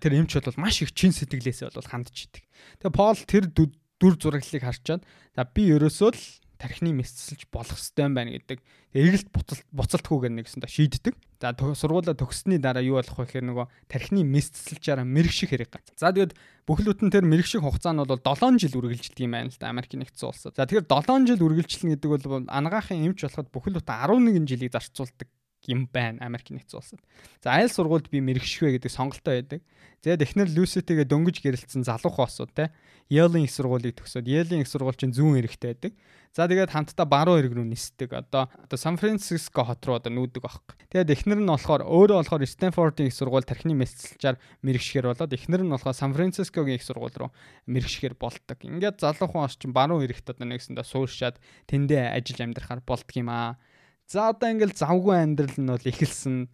тэр 0.03 0.11
эмч 0.19 0.35
бол 0.35 0.59
маш 0.59 0.83
их 0.83 0.91
чин 0.91 1.15
сэтгэлээсээ 1.15 1.71
бол 1.71 1.87
хандж 1.87 2.27
идэг. 2.27 2.43
Тэгээ 2.83 2.91
Пол 2.91 3.17
тэр 3.23 3.47
дүр 3.49 4.13
зураглалыг 4.19 4.61
харчаад 4.67 5.01
за 5.07 5.41
би 5.47 5.71
ерөөсөө 5.73 6.11
л 6.11 6.21
тархины 6.57 6.91
мэсцэлж 6.97 7.47
болох 7.53 7.77
ёстой 7.77 8.09
байна 8.09 8.33
гэдэг 8.33 8.59
эргэлт 8.97 9.29
буцалтгүйгээр 9.71 10.33
нэгсэн 10.41 10.61
та 10.61 10.67
шийддэг. 10.67 11.13
За 11.37 11.53
сургуулаа 11.53 12.17
төгссөний 12.17 12.57
дараа 12.57 12.81
юу 12.81 12.97
болох 12.97 13.13
вэ 13.13 13.29
гэхээр 13.29 13.45
нөгөө 13.45 13.65
тархины 13.85 14.25
мэсцэлжаараа 14.25 15.05
мэрэгших 15.05 15.53
хэрэг 15.53 15.69
гац. 15.69 15.93
За 15.93 16.09
тэгээд 16.09 16.33
бүхлөтэн 16.65 17.13
тэр 17.13 17.29
мэрэгших 17.29 17.61
хугацаа 17.61 17.93
нь 17.93 18.01
бол 18.01 18.17
7 18.17 18.57
жил 18.57 18.73
үргэлжилдэг 18.73 19.21
юм 19.21 19.37
байна 19.37 19.53
л 19.53 19.59
да 19.61 19.69
Америк 19.69 19.93
нэгдсэн 19.93 20.27
улсад. 20.33 20.57
За 20.57 20.65
тэгэхээр 20.65 20.89
7 20.89 21.29
жил 21.29 21.45
үргэлжилнэ 21.45 21.93
гэдэг 21.93 22.09
бол 22.09 22.49
анагаахын 22.49 23.05
эмч 23.05 23.21
болоход 23.21 23.53
бүхлөтэн 23.53 24.01
11 24.01 24.49
жилийг 24.49 24.73
зарцуулдаг 24.73 25.29
юм 25.67 25.86
байна 25.91 26.23
Америк 26.23 26.49
нэгдсэн 26.49 26.80
улсад. 26.80 27.01
За 27.43 27.53
айл 27.60 27.69
сургуульд 27.69 28.08
би 28.10 28.23
мэрэгшвэ 28.23 28.80
гэдэг 28.80 28.91
сонголтоо 28.91 29.36
байдаг. 29.36 29.62
Тэгээд 30.01 30.23
эхнэр 30.23 30.49
Люситэйгээ 30.56 31.08
дөнгөж 31.12 31.43
гэрэлцсэн 31.43 31.84
залуу 31.84 32.13
хоосууд 32.15 32.56
те 32.56 32.71
Yale-ийн 33.12 33.47
их 33.47 33.53
сургуулийг 33.56 33.99
төгсөөд 33.99 34.27
Yale-ийн 34.27 34.63
их 34.63 34.71
сургууль 34.71 34.95
чинь 34.95 35.15
зүүн 35.15 35.43
эрэгтэй 35.43 35.75
байдаг. 35.75 35.93
За 36.36 36.45
тэгээд 36.45 36.69
хамтдаа 36.69 37.08
баруун 37.08 37.39
эрэг 37.41 37.56
рүү 37.56 37.65
нисдэг. 37.65 38.13
Одоо 38.13 38.45
одоо 38.51 38.77
Сан 38.77 38.99
Франциско 39.01 39.63
хот 39.65 39.82
руу 39.88 39.97
одоо 39.97 40.12
нүүдэг 40.13 40.43
аахгүй. 40.43 40.75
Тэгээд 40.91 41.13
эхнэр 41.17 41.39
нь 41.41 41.49
болохоор 41.49 41.82
өөрөө 41.82 42.19
болохоор 42.21 42.45
Стэнфордын 42.45 43.10
их 43.10 43.15
сургууль 43.17 43.47
тархины 43.47 43.73
мэсэлчээр 43.73 44.38
мэрэгшгээр 44.62 45.08
болоод 45.08 45.34
эхнэр 45.34 45.65
нь 45.65 45.71
болохоор 45.73 45.97
Сан 45.97 46.13
Францискогийн 46.13 46.77
их 46.77 46.86
сургууль 46.86 47.15
руу 47.17 47.32
мэрэгшгээр 47.65 48.15
болдог. 48.21 48.60
Ингээд 48.62 49.01
залуу 49.01 49.27
хүн 49.34 49.47
орчин 49.49 49.73
баруун 49.73 50.06
эрэгт 50.06 50.30
одоо 50.30 50.45
нэгсэндээ 50.45 50.86
сууршаад 50.86 51.41
тэндээ 51.65 52.13
ажил 52.13 52.43
амьдрахаар 52.43 52.86
болдго 52.86 53.17
юм 53.17 53.34
аа. 53.34 53.58
За 54.07 54.31
одоо 54.31 54.55
ингээл 54.55 54.71
завгүй 54.71 55.19
амьдрал 55.19 55.59
нь 55.59 55.67
бол 55.67 55.83
эхэлсэн. 55.83 56.47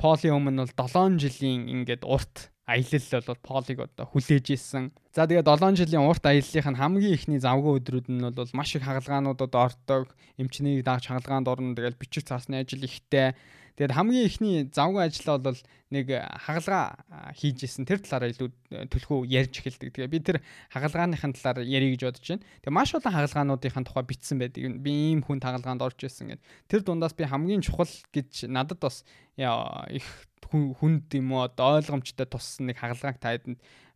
Поли 0.00 0.32
өмнө 0.32 0.64
бол 0.64 0.88
7 0.88 1.20
жилийн 1.20 1.68
ингээд 1.68 2.08
урт 2.08 2.48
аялал 2.64 3.28
бол 3.28 3.40
Полиг 3.44 3.78
одоо 3.84 4.08
хүлээж 4.08 4.56
исэн. 4.56 4.88
За 5.12 5.28
тэгээ 5.28 5.44
7 5.44 5.76
жилийн 5.76 6.08
урт 6.08 6.24
аяллах 6.24 6.64
нь 6.64 6.80
хамгийн 6.80 7.12
ихний 7.12 7.40
завгүй 7.44 7.76
өдрүүд 7.84 8.08
нь 8.08 8.24
бол 8.32 8.48
маш 8.56 8.72
их 8.72 8.88
хагалгаануудад 8.88 9.52
ордог. 9.52 10.16
Эмчнийг 10.40 10.80
даагч 10.80 11.12
хагалгаанд 11.12 11.44
орно. 11.44 11.76
Тэгэл 11.76 12.00
бичих 12.00 12.24
цаасны 12.24 12.64
ажил 12.64 12.88
ихтэй. 12.88 13.36
Тэгээд 13.74 13.96
хамгийн 13.98 14.26
ихний 14.30 14.56
завгүй 14.70 15.02
ажлаа 15.10 15.38
бол 15.42 15.58
нэг 15.90 16.06
хагалгаа 16.14 17.34
хийж 17.34 17.66
исэн 17.66 17.82
тэр 17.82 17.98
талаараа 18.06 18.30
илүү 18.30 18.48
э, 18.70 18.86
төлхөө 18.86 19.26
ярьж 19.26 19.58
эхэлдэг. 19.58 19.90
Тэгээ 19.90 20.12
би 20.14 20.18
тэр 20.22 20.38
хагалгааныхын 20.70 21.34
талаар 21.34 21.66
ярих 21.66 21.98
гэж 21.98 22.02
бодож 22.06 22.26
байна. 22.38 22.46
Тэгээ 22.62 22.74
маш 22.74 22.94
олон 22.94 23.14
хагалгаануудын 23.18 23.86
тухай 23.86 24.04
бичсэн 24.06 24.38
байдаг. 24.38 24.62
Би 24.78 24.92
ийм 25.10 25.26
хүн 25.26 25.42
хагалгаанд 25.42 25.82
орж 25.82 26.06
исэн 26.06 26.38
гэд. 26.38 26.42
Тэр 26.70 26.86
дундаас 26.86 27.18
би 27.18 27.26
хамгийн 27.26 27.66
чухал 27.66 27.90
гэж 28.14 28.46
надад 28.46 28.78
бас 28.78 29.02
их 29.38 30.06
хүнд 30.54 31.10
юм 31.18 31.34
уу 31.34 31.50
ойлгомжтой 31.50 32.30
туссан 32.30 32.70
нэг 32.70 32.78
хагалгааг 32.78 33.18
таад 33.18 33.42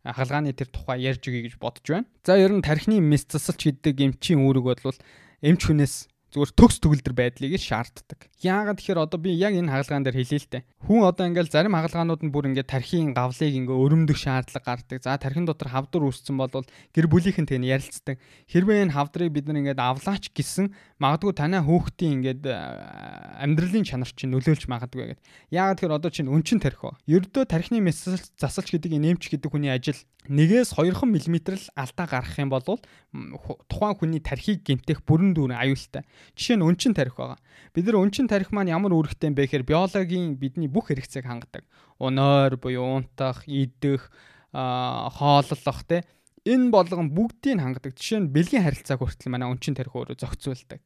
хагалгааны 0.03 0.51
тэр 0.51 0.67
тухай 0.67 1.07
ярьж 1.07 1.23
өгье 1.23 1.47
гэж 1.47 1.55
бодож 1.55 1.87
байна. 1.87 2.07
За 2.23 2.35
ер 2.35 2.51
нь 2.51 2.63
тархины 2.63 2.99
мэс 2.99 3.27
засалч 3.31 3.63
гэдэг 3.63 3.95
эмчийн 3.95 4.43
үүрэг 4.43 4.83
бол 4.83 4.99
эмч 5.39 5.61
хүнээс 5.67 6.07
зүгээр 6.29 6.51
төгс 6.53 6.77
төгөлдөр 6.77 7.13
байдлыг 7.17 7.57
шаарддаг. 7.57 8.29
Яагаад 8.45 8.77
тэгэхээр 8.77 9.01
одоо 9.01 9.17
би 9.17 9.33
яг 9.33 9.57
энэ 9.57 9.73
хагалгаан 9.73 10.05
дээр 10.05 10.21
хэлээ 10.21 10.41
л 10.45 10.51
дээ. 10.53 10.63
Хүн 10.85 11.01
одоо 11.09 11.25
ингээл 11.25 11.49
зарим 11.49 11.73
хагалгаанууд 11.73 12.21
нь 12.21 12.29
бүр 12.29 12.53
ингээд 12.53 12.69
тархийн 12.69 13.17
гавлыг 13.17 13.49
ингээ 13.49 13.73
өрөмдөх 13.73 14.13
шаардлага 14.13 14.63
гардаг. 14.63 15.01
За 15.01 15.17
тархин 15.17 15.49
дотор 15.49 15.73
хавдар 15.73 16.05
үүссэн 16.05 16.37
бол 16.37 16.53
гэр 16.93 17.07
бүлийнхэн 17.09 17.49
тэн 17.49 17.65
ярилцдаг. 17.65 18.21
Хэрвээ 18.45 18.85
энэ 18.85 18.93
хавдрыг 18.93 19.33
бид 19.33 19.49
нар 19.49 19.57
ингээд 19.57 19.81
авлаач 19.81 20.29
гэсэн 20.29 20.69
магадгүй 21.01 21.33
танай 21.33 21.65
хөөхтийн 21.65 22.21
ингээд 22.21 22.45
амьдралын 22.45 23.83
чанар 23.89 24.13
чинь 24.13 24.29
нөлөөлж 24.29 24.69
магадгүй 24.69 25.17
гэдэг. 25.17 25.25
Яагаад 25.49 25.77
тэгэхээр 25.81 25.97
одоо 25.97 26.11
чинь 26.13 26.29
өнчин 26.29 26.61
тарих 26.61 26.85
оо. 26.85 26.93
Ердөө 27.09 27.49
тархины 27.49 27.81
мессеж 27.81 28.29
засалч 28.37 28.77
гэдэг 28.77 29.01
энэ 29.01 29.17
эмч 29.17 29.33
гэдэг 29.33 29.49
хүний 29.49 29.73
ажил 29.73 29.97
нэгээс 30.29 30.77
2 30.77 30.93
мм 30.93 31.35
л 31.57 31.65
алдаа 31.73 32.05
гаргах 32.05 32.37
юм 32.37 32.53
бол 32.53 32.61
тухайн 32.61 33.97
хүний 33.97 34.21
тархийг 34.21 34.61
гэмтэх 34.61 35.01
бүрэн 35.07 35.33
дүүрэн 35.33 35.57
аюултай. 35.57 36.03
Жишээ 36.35 36.57
нь 36.57 36.65
өнчин 36.65 36.93
тарих 36.95 37.15
байгаа. 37.15 37.39
Бид 37.73 37.85
нар 37.85 38.01
өнчин 38.01 38.27
тарих 38.27 38.49
маань 38.51 38.73
ямар 38.73 38.95
үүрэгтэй 38.95 39.29
бэ 39.35 39.45
гэхээр 39.45 39.69
биологийн 39.69 40.39
бидний 40.39 40.69
бүх 40.71 40.89
хэрэгцээг 40.89 41.25
хангадаг. 41.27 41.63
Өнөөр 42.01 42.57
буюу 42.57 43.03
унтах, 43.03 43.45
идэх, 43.45 44.09
хооллох 44.51 45.81
те 45.85 46.03
энэ 46.45 46.71
болгон 46.73 47.13
бүгдийг 47.13 47.59
хангадаг. 47.59 47.93
Жишээ 47.93 48.25
нь 48.25 48.31
бэлгийн 48.33 48.65
харилцааг 48.65 48.99
хүртэл 48.99 49.29
манай 49.29 49.51
өнчин 49.51 49.77
тарих 49.77 49.93
өөрөө 49.93 50.17
зохицуулдаг. 50.17 50.81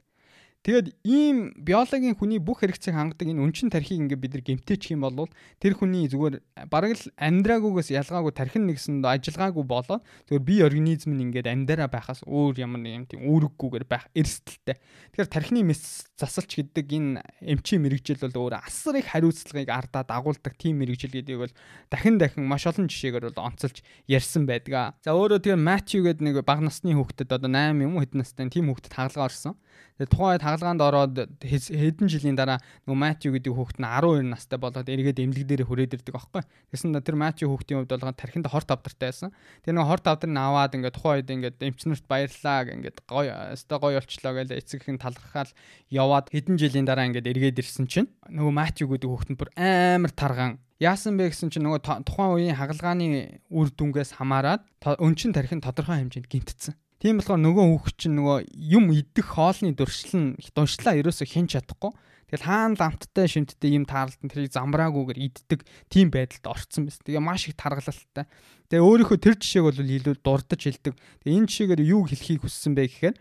Тэгээд 0.63 0.95
ийм 1.03 1.51
биологийн 1.59 2.15
хүний 2.15 2.39
бүх 2.39 2.63
хэрэгцээг 2.63 2.95
хангадаг 2.95 3.27
энэ 3.27 3.43
өнчин 3.43 3.67
тархийг 3.67 4.07
ингээ 4.07 4.15
бид 4.15 4.31
нар 4.31 4.43
гэмтээчих 4.47 4.95
юм 4.95 5.03
бол 5.03 5.27
тэр 5.59 5.75
хүний 5.75 6.07
зүгээр 6.07 6.39
бараг 6.71 6.95
л 6.95 7.11
амьдраагүйгээс 7.19 7.91
ялгаагүй 7.91 8.31
тархин 8.31 8.71
нэгсэнд 8.71 9.03
ажиллагаагүй 9.03 9.59
болоод 9.67 10.07
зүгээр 10.31 10.47
бие 10.47 10.63
организм 10.63 11.19
нь 11.19 11.27
ингээд 11.27 11.51
амьдараа 11.51 11.91
байхаас 11.91 12.23
өөр 12.23 12.63
ямар 12.63 12.79
нэг 12.79 12.95
юм 12.95 13.05
тийм 13.11 13.27
үүрэггүйгээр 13.27 13.85
байх 13.91 14.07
эрсдэлтэй. 14.15 14.79
Тэгэхээр 15.11 15.33
тархины 15.35 15.67
мэс 15.67 16.07
засалч 16.15 16.55
гэдэг 16.55 16.87
энэ 16.95 17.19
эмчийн 17.43 17.83
мэрэгжил 17.83 18.23
бол 18.23 18.47
өөр 18.47 18.63
асар 18.63 18.95
их 19.03 19.11
хариуцлагыг 19.11 19.67
ардаа 19.67 20.07
дагуулдаг 20.07 20.55
тийм 20.55 20.79
мэрэгжил 20.79 21.11
гэдгийг 21.11 21.43
бол 21.43 21.53
дахин 21.91 22.15
дахин 22.15 22.47
маш 22.47 22.63
олон 22.71 22.87
жишээгээр 22.87 23.35
бол 23.35 23.51
онцолж 23.51 23.83
ярьсан 24.07 24.47
байдаг. 24.47 24.95
За 25.03 25.11
өөрөө 25.11 25.43
тэгээ 25.43 25.59
Матью 25.59 26.07
гэдэг 26.07 26.23
нэг 26.23 26.35
бага 26.47 26.63
насны 26.63 26.95
хүүхдэд 26.95 27.35
одоо 27.35 27.51
8 27.51 27.83
юм 27.83 27.99
уу 27.99 28.03
хэд 28.07 28.15
настай 28.15 28.47
тийм 28.47 28.71
хүүхдэд 28.71 28.95
хаалгаа 28.95 29.27
орсон. 29.27 29.59
Тэгээ 29.97 30.09
тухайн 30.09 30.31
үед 30.33 30.43
хаалгаанд 30.43 30.81
ороод 30.81 31.15
хэдэн 31.43 32.07
жилийн 32.09 32.37
дараа 32.37 32.59
нөгөө 32.89 32.97
Матью 32.97 33.31
гэдэг 33.37 33.53
хүүхэд 33.53 33.79
нь 33.79 33.87
12 33.87 34.31
настай 34.33 34.57
болоод 34.57 34.89
эргээд 34.89 35.21
эмнэлэг 35.21 35.47
дээр 35.47 35.63
хүрээд 35.69 35.95
ирдэг 36.01 36.15
аахгүй. 36.17 36.43
Тэгсэн 36.73 36.97
тэр 36.97 37.17
Матью 37.17 37.53
хүүхдийн 37.53 37.85
хувьд 37.85 37.93
бол 37.93 38.17
тархинд 38.17 38.47
хорт 38.49 38.69
авдартай 38.73 39.07
байсан. 39.13 39.29
Тэгээ 39.61 39.77
нөгөө 39.77 39.89
хорт 39.93 40.05
авдар 40.09 40.29
нь 40.33 40.41
аваад 40.41 40.73
ингээд 40.73 40.97
тухайн 40.97 41.17
үед 41.21 41.29
ингээд 41.29 41.57
эмчнэрт 41.61 42.05
баярлаа 42.09 42.65
ингээд 42.73 42.97
гоё 43.05 43.33
өстой 43.53 43.77
гоё 43.77 43.97
болчлоо 44.01 44.33
гэж 44.33 44.49
эцэг 44.57 44.81
их 44.81 44.89
нь 44.91 45.01
талархаал 45.01 45.51
яваад 45.93 46.33
хэдэн 46.33 46.57
жилийн 46.57 46.89
дараа 46.89 47.05
ингээд 47.07 47.29
эргээд 47.29 47.61
ирсэн 47.61 47.85
чинь 47.85 48.09
нөгөө 48.33 48.53
Матью 48.53 48.89
гэдэг 48.89 49.09
хүүхэд 49.09 49.31
нь 49.33 49.39
бүр 49.39 49.49
амар 49.53 50.13
тарган 50.13 50.57
Яасан 50.83 51.15
бэ 51.15 51.31
гэсэн 51.31 51.47
чинь 51.47 51.63
нөгөө 51.63 52.03
тухайн 52.03 52.33
үеийн 52.35 52.59
хагалгааны 52.59 53.39
үр 53.47 53.71
дүнгээс 53.71 54.19
хамаарат 54.19 54.67
өнчин 54.99 55.31
тархин 55.31 55.63
тодорхой 55.63 56.03
хэмжээнд 56.03 56.27
гинтцсэн. 56.27 56.75
Тийм 57.03 57.19
болохоор 57.19 57.41
нөгөө 57.43 57.65
хүүхд 57.67 57.95
чинь 57.99 58.15
нөгөө 58.15 58.37
юм 58.55 58.87
идэх 58.95 59.35
хоолны 59.35 59.75
дуршил 59.75 60.15
нь 60.15 60.29
дуншлаа 60.55 60.95
ерөөсө 60.95 61.27
хэн 61.27 61.51
чадахгүй. 61.51 61.91
Тэгэл 62.31 62.47
хаана 62.47 62.79
ламттай 62.79 63.27
шимттэй 63.27 63.75
юм 63.75 63.83
таарлалтан 63.83 64.31
тэрийг 64.31 64.55
замбраагүйгээр 64.55 65.19
иддэг 65.19 65.67
тийм 65.91 66.15
байдалд 66.15 66.47
орцсон 66.47 66.87
байсан. 66.87 67.03
Тэгээ 67.03 67.19
маш 67.19 67.51
их 67.51 67.59
таргалалтай. 67.59 68.23
Тэгээ 68.71 68.87
өөрийнхөө 68.87 69.19
тэр 69.19 69.35
жишээг 69.35 69.67
бол 69.67 69.83
илүү 69.83 70.15
дурдж 70.23 70.61
хэлдэг. 70.63 70.95
Тэгээ 71.27 71.37
энэ 71.43 71.49
жишээгээр 71.51 71.81
юу 71.91 72.07
хэлхийг 72.07 72.47
хүссэн 72.47 72.71
бэ 72.71 72.87
гэхээр 72.87 73.15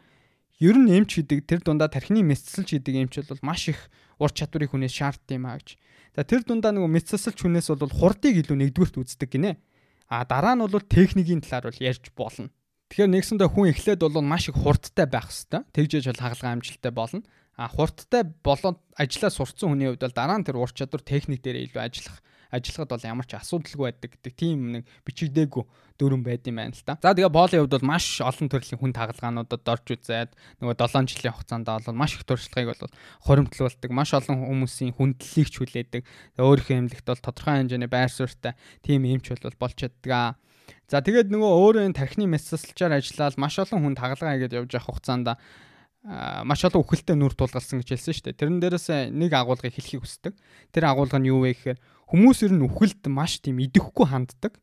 ер 0.62 0.76
нь 0.78 0.90
эмч 1.02 1.18
гэдэг 1.18 1.38
тэр 1.42 1.60
дундаа 1.66 1.90
тархины 1.90 2.22
мэсцэлж 2.22 2.78
гэдэг 2.78 2.94
эмч 3.02 3.14
бол 3.26 3.42
маш 3.42 3.66
их 3.66 3.90
ур 4.22 4.30
чадварыг 4.30 4.70
хүнээс 4.70 4.94
шаарддаг 4.94 5.34
юм 5.34 5.50
аа 5.50 5.58
гэж. 5.58 5.74
За 6.14 6.22
тэр 6.22 6.46
дундаа 6.46 6.70
нөгөө 6.70 6.86
мэсцэлж 7.02 7.34
хүнээс 7.34 7.74
бол 7.74 7.90
хурдыг 7.90 8.46
илүү 8.46 8.62
нэгдүгürt 8.62 8.94
үздэг 8.94 9.26
гинэ. 9.26 9.58
А 10.06 10.22
дараа 10.22 10.54
нь 10.54 10.62
бол 10.62 10.86
техникийн 10.86 11.42
талаар 11.42 11.74
бол 11.74 11.82
ярьж 11.82 12.14
болно. 12.14 12.54
Тэгэхээр 12.92 13.08
нэгсэндээ 13.08 13.48
хүн 13.48 13.72
эхлээд 13.72 14.04
бол 14.04 14.20
маш 14.20 14.52
их 14.52 14.60
хурдтай 14.60 15.08
байх 15.08 15.32
хэвээр. 15.32 15.64
Тэгжээж 15.72 16.12
бол 16.12 16.24
хагалгаа 16.28 16.52
амжилттай 16.60 16.92
болно. 16.92 17.24
А 17.56 17.72
хурдтай 17.72 18.20
болоод 18.44 18.84
ажиллаа 19.00 19.32
сурцсан 19.32 19.72
хүний 19.72 19.88
хувьд 19.88 20.04
бол 20.04 20.12
дараа 20.12 20.36
нь 20.36 20.44
тэр 20.44 20.60
ур 20.60 20.68
чадвар 20.68 21.00
техник 21.00 21.40
дээр 21.40 21.72
илүү 21.72 21.80
ажиллах 21.80 22.20
ажиллахад 22.52 22.92
бол 22.92 23.08
ямар 23.08 23.24
ч 23.24 23.32
асуудалгүй 23.40 23.96
байдаг 23.96 24.12
гэдэг 24.12 24.32
тийм 24.36 24.58
нэг 24.76 24.84
бичигдээгүй 25.08 25.64
дүрэн 25.96 26.20
байд 26.20 26.44
юм 26.44 26.60
байна 26.60 26.76
л 26.76 26.84
та. 26.84 27.00
За 27.00 27.16
тэгээ 27.16 27.32
боолын 27.32 27.64
хувьд 27.64 27.76
бол 27.80 27.90
маш 27.96 28.20
олон 28.20 28.48
төрлийн 28.52 28.76
хүн 28.76 28.92
тагалгаануудад 28.92 29.64
орж 29.72 29.86
үзээд 29.88 30.36
нөгөө 30.60 30.76
7 30.76 31.08
жилийн 31.08 31.32
хугацаанд 31.32 31.68
бол 31.72 31.96
маш 31.96 32.12
их 32.20 32.28
туршлагыг 32.28 32.76
бол 32.76 32.92
хоримтлуулдаг. 33.24 33.88
Маш 33.88 34.12
олон 34.12 34.36
хүмүүсийн 34.52 34.92
хүндлэлийг 35.00 35.48
ч 35.48 35.56
хүлээдэг. 35.64 36.02
Өөрийнхөө 36.36 36.76
эмнэлэгт 36.76 37.08
бол 37.08 37.24
тодорхой 37.24 37.56
хэмжээний 37.56 37.88
байр 37.88 38.12
суурьтай 38.12 38.52
тийм 38.84 39.08
эмч 39.08 39.32
бол 39.32 39.56
болж 39.56 39.80
чаддаг. 39.80 40.36
За 40.88 41.00
тэгээд 41.00 41.32
нөгөө 41.32 41.52
өөрөө 41.52 41.82
энэ 41.88 41.98
тархины 41.98 42.28
мэссэлчээр 42.28 43.00
ажиллаад 43.00 43.36
маш 43.40 43.56
олон 43.58 43.80
хүн 43.80 43.96
тагалгаа 43.96 44.36
хийгээд 44.36 44.56
явж 44.60 44.70
явах 44.76 44.88
хугацаанд 44.92 45.28
маш 46.42 46.60
олон 46.66 46.82
үхэлтэд 46.82 47.14
нүр 47.14 47.34
тулгалсан 47.38 47.78
гэж 47.80 47.94
хэлсэн 47.94 48.14
шүү 48.14 48.24
дээ. 48.34 48.40
Тэрэн 48.42 48.58
дээрээс 48.58 48.88
нэг 49.14 49.32
агуулгыг 49.32 49.70
хэлхийг 49.70 50.02
хүсдэг. 50.02 50.34
Тэр 50.74 50.84
агуулга 50.90 51.22
нь 51.22 51.30
юу 51.30 51.46
вэ 51.46 51.54
гэхээр 51.54 51.78
хүмүүс 52.10 52.38
ер 52.50 52.52
нь 52.58 52.66
үхэлд 52.66 53.06
маш 53.06 53.38
тийм 53.38 53.62
идэхгүй 53.62 54.06
ханддаг. 54.10 54.58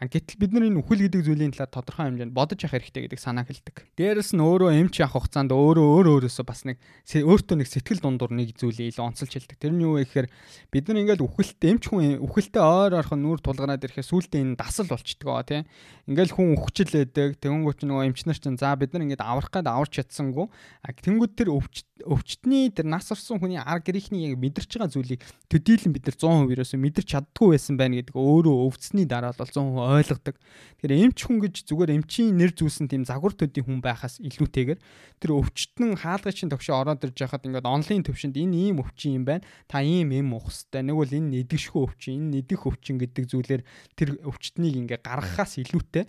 Гэтэл 0.00 0.40
бид 0.40 0.52
нар 0.56 0.64
энэ 0.64 0.80
үхэл 0.80 1.04
гэдэг 1.04 1.28
зүйлийн 1.28 1.52
талаар 1.52 1.76
тодорхой 1.76 2.08
хэмжээнд 2.08 2.32
бодож 2.32 2.64
явах 2.64 2.80
хэрэгтэй 2.80 3.04
гэдэг 3.04 3.20
санаа 3.20 3.44
хэлдэг. 3.44 3.76
Дээрэс 4.00 4.32
нь 4.32 4.40
өөрөө 4.40 4.72
эмч 4.80 5.04
явах 5.04 5.28
хугацаанд 5.28 5.52
өөрөө 5.52 5.86
өөр 5.92 6.06
өөрөөсөө 6.24 6.44
бас 6.48 6.64
нэг 6.64 6.80
өөртөө 7.04 7.56
нэг 7.60 7.68
сэтгэл 7.68 8.00
дундуур 8.00 8.32
нэг 8.32 8.56
зүйлийг 8.56 8.96
илүү 8.96 9.04
онцолж 9.04 9.28
хэлдэг. 9.28 9.60
Тэр 9.60 9.76
нь 9.76 9.84
юу 9.84 10.00
вэ 10.00 10.08
гэхээр 10.08 10.28
бид 10.72 10.84
нар 10.88 11.00
ингээл 11.04 11.26
үхэлтэй 11.28 11.68
эмч 11.76 11.84
хүн 11.92 12.16
үхэлтэй 12.16 12.64
ойр 12.64 12.96
орхон 12.96 13.20
нүур 13.20 13.44
тулгараад 13.44 13.84
ирэхээ 13.84 14.08
сүултээ 14.08 14.40
энэ 14.40 14.56
дасал 14.56 14.88
болчдөг 14.88 15.28
тий. 15.44 15.68
Ингээл 16.08 16.32
хүн 16.32 16.56
үхчихлээдэг. 16.56 17.36
Тэнгүүт 17.44 17.84
нөгөө 17.84 18.08
эмч 18.08 18.24
нар 18.24 18.40
чинь 18.40 18.56
за 18.56 18.72
бид 18.80 18.96
нар 18.96 19.04
ингээд 19.04 19.20
аврах 19.20 19.52
гээд 19.52 19.68
аварч 19.68 20.00
чадсангүй. 20.00 20.48
Тэнгүүд 20.88 21.32
тэр 21.36 21.52
өвч 21.52 21.84
өвчтний 22.06 22.70
тэр 22.70 22.86
нас 22.88 23.10
орсон 23.12 23.40
хүний 23.40 23.58
ар 23.58 23.82
гэрийнхний 23.82 24.30
яг 24.30 24.38
мэдэрч 24.38 24.78
байгаа 24.78 24.92
зүйлийг 24.92 25.20
төдийлөн 25.50 25.92
бид 25.96 26.04
нар 26.06 26.16
100% 26.16 26.54
ерөөсөө 26.54 26.78
мэдэрч 26.80 27.08
чаддгүй 27.10 27.48
байсан 27.56 27.74
байна 27.80 28.00
гэдэг 28.00 28.14
өөрөө 28.14 28.56
өвцсний 28.70 29.06
дараа 29.08 29.34
бол 29.34 29.48
100% 29.48 29.80
ойлгодог. 30.00 30.36
Тэгэхээр 30.80 31.02
эмч 31.08 31.18
хүн 31.26 31.38
гэж 31.44 31.54
зүгээр 31.66 31.94
эмчийн 31.98 32.36
нэр 32.36 32.52
зүүсэн 32.54 32.86
тийм 32.88 33.02
загвар 33.08 33.34
төдий 33.34 33.64
хүн 33.64 33.80
байхаас 33.84 34.20
илүүтэйгээр 34.20 34.80
тэр 35.20 35.30
өвчтөн 35.36 36.00
хаалгачийн 36.00 36.52
төвшөө 36.52 36.76
ороод 36.76 37.04
ирж 37.04 37.18
яхад 37.20 37.44
ингээд 37.44 37.66
онлайн 37.66 38.04
төвшөнд 38.04 38.36
энэ 38.36 38.56
ийм 38.70 38.80
өвчин 38.80 39.20
юм 39.20 39.24
байна. 39.28 39.44
Та 39.68 39.84
ийм 39.84 40.12
юм 40.12 40.36
уах 40.36 40.50
хэвээр. 40.50 40.86
Нэг 40.86 40.96
бол 40.96 41.12
энэ 41.12 41.30
нэдгшгүй 41.44 41.82
өвчин, 41.84 42.14
энэ 42.16 42.30
нэдэх 42.40 42.66
өвчин 42.66 42.96
гэдэг 43.00 43.24
зүйлээр 43.30 43.62
тэр 43.96 44.08
өвчтнийг 44.24 44.74
ингээд 44.80 45.04
гаргахаас 45.04 45.60
илүүтэй 45.60 46.04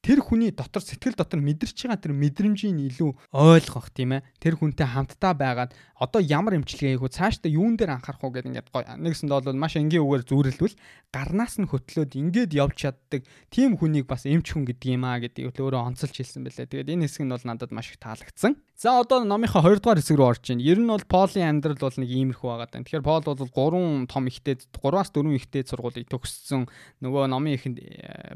тэр 0.00 0.24
хүний 0.24 0.48
дотор 0.48 0.80
сэтгэл 0.80 1.12
дотор 1.12 1.44
мэдэрч 1.44 1.76
байгаа 1.84 2.00
тэр 2.00 2.16
мэдрэмжийг 2.16 2.72
илүү 2.72 3.10
ойлгох 3.36 3.92
тийм 3.92 4.16
ээ 4.16 4.24
тэр 4.40 4.56
хүнтэй 4.56 4.88
хамтдаа 4.88 5.36
байгаад 5.36 5.76
одоо 6.00 6.20
ямар 6.24 6.56
эмчилгээ 6.56 6.96
хийх 6.96 7.04
вэ 7.04 7.12
цаашдаа 7.12 7.52
юун 7.52 7.76
дээр 7.76 8.00
анхаарах 8.00 8.24
уу 8.24 8.32
гэдэг 8.32 8.48
ингээд 8.48 8.96
нэгсэнд 8.96 9.28
бол 9.28 9.60
маш 9.60 9.76
энгийн 9.76 10.00
үгээр 10.00 10.24
зүүрэлдвэл 10.24 10.76
гарнаас 11.12 11.60
нь 11.60 11.68
хөтлөөд 11.68 12.16
ингээд 12.16 12.56
явж 12.56 12.76
чаддаг 12.80 13.28
тийм 13.52 13.76
хүнийг 13.76 14.08
бас 14.08 14.24
эмч 14.24 14.56
хүн 14.56 14.64
гэдэг 14.64 14.88
юм 14.96 15.04
аа 15.04 15.20
гэдгийг 15.20 15.52
өөрөө 15.52 15.92
онцолж 15.92 16.16
хэлсэн 16.16 16.48
байлаа 16.48 16.64
тэгээд 16.64 16.92
энэ 16.96 17.04
хэсэг 17.04 17.28
нь 17.28 17.32
бол 17.36 17.44
надад 17.44 17.70
маш 17.76 17.92
их 17.92 18.00
таалагдсан 18.00 18.56
За 18.80 18.96
одоо 18.96 19.20
номынхаа 19.28 19.60
2 19.60 19.76
дугаар 19.84 20.00
хэсэг 20.00 20.16
рүү 20.16 20.24
орж 20.24 20.44
ийн. 20.56 20.64
Ер 20.64 20.80
нь 20.80 20.88
бол 20.88 21.04
Полийн 21.04 21.60
амьдрал 21.60 21.76
бол 21.76 21.92
нэг 22.00 22.08
иймэрхүү 22.08 22.48
байгаа 22.48 22.64
даа. 22.64 22.80
Тэгэхээр 22.80 23.04
Пол 23.04 23.20
бол 23.28 23.36
3 23.36 24.08
том 24.08 24.24
ихтэй 24.24 24.56
3-аас 24.56 25.12
4 25.12 25.36
ихтэй 25.36 25.68
сургуулийг 25.68 26.08
төгссөн. 26.08 26.64
Нөгөө 27.04 27.28
номын 27.28 27.60
ихэнд 27.60 27.76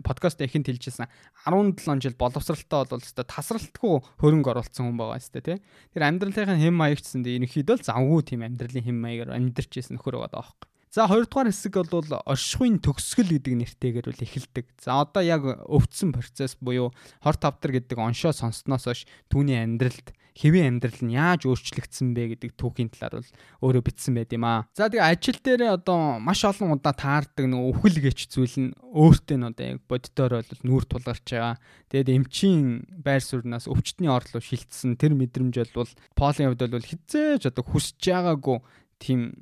подкаст 0.04 0.44
ихэнд 0.44 0.68
хэлжсэн 0.68 1.08
17 1.54 2.02
жил 2.04 2.16
боловсралтай 2.18 2.90
бол 2.90 3.00
өстой 3.00 3.26
тасралтгүй 3.30 3.96
хөрөнгө 4.18 4.52
оруулсан 4.54 4.90
хүн 4.90 4.98
байгаа 4.98 5.22
өстой 5.22 5.42
тий. 5.46 5.58
Тэр 5.94 6.02
амьдралынхаа 6.10 6.58
хэм 6.58 6.74
маягчсан 6.74 7.22
дээ 7.22 7.38
ерөнхийдөө 7.38 7.86
завгүй 7.86 8.22
тийм 8.26 8.42
амьдралын 8.46 8.86
хэм 8.86 8.98
маягаар 8.98 9.38
амьдарч 9.38 9.78
исэн 9.78 9.96
нөхөр 9.96 10.18
байгаа 10.18 10.34
даахгүй. 10.34 10.68
За 10.94 11.10
хоёрдугаар 11.10 11.50
хэсэг 11.50 11.74
бол 11.90 12.06
оршихуйн 12.22 12.78
төгсгөл 12.78 13.34
гэдэг 13.34 13.54
нэртэйгээр 13.58 14.10
үл 14.14 14.24
эхэлдэг. 14.30 14.66
За 14.78 15.02
одоо 15.02 15.26
яг 15.26 15.42
өвдсөн 15.66 16.14
процесс 16.14 16.54
буюу 16.54 16.94
хорт 17.18 17.42
тавтар 17.42 17.74
гэдэг 17.74 17.98
оншоо 17.98 18.30
сонссноос 18.30 18.86
хойш 18.86 19.02
түүний 19.26 19.58
амьдралд 19.58 20.14
хэвийн 20.34 20.82
амьдрал 20.82 20.98
нь 21.06 21.14
яаж 21.14 21.46
өөрчлөгдсөн 21.46 22.10
бэ 22.10 22.34
гэдэг 22.34 22.58
түүхийн 22.58 22.90
талаар 22.90 23.22
бол 23.22 23.30
өөрөө 23.70 23.82
бичсэн 23.86 24.18
байд 24.18 24.34
юм 24.34 24.44
аа. 24.44 24.66
За 24.74 24.90
тэгээ 24.90 25.06
ажил 25.06 25.38
дээр 25.38 25.78
одоо 25.78 26.18
маш 26.18 26.42
олон 26.42 26.74
удаа 26.74 26.90
таардаг 26.90 27.46
нэг 27.46 27.62
үхэл 27.70 28.02
гэч 28.02 28.26
зүйл 28.34 28.56
нь 28.58 28.74
өөртөө 28.74 29.36
нь 29.38 29.46
одоо 29.46 29.64
яг 29.64 29.78
боддоор 29.86 30.42
бол 30.42 30.62
нүүр 30.66 30.84
тулгарч 30.90 31.26
байгаа. 31.30 31.54
Тэгээд 31.94 32.10
эмчийн 32.18 32.82
байр 32.98 33.22
сууриас 33.22 33.70
өвчтний 33.70 34.10
орлоо 34.10 34.42
шилтсэн 34.42 34.98
тэр 34.98 35.14
мэдрэмж 35.14 35.70
бол 35.70 35.90
Полын 36.18 36.50
хувьд 36.50 36.66
бол 36.66 36.82
хизээж 36.82 37.54
одоо 37.54 37.62
хүсэж 37.62 38.02
байгаагүй 38.02 38.58
тийм 38.98 39.38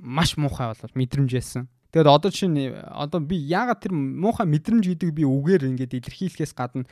маш 0.00 0.40
муухай 0.40 0.72
бол 0.72 0.96
мэдрэмж 0.96 1.30
байсан. 1.36 1.68
Тэгээд 1.96 2.12
одоо 2.12 2.28
чинь 2.28 2.76
одоо 2.76 3.24
би 3.24 3.40
яагаад 3.40 3.80
тэр 3.88 3.96
муухай 3.96 4.44
мэдрэмж 4.44 4.84
гэдэг 4.84 5.16
би 5.16 5.24
үгээр 5.24 5.64
ингээд 5.72 5.96
илэрхийлэхээс 5.96 6.52
гадна 6.52 6.84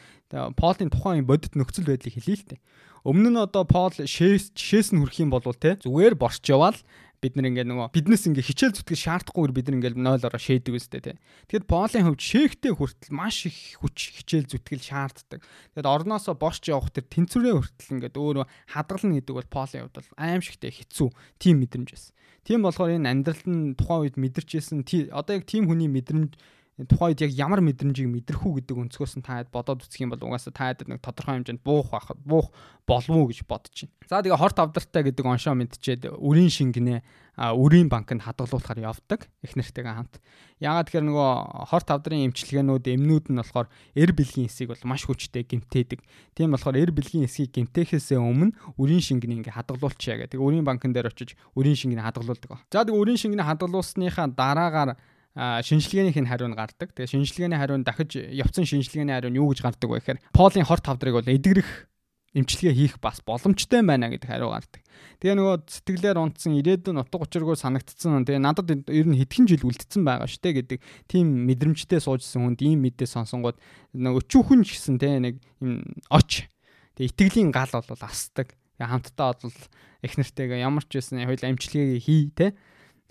Полын 0.56 0.88
тухайн 0.88 1.28
бодит 1.28 1.52
нөхцөл 1.52 1.84
байдлыг 1.84 2.16
хэлье 2.16 2.40
л 2.40 2.48
дээ. 2.56 2.60
Өмнө 3.04 3.36
нь 3.36 3.44
одоо 3.44 3.68
Пол 3.68 3.92
шээс 3.92 4.48
нь 4.56 5.00
хүрэх 5.04 5.20
юм 5.20 5.28
бол 5.28 5.44
те 5.44 5.76
зүгээр 5.76 6.16
борч 6.16 6.48
яваал 6.48 6.80
бид 7.20 7.36
нар 7.36 7.52
ингээ 7.52 7.68
нөгөө 7.68 7.92
биднес 7.92 8.24
ингээ 8.32 8.48
хичээл 8.48 8.76
зүтгэж 8.80 9.00
шаардахгүйгээр 9.04 9.52
бид 9.52 9.66
нар 9.68 9.76
ингээ 9.76 9.92
0-ороо 9.96 10.40
шээдэг 10.40 10.72
үстэй 10.72 11.00
тий. 11.04 11.16
Тэгэд 11.52 11.68
Полын 11.68 12.04
хөвд 12.08 12.20
шээгтэй 12.24 12.72
хүртэл 12.72 13.12
маш 13.12 13.44
их 13.44 13.56
хүч 13.84 14.24
хичээл 14.24 14.48
зүтгэл 14.56 14.84
шаарддаг. 14.88 15.40
Тэгэд 15.76 15.84
орноосоо 15.84 16.32
босч 16.32 16.72
явах 16.72 16.92
тэр 16.92 17.08
тэнцвэрээ 17.08 17.54
хүртэл 17.60 17.92
ингээ 17.96 18.12
өөрөө 18.12 18.44
хадгална 18.72 19.20
гэдэг 19.20 19.36
бол 19.36 19.52
Полын 19.52 19.88
хувьд 19.88 19.96
бол 20.00 20.20
аимшигтэй 20.20 20.72
хэцүү 20.72 21.08
тийм 21.40 21.64
мэдрэмж 21.64 21.88
байсан. 21.92 22.12
Тийм 22.44 22.60
болохоор 22.62 22.92
энэ 23.00 23.08
амьдралд 23.08 23.46
нь 23.48 23.74
тухайн 23.74 24.00
үед 24.04 24.16
мэдэрчээсэн 24.20 24.84
одоо 25.10 25.40
яг 25.40 25.44
тийм 25.48 25.64
хүний 25.68 25.88
мэдрэмж 25.88 26.36
тухайн 26.74 27.14
үед 27.14 27.22
яг 27.22 27.32
ямар 27.38 27.62
мэдрэмжийг 27.62 28.10
мэдэрх 28.10 28.42
үү 28.42 28.66
гэдэг 28.66 28.74
өнцгөөс 28.74 29.22
нь 29.22 29.26
таад 29.26 29.46
бодоод 29.54 29.86
үзэх 29.86 30.02
юм 30.02 30.10
бол 30.10 30.26
угаасаа 30.26 30.50
таад 30.50 30.82
нэг 30.90 30.98
тодорхой 30.98 31.38
хэмжээнд 31.38 31.62
буух 31.62 31.94
байх 31.94 32.10
буух 32.26 32.50
болов 32.82 33.14
уу 33.14 33.30
гэж 33.30 33.46
бодож 33.46 33.86
байна. 33.86 33.94
За 34.10 34.18
тэгээ 34.18 34.42
хорт 34.42 34.58
авдартай 34.58 35.06
гэдэг 35.06 35.22
оншоо 35.22 35.54
мэдчихэд 35.54 36.10
үрийн 36.18 36.50
шингэнэ 36.50 37.06
үрийн 37.38 37.86
банкнд 37.86 38.26
хадгалуулахаар 38.26 38.90
явдаг 38.90 39.30
их 39.46 39.54
нэртэйгээ 39.54 39.94
хамт. 39.94 40.18
Яагаад 40.58 40.86
тэгэхээр 40.90 41.06
нөгөө 41.06 41.30
хорт 41.70 41.88
авдрын 41.94 42.26
эмчилгээнүүд 42.30 42.86
эмнүүд 42.90 43.26
нь 43.30 43.38
болохоор 43.38 43.70
эр 43.94 44.10
бэлгийн 44.10 44.50
эсийг 44.50 44.74
бол 44.74 44.82
маш 44.86 45.06
хүчтэй 45.06 45.46
гимтээдэг. 45.46 46.02
Тийм 46.34 46.54
болохоор 46.54 46.78
эр 46.78 46.90
бэлгийн 46.90 47.26
эсийг 47.30 47.54
гимтээхээсээ 47.54 48.18
өмнө 48.18 48.54
үрийн 48.78 49.02
шингэний 49.02 49.42
ингээ 49.42 49.54
хадгалуулчихъя 49.54 50.26
гэдэг. 50.26 50.38
Үрийн 50.38 50.66
банкн 50.66 50.94
дээр 50.94 51.10
очиж 51.10 51.38
үрийн 51.58 51.74
шингэний 51.74 52.02
хадгалуулдаг. 52.02 52.66
За 52.70 52.86
тэгээ 52.86 52.98
үрийн 52.98 53.18
шингэний 53.18 53.46
хадгалуулсныхаа 53.46 54.30
дараагаар 54.30 54.94
шинжилгээнийх 55.34 56.14
нь 56.14 56.30
хариу 56.30 56.46
нь 56.46 56.54
гардаг. 56.54 56.94
Тэгээ 56.94 57.10
шинжилгээний 57.10 57.58
хариу 57.58 57.78
нь 57.78 57.86
дахиж 57.86 58.14
явцсан 58.14 58.64
шинжилгээний 58.64 59.14
хариу 59.14 59.30
нь 59.34 59.38
юу 59.42 59.50
гэж 59.50 59.66
гардаг 59.66 59.90
вэ 59.90 59.98
гэхээр 59.98 60.22
полын 60.30 60.62
хор 60.62 60.78
тавдрыг 60.78 61.18
бол 61.18 61.26
эдгэрэх 61.26 61.90
эмчилгээ 62.34 62.74
хийх 62.74 62.94
бас 62.98 63.22
боломжтой 63.22 63.82
байна 63.82 64.10
гэдэг 64.10 64.30
хариу 64.30 64.50
гардаг. 64.50 64.82
Тэгээ 65.22 65.38
нөгөө 65.38 65.56
сэтгэлээр 65.70 66.18
унтсан 66.18 66.58
ирээдүйн 66.58 67.02
утга 67.02 67.22
учиргүй 67.22 67.54
санагдцсан. 67.58 68.26
Тэгээ 68.26 68.42
надад 68.42 68.70
ер 68.90 69.06
нь 69.06 69.18
хэдхэн 69.18 69.46
жил 69.46 69.66
үлдсэн 69.66 70.02
байгаа 70.02 70.26
дээ 70.26 70.54
гэдэг 70.62 70.78
тийм 71.06 71.46
мэдрэмжтэй 71.46 72.02
суужсэн 72.02 72.42
хүнд 72.42 72.60
ийм 72.62 72.82
мэдээ 72.82 73.06
сонсонгууд 73.06 73.58
нөгөө 73.94 74.22
өчүүхэн 74.26 74.66
ч 74.66 74.78
гэсэн 74.78 74.98
те 74.98 75.18
нэг 75.22 75.38
юм 75.62 75.86
оч. 76.10 76.50
Тэгээ 76.98 77.10
итгэлийн 77.14 77.50
гал 77.54 77.70
бол 77.70 78.02
асдаг. 78.02 78.54
Хамтдаа 78.82 79.38
бол 79.38 79.54
их 80.02 80.14
нэртэйгээ 80.18 80.66
ямар 80.66 80.82
ч 80.90 80.98
байсан 80.98 81.22
хоёул 81.22 81.46
эмчилгээ 81.46 82.02
хий 82.02 82.34
те 82.34 82.58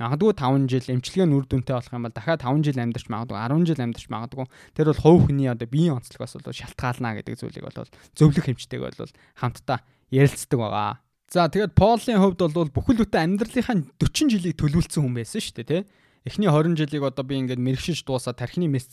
Магадгүй 0.02 0.34
5 0.34 0.66
жил 0.74 0.90
эмчилгээ 0.90 1.28
нүр 1.30 1.46
дүнтэй 1.46 1.78
болох 1.78 1.94
юм 1.94 2.06
бол 2.10 2.16
дахиад 2.18 2.42
5 2.42 2.66
жил 2.66 2.82
амьдарч 2.82 3.08
магадгүй 3.14 3.38
10 3.38 3.70
жил 3.70 3.84
амьдарч 3.86 4.06
магадгүй. 4.10 4.46
Тэр 4.74 4.90
бол 4.90 5.02
хувь 5.06 5.22
хүний 5.30 5.46
одоо 5.46 5.70
биеийн 5.70 6.02
онцлогоос 6.02 6.42
бол 6.42 6.58
шалтгаална 6.58 7.14
гэдэг 7.22 7.38
зүйлийг 7.38 7.66
бол 7.70 7.94
зөвлөх 8.18 8.46
хэмжтэйг 8.50 8.82
бол 8.82 9.14
хамтдаа 9.38 9.86
ярилцдаг 10.10 10.58
байгаа. 10.58 10.98
За 11.30 11.46
тэгээд 11.46 11.78
Полын 11.78 12.22
хувьд 12.22 12.42
бол 12.42 12.74
бүхэл 12.74 13.06
бүтэн 13.06 13.38
амьдралынхаа 13.38 13.78
40 14.02 14.34
жилийг 14.34 14.58
төлөвлөсөн 14.58 15.02
хүн 15.02 15.18
байсан 15.18 15.42
шүү 15.42 15.56
дээ 15.62 15.70
тий. 15.70 15.82
Эхний 16.24 16.48
20 16.48 16.80
жилийг 16.80 17.04
одоо 17.04 17.28
би 17.28 17.36
ингээд 17.36 17.60
мэрэгшиж 17.60 18.08
дуусаад 18.08 18.40
тархины 18.40 18.72
мэс 18.72 18.88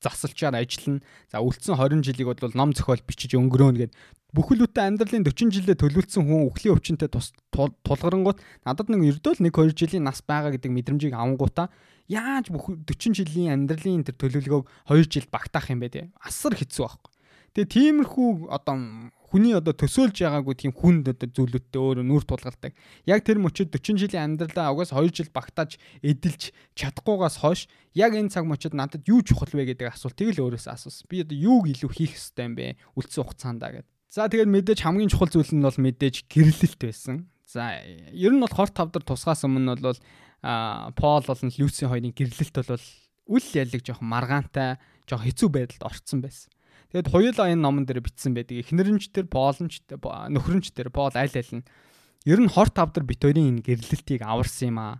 засалчаар 0.00 0.56
ажиллана. 0.56 1.04
За 1.28 1.44
үлдсэн 1.44 1.76
20 1.76 2.00
жилийг 2.00 2.32
бол 2.32 2.56
ном 2.56 2.72
зохиол 2.72 3.04
бичиж 3.04 3.36
өнгөрөөнө 3.36 3.84
гэд 3.84 3.92
бүхэл 4.32 4.64
бүтэн 4.64 4.96
амьдралын 4.96 5.28
40 5.28 5.52
жилдээ 5.52 5.76
төлөвлөсөн 5.76 6.24
хүн 6.24 6.48
өхлийн 6.48 6.72
өвчнөд 6.80 7.12
тулгарнгууд 7.84 8.40
надад 8.64 8.88
нэг 8.88 9.20
ердөөл 9.20 9.36
1 9.36 9.52
2 9.52 9.76
жилийн 9.76 10.08
нас 10.08 10.24
байгаа 10.24 10.56
гэдэг 10.56 10.72
мэдрэмжийг 10.72 11.12
авангуудаа 11.12 11.68
яаж 12.08 12.48
бүх 12.48 12.72
40 12.72 13.20
жилийн 13.20 13.52
амьдралын 13.60 14.08
тэр 14.08 14.16
төлөвлөгөөг 14.16 14.64
2 14.88 15.12
жилд 15.12 15.28
багтаах 15.28 15.68
юм 15.68 15.84
бэ 15.84 15.92
те 15.92 16.00
асар 16.24 16.56
хэцүү 16.56 16.88
байхгүй. 16.88 17.12
Тэгээ 17.52 17.74
тиймэрхүү 17.74 18.28
одоо 18.48 18.74
хүний 19.30 19.54
одоо 19.54 19.70
төсөөлж 19.70 20.26
байгаагүй 20.26 20.54
тийм 20.58 20.72
хүнд 20.74 21.14
одоо 21.14 21.28
зүйлүүдтэй 21.30 21.78
өөрөө 21.78 22.04
нүүр 22.04 22.24
тулгалдаг. 22.26 22.74
Яг 23.06 23.22
тэр 23.22 23.38
мөчөд 23.38 23.70
40 23.70 24.02
жилийн 24.02 24.34
амьдралаа 24.34 24.74
угаас 24.74 24.90
2 24.90 25.14
жил 25.14 25.30
багтааж 25.30 25.78
эдэлж 26.02 26.50
чадахгүйгаас 26.74 27.38
хойш 27.38 27.70
яг 27.94 28.18
энэ 28.18 28.34
цаг 28.34 28.50
мөчөд 28.50 28.74
надад 28.74 29.06
юу 29.06 29.22
чухал 29.22 29.54
вэ 29.54 29.70
гэдэг 29.70 29.94
асуултыг 29.94 30.34
л 30.34 30.50
өөрөөсөө 30.50 30.74
асуусан. 30.74 31.06
Би 31.06 31.22
одоо 31.22 31.38
юуг 31.38 31.70
илүү 31.70 31.90
хийх 31.94 32.18
ёстой 32.18 32.50
юм 32.50 32.54
бэ? 32.58 32.74
Үлдсэн 32.98 33.22
хугацаанд 33.22 33.62
гэдэг. 33.62 33.86
За 34.10 34.26
тэгээд 34.26 34.50
мэдээж 34.50 34.82
хамгийн 34.82 35.10
чухал 35.14 35.30
зүйл 35.30 35.54
нь 35.54 35.62
бол 35.62 35.78
мэдээж 35.78 36.26
гэрлэлт 36.26 36.82
байсан. 36.82 37.30
За 37.46 37.78
ер 38.10 38.34
нь 38.34 38.42
бол 38.42 38.50
хорт 38.50 38.74
тавдар 38.74 39.06
тусгаас 39.06 39.46
өмнө 39.46 39.78
бол 39.78 39.98
а 40.42 40.90
Пол 40.98 41.22
болон 41.22 41.54
Люси 41.54 41.86
хоёрын 41.86 42.10
гэрлэлт 42.10 42.66
бол 42.66 42.86
үл 43.30 43.46
ялэг 43.54 43.86
жоохон 43.86 44.10
маргаантай, 44.10 44.82
жоохон 45.06 45.26
хэцүү 45.30 45.48
байдалд 45.54 45.86
орцсон 45.86 46.26
байсан. 46.26 46.50
Тэгэд 46.90 47.08
хоёулаа 47.10 47.54
энэ 47.54 47.62
номон 47.62 47.86
дээр 47.86 48.02
бичсэн 48.02 48.34
байдаг. 48.34 48.66
Эхнэрэнч 48.66 49.14
тэр 49.14 49.30
Полонч 49.30 49.86
нөхрөнч 49.86 50.74
тэр 50.74 50.90
Пол 50.90 51.14
аль 51.14 51.30
аль 51.30 51.54
нь 51.54 51.62
ер 52.26 52.40
нь 52.42 52.50
хорт 52.50 52.74
тавдар 52.74 53.06
бит 53.06 53.22
хоёрын 53.22 53.62
энэ 53.62 53.64
гэрлэлтийг 53.64 54.26
аварсан 54.26 54.74
юм 54.74 54.78
аа. 54.82 54.94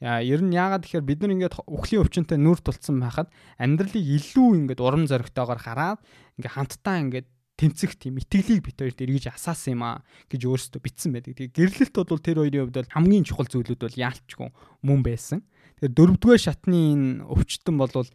Ер 0.00 0.40
нь 0.40 0.56
яагаад 0.56 0.88
тэгэхээр 0.88 1.04
бид 1.04 1.20
нар 1.20 1.32
ингээд 1.36 1.54
өхлийн 1.68 2.02
өвчнөд 2.02 2.32
нүр 2.40 2.58
тулцсан 2.64 2.96
байхад 2.96 3.28
амьдралыг 3.60 3.92
илүү 4.00 4.48
ингээд 4.64 4.80
урам 4.80 5.04
зоригтойгоор 5.04 5.60
хараад 5.60 6.00
ингээд 6.40 6.54
хамтдаа 6.56 6.96
ингээд 7.04 7.28
тэмцэх 7.54 7.94
тийм 7.94 8.18
итгэлийг 8.18 8.66
бит 8.66 8.78
хоёрт 8.80 8.98
эргэж 8.98 9.30
асаасан 9.30 9.78
юм 9.78 9.82
аа 9.86 10.02
гэж 10.26 10.42
өөрсдөө 10.48 10.80
битсэн 10.82 11.14
байдаг. 11.14 11.38
Тэгээ 11.38 11.54
гэрлэлт 11.54 11.94
бол 11.94 12.18
тэр 12.24 12.42
хоёрын 12.42 12.62
хувьд 12.66 12.78
бол 12.82 12.94
хамгийн 12.98 13.24
чухал 13.24 13.46
зүйлүүд 13.46 13.80
бол 13.86 14.00
яалтчгүй 14.02 14.48
мөн 14.82 15.00
байсан. 15.06 15.46
Тэгэхээр 15.78 15.94
дөрөвдүгээр 15.94 16.42
шатны 16.42 16.78
энэ 16.98 17.08
өвчтөн 17.30 17.76
болвол 17.78 18.10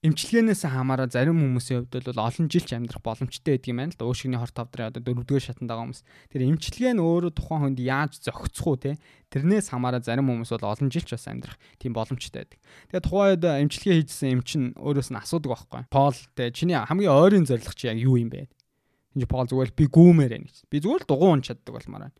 эмчилгээнээс 0.00 0.64
хамаараа 0.64 1.12
зарим 1.12 1.36
хүмүүсийн 1.36 1.84
хувьд 1.84 2.08
бол 2.08 2.24
олон 2.24 2.48
жил 2.48 2.64
ч 2.64 2.72
амьдрах 2.72 3.04
боломжтой 3.04 3.60
байдаг 3.60 3.68
юм 3.68 3.84
байна 3.84 3.92
л 3.92 4.00
да. 4.00 4.08
Уушигны 4.08 4.40
хорт 4.40 4.56
тавдрын 4.56 4.88
одоо 4.88 5.04
дөрөвдүгээр 5.04 5.44
шатанд 5.44 5.68
байгаа 5.68 5.84
хүмүүс. 5.92 6.00
Тэр 6.32 6.40
эмчилгээ 6.48 6.92
нь 6.96 7.04
өөрөө 7.04 7.32
тухайн 7.36 7.60
хүнд 7.68 7.80
яаж 7.84 8.16
зохицох 8.24 8.64
уу 8.64 8.80
те. 8.80 8.96
Тэрнээс 9.28 9.68
хамаараа 9.68 10.00
зарим 10.00 10.32
хүмүүс 10.32 10.56
бол 10.56 10.72
олон 10.72 10.88
жил 10.88 11.04
ч 11.04 11.12
бас 11.20 11.28
амьдрах 11.28 11.60
тийм 11.76 11.92
боломжтой 11.92 12.48
байдаг. 12.48 12.58
Тэгээ 12.88 13.04
тухайд 13.04 13.44
эмчилгээ 13.44 13.96
хийжсэн 14.00 14.28
эм 14.32 14.40
чин 14.40 14.62
өөрөөс 14.80 15.12
нь 15.12 15.20
асуудаг 15.20 15.52
байхгүй. 15.52 15.82
Пол 15.92 16.16
те 16.32 16.48
чиний 16.48 16.80
хамгийн 16.80 17.12
ойрын 17.12 17.44
зорилго 17.44 17.76
чи 17.76 17.92
яг 17.92 18.00
юу 18.00 18.16
юм 18.16 18.32
бэ? 18.32 18.48
Энд 19.20 19.28
Пол 19.28 19.44
зүгээр 19.44 19.76
би 19.76 19.84
гүүмээр 19.84 20.32
байна 20.32 20.48
гэж. 20.48 20.64
Би 20.72 20.80
зүгээр 20.80 21.04
л 21.04 21.10
дугуун 21.12 21.44
чаддаг 21.44 21.76
болмаар 21.76 22.08
байна. 22.08 22.16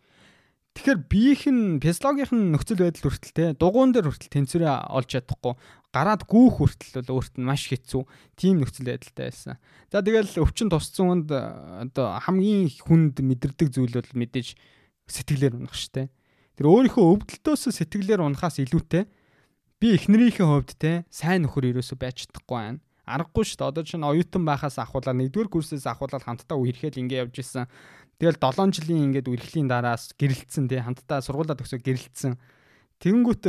Тэгэхээр 0.81 1.01
биеийнх 1.13 1.45
нь 1.53 1.77
физиологийнх 1.85 2.33
нь 2.33 2.57
нөхцөл 2.57 2.81
байдал 2.81 3.13
хүртэл 3.13 3.37
те 3.37 3.45
дугуун 3.53 3.93
дээр 3.93 4.09
хүртэл 4.09 4.33
тэнцвэрээ 4.33 4.89
олж 4.97 5.13
чадахгүй 5.13 5.53
гараад 5.93 6.25
гүүх 6.25 6.57
хүртэл 6.57 7.05
бол 7.05 7.21
өөрт 7.21 7.37
нь 7.37 7.45
маш 7.45 7.69
хэцүү 7.69 8.09
тийм 8.41 8.65
нөхцөл 8.65 8.89
байдалтай 8.89 9.29
байсан. 9.29 9.61
За 9.93 10.01
тэгэл 10.01 10.41
өвчин 10.41 10.73
тусцсан 10.73 11.29
хүнд 11.29 11.29
одоо 11.37 12.17
хамгийн 12.25 12.73
хүнд 12.81 13.21
мэдэрдэг 13.21 13.69
зүйл 13.77 13.93
бол 13.93 14.13
мэдээж 14.25 14.57
сэтгэлээр 15.05 15.61
унах 15.61 15.77
штэ. 15.77 16.09
Тэр 16.57 16.73
өөрийнхөө 16.73 17.05
өвдөлтөөс 17.29 17.77
сэтгэлээр 17.77 18.25
унахаас 18.25 18.57
илүүтэй 18.65 19.05
би 19.85 19.87
эхнэрийнхээ 20.01 20.49
хувьд 20.49 20.81
те 20.81 21.05
сайн 21.13 21.45
нөхөр 21.45 21.77
ерөөсөө 21.77 22.01
байж 22.01 22.25
чадахгүй 22.25 22.57
байна. 22.57 22.81
Аргагүй 23.11 23.45
шүү 23.45 23.59
дээ. 23.59 23.71
Одоо 23.75 23.85
чинь 23.85 24.07
оюутан 24.07 24.45
байхаас 24.47 24.79
ахуулаад 24.79 25.19
нэгдүгээр 25.19 25.51
курсээс 25.51 25.91
ахуулаад 25.91 26.23
хамтдаа 26.23 26.55
үерхэд 26.55 26.95
ингэ 26.95 27.27
явж 27.27 27.43
исэн. 27.43 27.67
Тэгэл 28.21 28.37
7 28.37 28.77
жилийн 28.77 29.09
ингээд 29.09 29.33
үргэлжлийн 29.33 29.69
дараас 29.73 30.13
гэрэлтсэн 30.21 30.69
тий 30.69 30.85
хамтдаа 30.85 31.25
сургуулаа 31.25 31.57
төгсөө 31.57 31.81
гэрэлтсэн 31.81 32.37
Тэнгүүт 33.01 33.49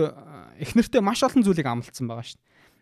эхнэртэй 0.64 1.04
маш 1.04 1.20
олон 1.28 1.44
зүйлийг 1.44 1.68
амлцсан 1.68 2.08
байгаа 2.08 2.24
шүү. 2.24 2.40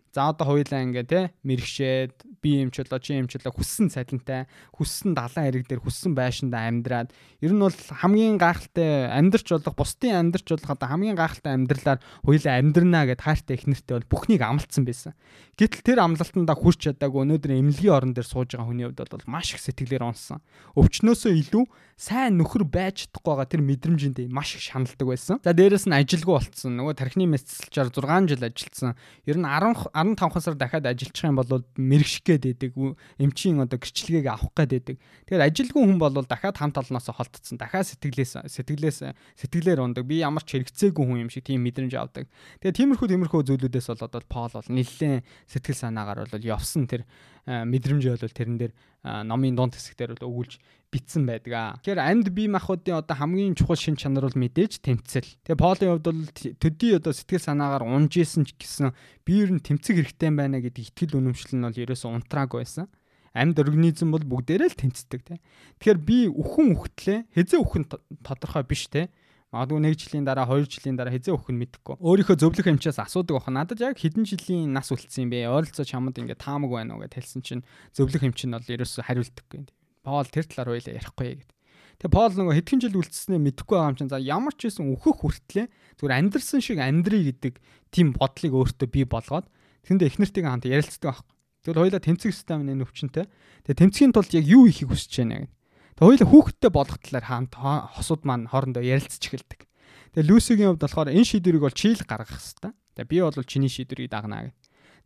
За 0.10 0.34
одоо 0.34 0.58
хоёулаа 0.58 0.82
ингээ 0.82 1.06
те 1.06 1.30
мэрэгшээд 1.45 2.41
би 2.41 2.65
эмчлээ 2.65 2.98
чи 2.98 3.13
эмчлээ 3.13 3.54
хүссэн 3.54 3.93
цалинтай 3.93 4.50
хүссэн 4.74 5.13
далайн 5.13 5.45
хэрэг 5.54 5.69
дээр 5.69 5.82
хүссэн 5.86 6.17
байшиндаа 6.17 6.65
амьдраад 6.65 7.13
ер 7.45 7.54
нь 7.54 7.62
бол 7.62 7.78
хамгийн 7.78 8.41
гайхалтай 8.41 9.06
амьдрч 9.13 9.54
болох 9.54 9.78
бусдын 9.78 10.34
амьдрч 10.34 10.50
болох 10.50 10.74
одоо 10.74 10.88
хамгийн 10.89 11.13
гайхалтай 11.13 11.54
амьдралаар 11.54 12.00
хоёулаа 12.26 12.56
амьдрнаа 12.58 13.06
гэд 13.06 13.22
хайртай 13.22 13.54
их 13.54 13.69
нэртэй 13.69 13.95
бол 14.02 14.10
бүхнийг 14.10 14.41
амлцсан 14.41 14.84
байсан. 14.88 15.13
Гэтэл 15.54 15.86
тэр 15.86 16.00
амлалтандаа 16.02 16.58
хүрч 16.58 16.89
чадаагүй 16.89 17.30
өнөөдөр 17.30 17.54
эмнэлгийн 17.60 17.93
орон 17.93 18.13
дээр 18.17 18.26
сууж 18.26 18.58
байгаа 18.58 18.65
хүний 18.65 18.88
хувьд 18.89 19.06
бол 19.13 19.30
маш 19.30 19.54
их 19.54 19.62
сэтгэлээр 19.62 20.10
унсан. 20.10 20.41
Өвчнөөсөө 20.74 21.38
илүү 21.38 21.63
сайн 22.00 22.40
нөхөр 22.40 22.64
байж 22.64 23.04
чадахгүй 23.04 23.28
байгаа 23.28 23.52
тэр 23.52 23.60
мэдрэмжинд 23.60 24.32
маш 24.32 24.56
их 24.56 24.64
шаналдаг 24.64 25.04
байсан. 25.04 25.44
За 25.44 25.52
дээрэс 25.52 25.84
нь 25.84 26.00
ажилгүй 26.00 26.32
болцсон. 26.32 26.80
Нөгөө 26.80 26.96
тархины 26.96 27.28
мэсэлчээр 27.28 27.92
6 27.92 28.32
жил 28.32 28.40
ажилласан. 28.40 28.96
Ер 29.28 29.36
нь 29.36 29.44
10 29.44 29.92
15 29.92 30.40
сар 30.40 30.56
дахиад 30.56 30.88
ажиллах 30.88 31.28
юм 31.28 31.36
бол 31.44 31.68
мэрэгших 31.76 32.24
гээд 32.24 32.44
байдаг 32.56 32.72
эмчийн 33.20 33.60
одоо 33.60 33.76
гэрчлэгийг 33.76 34.32
авах 34.32 34.48
гээд 34.56 34.72
байдаг. 34.80 34.98
Тэгэхээр 35.28 35.44
ажилгүй 35.44 35.84
хүн 35.84 36.00
бол 36.00 36.24
дахиад 36.24 36.56
хамт 36.56 36.80
олноосоо 36.80 37.20
холтцсон. 37.20 37.60
Дахиад 37.60 37.92
сэтгэлээс 37.92 38.48
сэтгэлээс 38.48 39.00
сэтгэлээр 39.36 39.84
ундаг. 39.84 40.08
Би 40.08 40.24
ямар 40.24 40.48
ч 40.48 40.56
хэрэгцээгүй 40.56 41.04
хүн 41.04 41.28
юм 41.28 41.30
шиг 41.30 41.44
тийм 41.52 41.68
мэдрэмж 41.68 42.00
авдаг. 42.00 42.32
Тэгээ 42.64 42.96
тиймэрхүү 42.96 43.12
тиймэрхүү 43.12 43.44
зүйлүүдээс 43.44 43.92
бол 43.92 44.08
одоо 44.08 44.24
Пол 44.24 44.56
бол 44.56 44.72
нэлээд 44.72 45.28
сэтгэл 45.52 45.84
санаагаар 45.84 46.32
бол 46.32 46.48
явсан 46.48 46.88
тэр 46.88 47.04
мэдрэмж 47.44 48.04
бол 48.08 48.32
тэрэн 48.32 48.56
дээр 48.56 48.74
номын 49.04 49.56
дунд 49.56 49.74
хэсгээр 49.80 50.20
бол 50.20 50.28
өгүүлж 50.28 50.60
битсэн 50.89 51.23
байдаг 51.30 51.54
аа. 51.54 51.71
Тэгэхээр 51.86 52.02
амьд 52.02 52.28
бие 52.34 52.49
махбодын 52.49 52.97
одоо 52.97 53.15
хамгийн 53.15 53.54
чухал 53.54 53.78
шин 53.78 53.93
чанар 53.93 54.25
бол 54.25 54.41
мэдээж 54.41 54.82
тэмцэл. 54.82 55.30
Тэгээ 55.45 55.62
Полийн 55.62 55.91
хувьд 55.93 56.08
бол 56.10 56.21
төдий 56.34 56.97
одоо 56.97 57.13
сэтгэл 57.13 57.45
санаагаар 57.45 57.86
унжижсэн 57.86 58.49
ч 58.49 58.58
гэсэн 58.58 58.97
биеэр 59.21 59.58
нь 59.58 59.62
тэмцэх 59.62 60.02
хэрэгтэй 60.02 60.34
байна 60.34 60.58
гэдэг 60.58 60.89
итгэл 60.89 61.21
үнэмшил 61.21 61.62
нь 61.62 61.65
бол 61.65 61.78
ерөөсөө 61.78 62.10
унтрааг 62.10 62.58
байсан. 62.58 62.89
Амьд 63.38 63.62
организм 63.62 64.10
бол 64.10 64.25
бүгдээрээ 64.25 64.73
л 64.73 64.82
тэмцдэг 64.82 65.21
тий. 65.21 65.38
Тэгэхээр 65.78 65.99
би 66.02 66.17
үхэн 66.34 66.73
үхтлээ 66.73 67.19
хэзээ 67.38 67.60
үхэн 67.62 67.86
тодорхой 68.25 68.65
биш 68.65 68.89
тий. 68.89 69.13
Магадгүй 69.54 69.82
1 69.82 69.97
жилийн 69.97 70.25
дараа 70.25 70.45
2 70.45 70.65
жилийн 70.69 70.97
дараа 70.97 71.13
хизээ 71.13 71.34
өгөх 71.34 71.49
нь 71.49 71.58
мэдэхгүй. 71.58 71.97
Өөрийнхөө 71.97 72.38
зөвлөх 72.38 72.69
эмчээс 72.69 73.02
асуудаг 73.02 73.41
баха. 73.41 73.49
Надад 73.49 73.82
яг 73.82 73.97
хэдэн 73.97 74.25
жилийн 74.25 74.69
нас 74.69 74.93
үлдсэн 74.93 75.25
юм 75.25 75.34
бэ? 75.34 75.49
Ойролцоо 75.49 75.86
чамд 75.86 76.21
ингээд 76.21 76.38
таамаг 76.38 76.69
байна 76.69 76.93
уу 76.93 77.02
гэж 77.02 77.17
хэлсэн 77.17 77.41
чинь 77.41 77.65
зөвлөх 77.97 78.21
эмч 78.21 78.45
нь 78.45 78.54
бол 78.54 78.62
ерөөсө 78.62 79.02
хариулдаггүй. 79.10 79.65
Пол 80.04 80.28
тэр 80.28 80.46
талаар 80.48 80.80
хоёлаа 80.80 80.94
ярихгүй 80.96 81.28
гэд. 81.44 81.52
Тэгээ 82.00 82.16
Пол 82.16 82.32
нөгөө 82.32 82.56
хэдхэн 82.56 82.80
жил 82.80 83.00
үлдсэнээ 83.00 83.42
мэдэхгүй 83.44 83.76
байгаа 83.76 83.92
юм 83.92 84.00
чинь 84.00 84.12
за 84.12 84.24
ямар 84.24 84.56
ч 84.56 84.72
байсан 84.72 84.88
өөхөх 84.96 85.20
хүртлээ 85.20 85.68
зүгээр 86.00 86.16
амьдрсан 86.16 86.64
шиг 86.64 86.80
амьдрий 86.80 87.28
гэдэг 87.28 87.60
тийм 87.92 88.16
бодлыг 88.16 88.54
өөртөө 88.56 88.88
бий 88.88 89.04
болгоод 89.04 89.52
тэнд 89.84 90.08
эхнэртэйгээ 90.08 90.48
хамт 90.48 90.72
ярилцдаг 90.72 91.12
байхгүй. 91.12 91.36
Тэгвэл 91.68 91.82
хоёлаа 91.84 92.00
тэмцэх 92.00 92.32
систем 92.32 92.64
нэ 92.64 92.80
өвчнөтэй. 92.88 93.28
Тэгээ 93.68 93.80
тэмцхийн 93.84 94.16
тулд 94.16 94.32
яг 94.32 94.46
юу 94.48 94.64
хийхийг 94.72 94.96
хүсэж 94.96 95.12
байна 95.28 95.44
гэдэг. 95.44 95.56
Тэгээ 96.00 96.08
хоёул 96.08 96.32
хүүхдтэй 96.32 96.72
болох 96.72 96.98
талаар 97.04 97.26
хаант 97.28 97.54
хосууд 97.60 98.24
маань 98.24 98.48
хоорондоо 98.48 98.80
ярилцж 98.80 99.20
эхэлдэг. 99.20 99.68
Тэгээ 100.16 100.30
Люсигийн 100.32 100.72
хувьд 100.72 100.84
болохоор 100.88 101.12
энэ 101.12 101.28
шийдвэрийг 101.28 101.64
бол 101.68 101.76
чийл 101.76 102.00
гаргах 102.08 102.32
хэрэгтэй. 102.32 102.72
Тэгээ 102.96 103.12
би 103.12 103.18
бол 103.20 103.44
чиний 103.44 103.68
шийдвэрийг 103.68 104.08
дагнаа 104.08 104.48
гэх. 104.48 104.56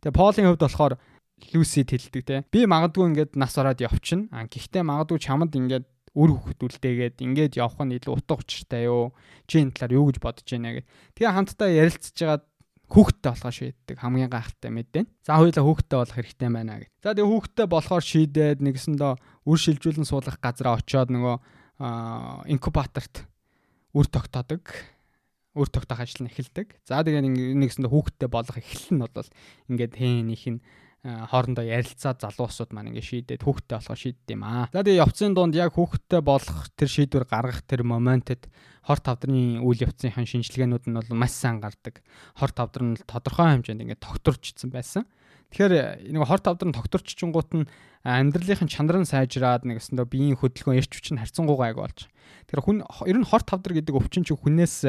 Тэгээ 0.06 0.14
Полийн 0.14 0.46
хувьд 0.54 0.62
болохоор 0.62 0.94
Люсид 1.52 1.90
хэлдэг 1.90 2.22
те. 2.24 2.44
Би 2.50 2.66
магадгүй 2.66 3.10
ингээд 3.10 3.32
нас 3.34 3.58
ороод 3.58 3.82
явчихна. 3.82 4.30
А 4.30 4.46
гэхдээ 4.46 4.82
магадгүй 4.86 5.18
чамд 5.18 5.54
ингээд 5.54 5.86
үр 6.14 6.30
хөвгдүүлтэйгээд 6.30 7.18
ингээд 7.26 7.58
явах 7.58 7.82
нь 7.82 7.98
илүү 7.98 8.14
утга 8.14 8.38
учиртай 8.38 8.86
юу? 8.86 9.10
Чи 9.50 9.66
энэ 9.66 9.74
талаар 9.74 9.98
юу 9.98 10.06
гэж 10.10 10.18
бодож 10.22 10.46
байна 10.46 10.78
гэх. 10.78 10.86
Тэгээ 11.18 11.34
хамтдаа 11.34 11.68
ярилцж 11.74 12.14
байгаад 12.14 12.44
хүүхдтэй 12.86 13.30
болохоо 13.34 13.50
шийддэг 13.50 13.96
хамгийн 13.98 14.30
гайхалтай 14.30 14.70
мэдээ. 14.70 15.04
За 15.26 15.42
хоёулаа 15.42 15.64
хүүхдтэй 15.66 15.98
болох 15.98 16.14
хэрэгтэй 16.14 16.50
байна 16.54 16.74
гэж. 16.78 16.90
За 17.02 17.10
тэгээ 17.18 17.30
хүүхдтэй 17.34 17.66
болохоор 17.66 18.04
шийдээд 18.04 18.58
нэгсэндээ 18.62 19.12
үр 19.50 19.58
шилжүүлэн 19.58 20.06
суулгах 20.06 20.38
газараа 20.38 20.78
очиод 20.78 21.10
нөгөө 21.10 21.36
инкубаторт 22.54 23.26
үр 23.90 24.06
тогтоодог. 24.06 24.62
Үр 25.54 25.70
тогтоох 25.70 26.02
ажил 26.02 26.26
нь 26.26 26.30
эхэлдэг. 26.30 26.78
За 26.86 27.02
тэгээ 27.02 27.26
нэгсэндээ 27.58 27.90
хүүхдтэй 27.90 28.28
болох 28.30 28.58
эхлэл 28.58 28.94
нь 28.94 29.02
бол 29.02 29.30
ингээд 29.70 29.94
хэн 29.98 30.30
их 30.30 30.46
нь 30.46 30.62
хоорондоо 31.04 31.64
ярилцаад 31.68 32.24
залуусууд 32.24 32.72
маань 32.72 32.96
ингээ 32.96 33.28
шийдээд 33.28 33.44
хүүхдтэй 33.44 33.76
болохоо 33.76 33.98
шийддэг 34.00 34.32
юм 34.32 34.44
аа. 34.48 34.72
За 34.72 34.80
тэгээ 34.80 35.04
явцын 35.04 35.36
дунд 35.36 35.52
яг 35.52 35.76
хүүхдтэй 35.76 36.24
болох 36.24 36.72
тэр 36.80 36.88
шийдвэр 36.88 37.28
гаргах 37.28 37.60
тэр 37.68 37.84
моментэд 37.84 38.48
хор 38.88 39.00
тавдрын 39.04 39.60
үйл 39.60 39.84
явцынхаа 39.84 40.24
шинжилгээнүүд 40.24 40.88
нь 40.88 40.96
бол 40.96 41.12
маш 41.12 41.36
сайн 41.36 41.60
гардаг. 41.60 42.00
Хор 42.40 42.56
тавдар 42.56 42.82
нь 42.88 42.96
тодорхой 43.04 43.52
хэмжээнд 43.52 43.84
ингээ 43.84 44.00
тогтворчсон 44.00 44.72
байсан. 44.72 45.04
Тэгэхээр 45.52 46.08
нэг 46.08 46.24
хор 46.24 46.40
тавдар 46.40 46.72
нь 46.72 46.76
тогтворччингууд 46.76 47.50
нь 47.52 47.68
амьдралын 48.00 48.72
чанар 48.72 49.04
нь 49.04 49.08
сайжраад 49.08 49.68
нэг 49.68 49.84
өсөндөө 49.84 50.08
биеийн 50.08 50.40
хөдөлгөөн 50.40 50.80
эрч 50.80 50.88
хүч 50.88 51.12
нь 51.12 51.20
харьцангуйгаа 51.20 51.68
айг 51.68 51.78
болж. 51.84 52.08
Тэгэхээр 52.48 52.64
хүн 52.64 52.78
ер 52.84 53.18
нь 53.20 53.28
хор 53.28 53.44
тавдар 53.44 53.76
гэдэг 53.76 53.92
өвчин 53.92 54.24
чинь 54.24 54.40
хүнээс 54.40 54.88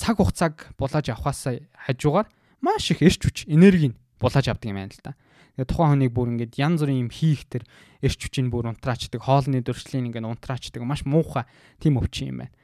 цаг 0.00 0.16
хугацааг 0.16 0.72
булааж 0.80 1.12
авахаас 1.12 1.60
хажуугаар 1.76 2.28
маш 2.64 2.88
их 2.88 3.04
эрч 3.04 3.20
хүч 3.20 3.36
энерги 3.52 3.92
булааж 4.22 4.46
авдаг 4.46 4.70
юм 4.70 4.78
байна 4.78 4.94
л 4.94 5.02
да. 5.02 5.12
Тэгээ 5.58 5.68
тухайн 5.68 5.90
хүнийг 5.98 6.12
бүр 6.14 6.28
ингээд 6.32 6.54
янз 6.56 6.80
бүрийн 6.80 7.02
юм 7.04 7.10
хийх 7.12 7.44
тэр 7.50 7.66
эрч 8.00 8.20
хүчийг 8.22 8.48
бүр 8.48 8.70
унтраачдаг, 8.72 9.20
хоолны 9.20 9.60
дөрвшлийн 9.60 10.08
ингээд 10.08 10.24
унтраачдаг 10.24 10.80
маш 10.86 11.04
муухай 11.04 11.44
тийм 11.82 12.00
өвчин 12.00 12.30
юм 12.30 12.38
байна. 12.46 12.54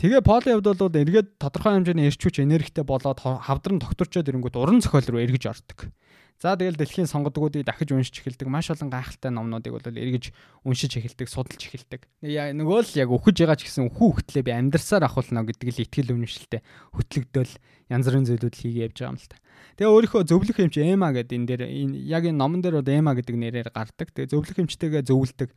Тэгээ 0.00 0.24
полын 0.24 0.56
хувьд 0.56 0.80
бол 0.80 1.02
эргээд 1.02 1.28
тодорхой 1.36 1.76
хэмжээний 1.76 2.08
эрч 2.08 2.20
хүч 2.24 2.40
энергитэй 2.40 2.82
болоод 2.86 3.20
хавдар 3.20 3.72
нь 3.76 3.82
тогтворчод 3.84 4.24
ирэнгүүт 4.24 4.56
уран 4.56 4.80
зохиол 4.80 5.12
руу 5.12 5.20
эргэж 5.20 5.44
ордог. 5.52 5.92
За 6.40 6.56
тэгэл 6.58 6.74
дэлхийн 6.74 7.06
сонгодгуудыг 7.06 7.62
дахиж 7.62 7.92
уншиж 7.92 8.18
эхэлдэг. 8.18 8.50
Маш 8.50 8.70
олон 8.72 8.90
гайхалтай 8.90 9.30
номнуудыг 9.30 9.78
бол 9.78 9.86
эргэж 9.86 10.34
уншиж 10.66 10.98
эхэлдэг, 10.98 11.30
судалж 11.30 11.62
эхэлдэг. 11.70 12.06
Яа 12.26 12.50
нөгөө 12.50 12.80
л 12.82 12.92
яг 12.98 13.08
өхөж 13.14 13.36
байгаа 13.42 13.58
ч 13.58 13.70
гэсэн 13.70 13.86
өхөө 13.92 14.26
хөтлөө 14.26 14.42
би 14.42 14.50
амьдарсаар 14.50 15.06
ахуулна 15.06 15.46
гэдэг 15.46 15.68
л 15.70 15.82
ихтгэл 15.86 16.14
үнэмшилтэй 16.18 16.60
хөтлөгдөөл 16.98 17.54
янз 17.94 18.06
бүрийн 18.10 18.26
зүйлүүд 18.26 18.56
хийгээ 18.58 18.86
явж 18.90 18.96
байгаа 18.98 19.12
юм 19.14 19.18
л 19.22 19.30
та. 19.30 19.38
Тэгээ 19.78 19.92
өөрийнхөө 19.94 20.22
зөвлөх 20.26 20.58
эмч 20.66 20.76
Эма 20.82 21.08
гэдэг 21.14 21.36
энэ 21.38 21.46
дээр 21.46 21.62
яг 22.10 22.22
энэ 22.26 22.40
номон 22.42 22.60
дээр 22.62 22.82
бол 22.82 22.90
Эма 22.90 23.14
гэдэг 23.14 23.36
нэрээр 23.38 23.70
гардаг. 23.70 24.08
Тэгээ 24.10 24.32
зөвлөх 24.34 24.58
эмчтэйгээ 24.58 25.02
зөвлөдөг. 25.06 25.50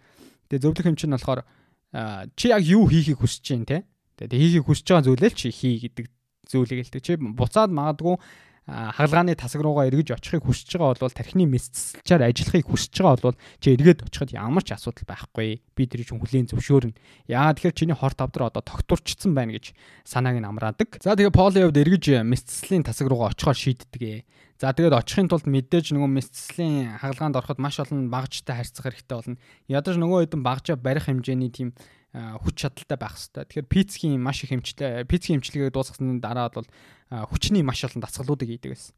Тэгээ 0.54 0.64
зөвлөх 0.64 0.86
эмч 0.86 1.02
нь 1.10 1.16
болохоор 1.18 1.42
чи 2.38 2.54
яг 2.54 2.62
юу 2.62 2.86
хийхийг 2.86 3.20
хүсэж 3.20 3.46
байна 3.58 3.66
те. 3.66 3.78
Тэгээ 4.22 4.40
хийхийг 4.62 4.66
хүсэж 4.70 4.86
байгаа 4.86 5.08
зүйлээ 5.10 5.32
л 5.32 5.40
чи 5.40 5.50
хий 5.50 5.76
гэдэг 5.82 6.06
зүйлийг 6.48 6.80
хэлдэг. 6.86 7.02
Чи 7.02 7.18
буцаад 7.18 7.72
магадгүй 7.72 8.16
хагалгааны 8.66 9.38
тасаг 9.38 9.62
руугаа 9.62 9.86
эргэж 9.94 10.18
очихыг 10.18 10.50
хүсэж 10.50 10.82
байгаа 10.82 10.98
бол 10.98 11.14
тархины 11.14 11.46
мэсцэлчээр 11.46 12.26
ажиллахыг 12.26 12.66
хүсэж 12.66 12.98
байгаа 12.98 13.22
бол 13.30 13.38
чи 13.62 13.78
эргээд 13.78 14.10
очиход 14.10 14.34
ямар 14.34 14.66
ч 14.66 14.74
асуудал 14.74 15.06
байхгүй. 15.06 15.62
Би 15.78 15.84
тэр 15.86 16.02
чинь 16.02 16.18
хүлийн 16.18 16.50
зөвшөөрнө. 16.50 16.98
Яа 17.30 17.54
тэгэхээр 17.54 17.78
чиний 17.78 17.94
хорт 17.94 18.18
авдар 18.18 18.50
одоо 18.50 18.66
тогтворчсон 18.66 19.38
байна 19.38 19.54
гэж 19.54 19.78
санааг 20.02 20.42
нь 20.42 20.50
амраадаг. 20.50 20.98
За 20.98 21.14
тэгээ 21.14 21.30
Полын 21.30 21.70
хувьд 21.70 21.78
эргэж 21.78 22.26
мэсцэлийн 22.26 22.82
тасаг 22.82 23.06
руугаа 23.06 23.38
очихоор 23.38 23.54
шийддэг. 23.54 24.26
За 24.58 24.74
тэгээд 24.74 24.98
очихын 24.98 25.30
тулд 25.30 25.46
мэдээж 25.46 25.94
нөгөө 25.94 26.10
мэсцэлийн 26.16 26.98
хагалгаанд 27.04 27.38
ороход 27.38 27.62
маш 27.62 27.78
олон 27.84 28.10
багжтай 28.10 28.56
харьцах 28.56 28.88
хэрэгтэй 28.88 29.14
болно. 29.14 29.38
Ядаж 29.68 30.00
нөгөө 30.00 30.32
хэдэн 30.32 30.42
багжаа 30.42 30.80
барих 30.80 31.12
хэмжээний 31.12 31.52
тийм 31.52 31.76
хүч 32.16 32.56
чадалтай 32.56 32.98
байх 32.98 33.20
хэрэгтэй. 33.20 33.44
Тэгэхээр 33.44 33.68
пицгийн 33.68 34.22
маш 34.24 34.44
их 34.48 34.56
хэмжлээ 34.56 35.04
пицгийн 35.04 35.44
хэмжлэгээ 35.44 35.76
дуусгасны 35.76 36.24
дараа 36.24 36.48
бол 36.48 36.68
хүчний 37.12 37.64
маш 37.66 37.84
олон 37.84 38.00
дасгалуудыг 38.00 38.48
хийдэг 38.48 38.72
байсан. 38.72 38.96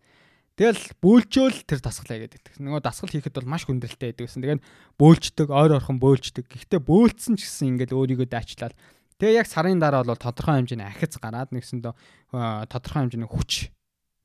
Тэгэл 0.58 0.82
бөөлжөөл 1.02 1.70
тэр 1.70 1.80
дасгалаа 1.86 2.18
гэдэг. 2.26 2.58
Нөгөө 2.58 2.82
дасгал 2.82 3.14
хийхэд 3.14 3.38
бол 3.38 3.50
маш 3.50 3.70
хүндрэлтэй 3.70 4.10
байдаг 4.10 4.26
гэсэн. 4.26 4.42
Тэгээд 4.42 4.66
бөөлждөг, 4.98 5.48
ойр 5.54 5.78
орхон 5.78 6.02
бөөлждөг. 6.02 6.50
Гэхдээ 6.50 6.82
бөөлдсөн 6.82 7.38
ч 7.38 7.46
гэсэн 7.46 7.78
ингээд 7.78 7.94
өөрийгөө 7.94 8.26
дайчлаад 8.26 8.74
тэгээ 9.22 9.38
яг 9.38 9.46
сарын 9.46 9.78
дараа 9.78 10.02
бол 10.02 10.18
тодорхой 10.18 10.58
хэмжээний 10.58 10.90
ахиц 10.90 11.22
гараад 11.22 11.54
нэгсэндөө 11.54 11.94
тодорхой 12.74 13.02
хэмжээний 13.06 13.30
хүч 13.30 13.70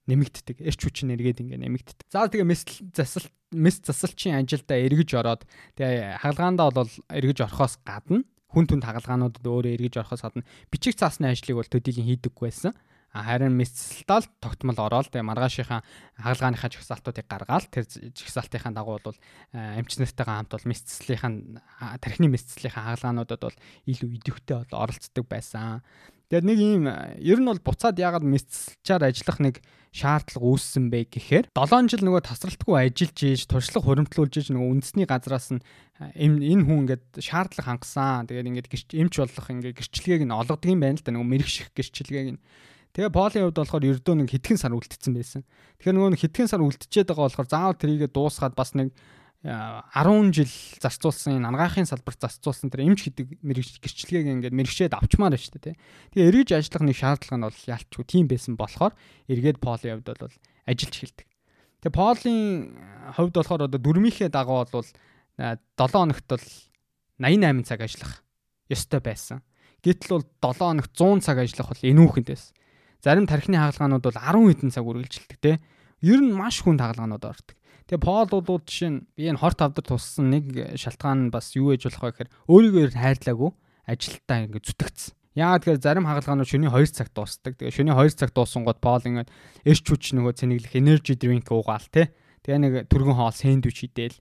нэмэгддэг. 0.08 0.56
Эрч 0.64 0.80
хүч 0.80 1.04
нэргээд 1.04 1.44
ингээд 1.44 1.62
нэмэгддэг. 1.68 2.08
За 2.08 2.24
тэгээ 2.24 2.48
мэс 2.48 2.64
засал 2.96 3.28
мэс 3.52 3.84
засалчийн 3.84 4.40
ажилдаа 4.40 4.80
эргэж 4.80 5.10
ороод 5.20 5.44
тэгээ 5.76 6.16
хаалгаандаа 6.24 6.72
бол 6.72 6.90
эргэж 7.12 7.44
орохоос 7.44 7.76
гадна 7.84 8.24
хүн 8.52 8.68
түнд 8.68 8.84
хагалгаануудад 8.84 9.42
өөрөө 9.42 9.74
эргэж 9.80 10.04
орохоос 10.04 10.22
гадна 10.22 10.46
бичиг 10.68 10.94
цаасны 11.00 11.32
ажлыг 11.32 11.56
бол 11.56 11.72
төдийлөн 11.72 12.08
хийдэггүй 12.08 12.46
байсан. 12.52 12.76
Харин 13.12 13.52
мэсцэлтал 13.60 14.24
тогтмол 14.40 14.78
ороод 14.80 15.12
маргаашийнхаа 15.12 15.84
хагалгааныхаа 16.16 16.72
жагсаалтуудыг 16.72 17.28
гаргаад 17.28 17.68
тэр 17.68 17.84
жагсаалтынхаа 17.84 18.72
дагуу 18.72 18.96
бол 19.04 19.18
эмчнэртэйгээ 19.52 20.32
хамт 20.32 20.56
бол 20.56 20.68
мэсцлийнхаа 20.72 22.00
тархины 22.00 22.32
мэсцлийнхаа 22.32 22.96
хагалгаануудад 22.96 23.40
бол 23.44 23.58
илүү 23.84 24.16
идэвхтэй 24.16 24.64
бол 24.64 24.88
оролцдог 24.88 25.28
байсан. 25.28 25.84
Тэгээд 26.32 26.48
нэг 26.48 26.58
ийм 26.64 26.88
ер 27.20 27.36
нь 27.36 27.48
бол 27.52 27.60
буцаад 27.60 28.00
яагаад 28.00 28.24
мэсцэлчаар 28.24 29.04
ажиллах 29.04 29.44
нэг 29.44 29.60
шаардлага 29.92 30.48
үүссэн 30.48 30.88
бэ 30.88 31.12
гэхээр 31.12 31.46
7 31.52 31.92
жил 31.92 32.02
нөгөө 32.08 32.24
тасралтгүй 32.24 32.76
ажиллаж 32.80 33.18
ийж 33.28 33.44
туршлага 33.44 33.84
хуримтлуулж 33.84 34.34
ийж 34.40 34.48
нөгөө 34.48 34.72
үндэсний 34.72 35.04
газраас 35.04 35.52
нь 35.52 35.60
энэ 36.00 36.64
хүн 36.64 36.88
ингээд 36.88 37.20
шаардлага 37.20 37.76
хангасан. 37.76 38.24
Тэгээд 38.24 38.48
ингээд 38.48 38.68
гэрч 38.72 38.88
эмч 38.96 39.14
болох 39.20 39.46
ингээд 39.52 39.76
гэрчлэгийг 39.76 40.24
нь 40.24 40.32
олгодог 40.32 40.64
юм 40.64 40.80
байна 40.80 40.96
л 40.96 41.04
да 41.04 41.12
нөгөө 41.12 41.28
мэрэгших 41.28 41.68
гэрчлэгийг 41.76 42.40
нь. 42.40 42.42
Тэгээ 42.92 43.12
Полийн 43.12 43.44
хувьд 43.48 43.60
болохоор 43.60 43.88
ердөө 43.88 44.14
нэг 44.20 44.28
хитгэн 44.32 44.60
сар 44.60 44.72
үлдсэн 44.76 45.12
байсан. 45.16 45.44
Тэгэхээр 45.80 45.96
нөгөө 45.96 46.20
хитгэн 46.20 46.48
сар 46.48 46.60
үлдчихэд 46.60 47.08
байгаа 47.08 47.24
болохоор 47.28 47.48
заавал 47.48 47.80
тэрийгэ 47.80 48.08
дуусгаад 48.12 48.52
бас 48.52 48.76
нэг 48.76 48.92
10 49.42 50.30
жил 50.30 50.52
зарцуулсан 50.78 51.42
ангаахын 51.42 51.82
салбарт 51.82 52.22
зарцуулсан 52.22 52.70
тэр 52.70 52.86
эмч 52.86 53.10
гэдэг 53.10 53.42
гэрчлэгийг 53.42 54.38
ингээд 54.38 54.54
мэрэгчээд 54.54 54.94
авчмаар 54.94 55.34
байна 55.34 55.42
шүү 55.42 55.58
дээ. 55.58 55.76
Тэгээ 56.14 56.28
эргэж 56.30 56.48
ажиллах 56.54 56.84
нэг 56.86 56.96
шаардлага 57.02 57.36
нь 57.42 57.46
бол 57.50 57.60
ялчгүй 57.66 58.04
тийм 58.06 58.30
байсан 58.30 58.54
болохоор 58.54 58.94
эргээд 59.26 59.58
Полийн 59.58 59.98
хувьд 59.98 60.14
бол 60.14 60.38
ажиллаж 60.62 60.94
эхэлдэг. 60.94 61.26
Тэгээ 61.82 61.90
Полийн 61.90 62.78
хувьд 63.18 63.34
болохоор 63.34 63.66
одоо 63.66 63.80
дөрмийнхээ 63.82 64.30
дагуу 64.30 64.62
бол 64.62 64.86
7 65.34 65.58
хоногт 65.74 66.26
бол 66.30 66.46
88 67.18 67.66
цаг 67.66 67.80
ажиллах 67.82 68.22
ёстой 68.70 69.02
байсан. 69.02 69.42
Гэтэл 69.82 70.22
бол 70.22 70.54
7 70.54 70.86
хоногт 70.86 70.94
100 70.94 71.26
цаг 71.26 71.42
ажиллах 71.42 71.74
бол 71.74 71.82
энүүхэнд 71.82 72.30
байсан. 72.30 72.54
Зарим 73.02 73.26
тархины 73.26 73.58
хаалгаанууд 73.58 74.06
бол 74.06 74.14
10 74.14 74.54
хэдэн 74.54 74.70
цаг 74.70 74.86
үргэлжилдэг 74.86 75.38
те. 75.42 75.58
Ер 75.98 76.22
нь 76.22 76.30
маш 76.30 76.62
хүнд 76.62 76.78
хаалгаанууд 76.78 77.26
ордог. 77.26 77.58
Тэгээ 77.90 78.02
Пол 78.02 78.42
бол 78.42 78.62
жишээ 78.62 78.90
нь 78.90 79.00
би 79.16 79.26
энэ 79.26 79.42
хорт 79.42 79.58
авдар 79.62 79.84
туссан 79.84 80.30
нэг 80.30 80.78
шалтгаан 80.78 81.28
нь 81.28 81.34
бас 81.34 81.52
юу 81.58 81.74
ээж 81.74 81.90
болох 81.90 82.02
вэ 82.02 82.10
гэхээр 82.14 82.30
өөрийгөө 82.46 82.84
хайрлаагүй 82.94 83.50
ажилтаа 83.88 84.38
ингэ 84.46 84.62
зүтгэцсэн. 84.62 85.12
Яагаад 85.32 85.64
тэгэхээр 85.64 85.80
зарим 85.80 86.06
хагалгаанууд 86.06 86.48
шөнийн 86.48 86.72
2 86.76 86.92
цаг 86.92 87.08
дуусдаг. 87.10 87.56
Тэгээ 87.56 87.72
шөнийн 87.72 87.96
2 87.96 88.20
цаг 88.20 88.30
дууссан 88.36 88.62
гот 88.68 88.84
Пол 88.84 89.00
ингэ 89.02 89.26
эрч 89.64 89.84
хүч 89.88 90.12
нөгөө 90.14 90.32
цэнэглэх 90.38 90.76
energy 90.76 91.16
drink 91.16 91.48
уугаал 91.48 91.88
те. 91.88 92.12
Тэгээ 92.46 92.60
нэг 92.60 92.72
түргэн 92.92 93.16
хоол 93.16 93.34
сэндвич 93.34 93.78
идэл. 93.90 94.20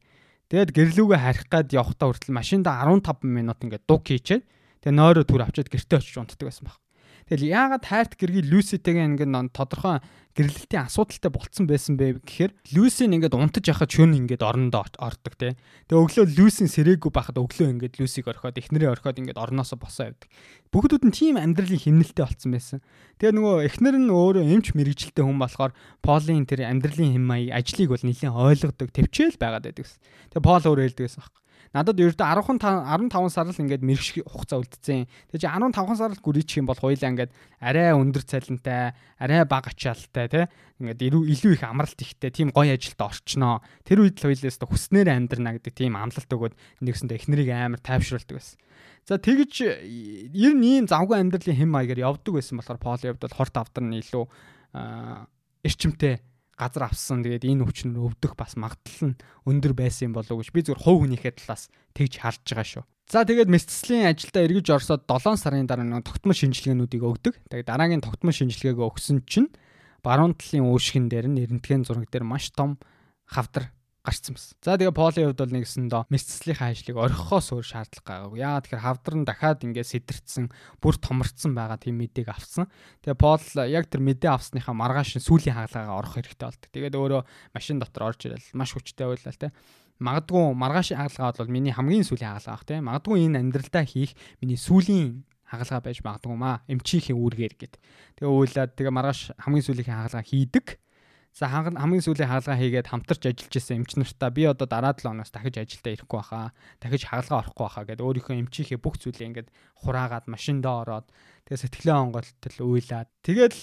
Тэгээд 0.49 0.72
гэрлүүгээ 0.72 1.20
харих 1.22 1.45
гад 1.51 1.68
явхдаа 1.72 2.12
хүртэл 2.12 2.36
машинда 2.36 2.80
15 2.80 3.24
минут 3.28 3.59
ингээд 3.62 3.88
дуг 3.88 4.03
хийчээд 4.03 4.43
тэгээ 4.84 4.95
нойроо 4.99 5.24
түр 5.24 5.47
авчиад 5.47 5.70
гэртээ 5.70 5.99
очиж 5.99 6.16
унтдаг 6.18 6.47
байсан 6.47 6.68
баг. 6.68 6.81
Тэгэл 7.32 7.48
яагаад 7.48 7.88
хайрт 7.88 8.20
гэргийг 8.20 8.52
Люситэйгээ 8.52 9.08
ингээд 9.16 9.56
тодорхой 9.56 10.04
гэрлэлтийн 10.36 10.84
асуудалтай 10.84 11.32
болцсон 11.32 11.64
байсан 11.64 11.96
бэ 11.96 12.20
гэхээр 12.28 12.52
Люсин 12.76 13.16
ингээд 13.16 13.40
унтаж 13.40 13.72
яхад 13.72 13.88
шөн 13.88 14.20
ингээд 14.20 14.44
орондоо 14.44 14.84
ордог 15.00 15.40
те. 15.40 15.56
Тэгээ 15.88 16.28
өглөө 16.28 16.28
Люсин 16.28 16.68
сэрээгүй 16.68 17.08
байхад 17.08 17.40
өглөө 17.40 17.72
ингээд 17.72 18.04
Люсиг 18.04 18.28
орхиод 18.28 18.60
эхнэрээ 18.60 18.92
орхиод 18.92 19.16
ингээд 19.24 19.40
орноосоо 19.40 19.80
босоо 19.80 20.12
явдаг. 20.12 20.28
Бүгдүүд 20.76 21.04
нь 21.08 21.16
тийм 21.16 21.36
амьдралын 21.40 21.80
хэмнэлтэй 21.80 22.24
болцсон 22.28 22.52
байсан. 22.52 22.80
Тэгээ 23.24 23.36
нөгөө 23.40 23.56
эхнэр 23.64 23.96
нь 23.96 24.12
өөрөө 24.12 24.44
эмч 24.52 24.76
мэрэгжилтэй 24.76 25.24
хүн 25.24 25.40
болохоор 25.40 25.72
Полын 26.04 26.44
тэр 26.44 26.68
амьдралын 26.68 27.16
хэм 27.16 27.26
маяг 27.28 27.56
ажлыг 27.56 27.96
бол 27.96 28.04
нэлээд 28.04 28.36
ойлгодог, 28.36 28.92
төвчээл 28.92 29.40
байгаад 29.40 29.72
байдаг. 29.72 29.88
Тэгээ 30.36 30.44
Пол 30.44 30.64
өөрөө 30.68 30.84
хэлдэг 30.84 31.08
байсан 31.08 31.24
баг 31.24 31.41
надад 31.72 31.99
ердөө 32.03 32.28
15 32.28 32.59
15 32.59 33.32
сар 33.32 33.47
л 33.47 33.61
ингээд 33.63 33.84
мэрэгш 33.88 34.28
хугацаа 34.28 34.59
үлдсэн. 34.59 35.07
Тэгээ 35.32 35.41
чи 35.41 35.47
15 35.47 35.95
сар 35.95 36.11
л 36.11 36.19
гүрийчих 36.19 36.59
юм 36.59 36.67
бол 36.67 36.80
хоёлаа 36.80 37.11
ингээд 37.15 37.32
арай 37.63 37.95
өндөр 37.95 38.24
цалинтай, 38.28 38.91
арай 39.15 39.47
бага 39.47 39.72
ачаалтай 39.72 40.28
тий 40.28 40.45
ингээд 40.84 40.99
илүү 41.32 41.55
их 41.55 41.63
амралт 41.63 41.95
ихтэй 41.95 42.32
тийм 42.32 42.51
гоё 42.51 42.76
ажилд 42.76 42.99
орчноо. 42.99 43.63
Тэр 43.88 44.03
үед 44.03 44.19
л 44.19 44.28
хоёлаас 44.28 44.59
хүснээр 44.59 45.07
амьдрна 45.15 45.55
гэдэг 45.55 45.74
тийм 45.76 45.95
амлалт 45.95 46.28
өгөөд 46.28 46.55
нэгсэндээ 46.84 47.17
эхнэрийг 47.24 47.49
амар 47.55 47.80
тайвшруулдаг 47.80 48.36
байсан. 48.36 48.59
За 49.07 49.17
тэгж 49.17 49.53
ер 49.65 50.53
нь 50.53 50.67
ийм 50.67 50.86
завгүй 50.86 51.17
амьдралын 51.17 51.57
хэм 51.57 51.72
маягаар 51.72 52.13
явдаг 52.13 52.36
байсан 52.36 52.59
болохоор 52.59 52.80
Пол 52.84 53.01
явд 53.01 53.24
бол 53.24 53.38
хорт 53.39 53.55
авдар 53.57 53.82
нь 53.82 53.97
илүү 53.97 54.26
эрчимтэй 55.65 56.22
газар 56.62 56.86
авсан. 56.86 57.26
Тэгээд 57.26 57.49
энэ 57.49 57.66
өвчин 57.66 57.97
өвдөх 57.97 58.38
бас 58.38 58.53
магадлал 58.53 59.18
нь 59.18 59.20
өндөр 59.49 59.74
байсан 59.74 60.09
юм 60.09 60.14
болов 60.14 60.38
уу 60.38 60.45
гэж 60.45 60.53
би 60.53 60.62
зүгээр 60.62 60.84
хувь 60.86 61.01
хүнийхээ 61.01 61.34
талаас 61.41 61.74
тэгж 61.97 62.14
харж 62.22 62.45
байгаа 62.45 62.68
шүү. 62.70 62.84
За 63.09 63.26
тэгээд 63.26 63.49
мэсцлийн 63.49 64.07
ажилдаа 64.07 64.45
эргэж 64.45 64.68
орсоод 64.70 65.03
7 65.09 65.41
сарын 65.41 65.66
дараа 65.66 65.84
нэг 65.84 66.05
тогтмол 66.05 66.38
шинжилгээнүүдийг 66.38 67.01
өгдөг. 67.01 67.34
Тэгээд 67.49 67.68
дараагийн 67.68 68.05
тогтмол 68.05 68.32
шинжилгээгээ 68.32 68.88
өгсөн 68.88 69.26
чинь 69.26 69.49
баруун 70.05 70.38
талын 70.38 70.70
үүшгэн 70.70 71.09
дээр 71.09 71.28
нь 71.28 71.41
эрентген 71.41 71.84
зураг 71.84 72.07
дээр 72.07 72.24
маш 72.24 72.53
том 72.53 72.78
хавдар 73.26 73.74
гарцсан 74.02 74.34
байсан. 74.34 74.58
За 74.66 74.78
тэгээ 74.82 74.97
Полийн 74.97 75.30
хувьд 75.30 75.41
бол 75.45 75.54
нэгсэндээ 75.62 76.10
мэсцлийнхаа 76.10 76.74
ажлыг 76.74 76.97
орхихоос 76.97 77.47
өөр 77.54 77.66
шаардлага 77.70 78.34
байгаагүй. 78.34 78.41
Яагаад 78.41 78.64
тэгэхээр 78.66 78.86
хавдар 78.86 79.16
нь 79.22 79.28
дахиад 79.30 79.62
ингээд 79.62 79.91
сэтэрсэн, 79.93 80.45
бүр 80.82 80.95
томорцсон 80.97 81.54
байгаа 81.54 81.78
тийм 81.78 82.02
мэдээг 82.02 82.34
авсан. 82.34 82.66
Тэгээ 83.06 83.22
Пол 83.22 83.45
яг 83.70 83.86
тэр 83.93 84.02
мэдээ 84.02 84.32
авсныхаа 84.34 84.74
маргааш 84.74 85.22
сүүлийн 85.22 85.54
хаалгаагаа 85.54 86.02
орох 86.02 86.18
хэрэгтэй 86.18 86.47
болдог. 86.49 86.70
Тэгээд 86.74 86.97
өөрөө 86.97 87.22
машин 87.54 87.78
дотор 87.78 88.10
орж 88.10 88.26
ирэл 88.26 88.49
маш 88.58 88.74
хүчтэй 88.74 89.06
байлаа 89.06 89.38
те. 89.38 89.54
Магадгүй 90.02 90.58
маргаашийн 90.58 90.97
хаалгаа 90.97 91.38
бол 91.38 91.54
миний 91.54 91.70
хамгийн 91.70 92.02
сүүлийн 92.02 92.34
хаалгаа 92.34 92.58
ах 92.58 92.66
те. 92.66 92.82
Магадгүй 92.82 93.30
энэ 93.30 93.38
амьдралдаа 93.38 93.86
хийх 93.86 94.18
миний 94.41 94.58
сүүлийн 94.58 95.30
хаалгаа 95.45 95.78
байж 95.86 96.02
магадгүй 96.02 96.34
маа. 96.34 96.66
Эмчийнхээ 96.66 97.14
үүргээр 97.14 97.54
гэд. 97.54 97.78
Тэгээ 98.18 98.34
уйлаад 98.34 98.74
тэгээ 98.74 98.97
маргааш 98.97 99.38
хамгийн 99.38 99.62
сүүлийн 99.62 99.93
хаалгаа 99.93 100.26
хийдэг 100.26 100.82
За 101.32 101.48
хамгийн 101.48 102.04
сүүлийн 102.04 102.28
хаалгаа 102.28 102.60
хийгээд 102.60 102.92
хамтарч 102.92 103.24
ажиллаж 103.24 103.56
исэн 103.56 103.88
эмч 103.88 103.96
нартаа 103.96 104.30
би 104.36 104.44
одоо 104.52 104.68
дараа 104.68 104.92
7 104.92 105.16
оноос 105.16 105.32
дахиж 105.32 105.64
ажилдаа 105.64 105.96
ирэхгүй 105.96 106.20
баха. 106.20 106.52
Дахиж 106.84 107.08
хаалгаа 107.08 107.40
орохгүй 107.48 107.66
баха 107.72 107.88
гэд 107.88 108.04
өөрийнхөө 108.04 108.36
эмчийнхээ 108.36 108.84
бүх 108.84 109.00
зүйлээ 109.00 109.30
ингээд 109.32 109.50
хураагаад 109.80 110.28
машиндаа 110.28 110.76
ороод 110.84 111.08
тэгээ 111.48 111.64
сэтгэлээ 111.64 111.96
онголтол 112.04 112.58
уйлаад 112.68 113.10
тэгээд 113.24 113.56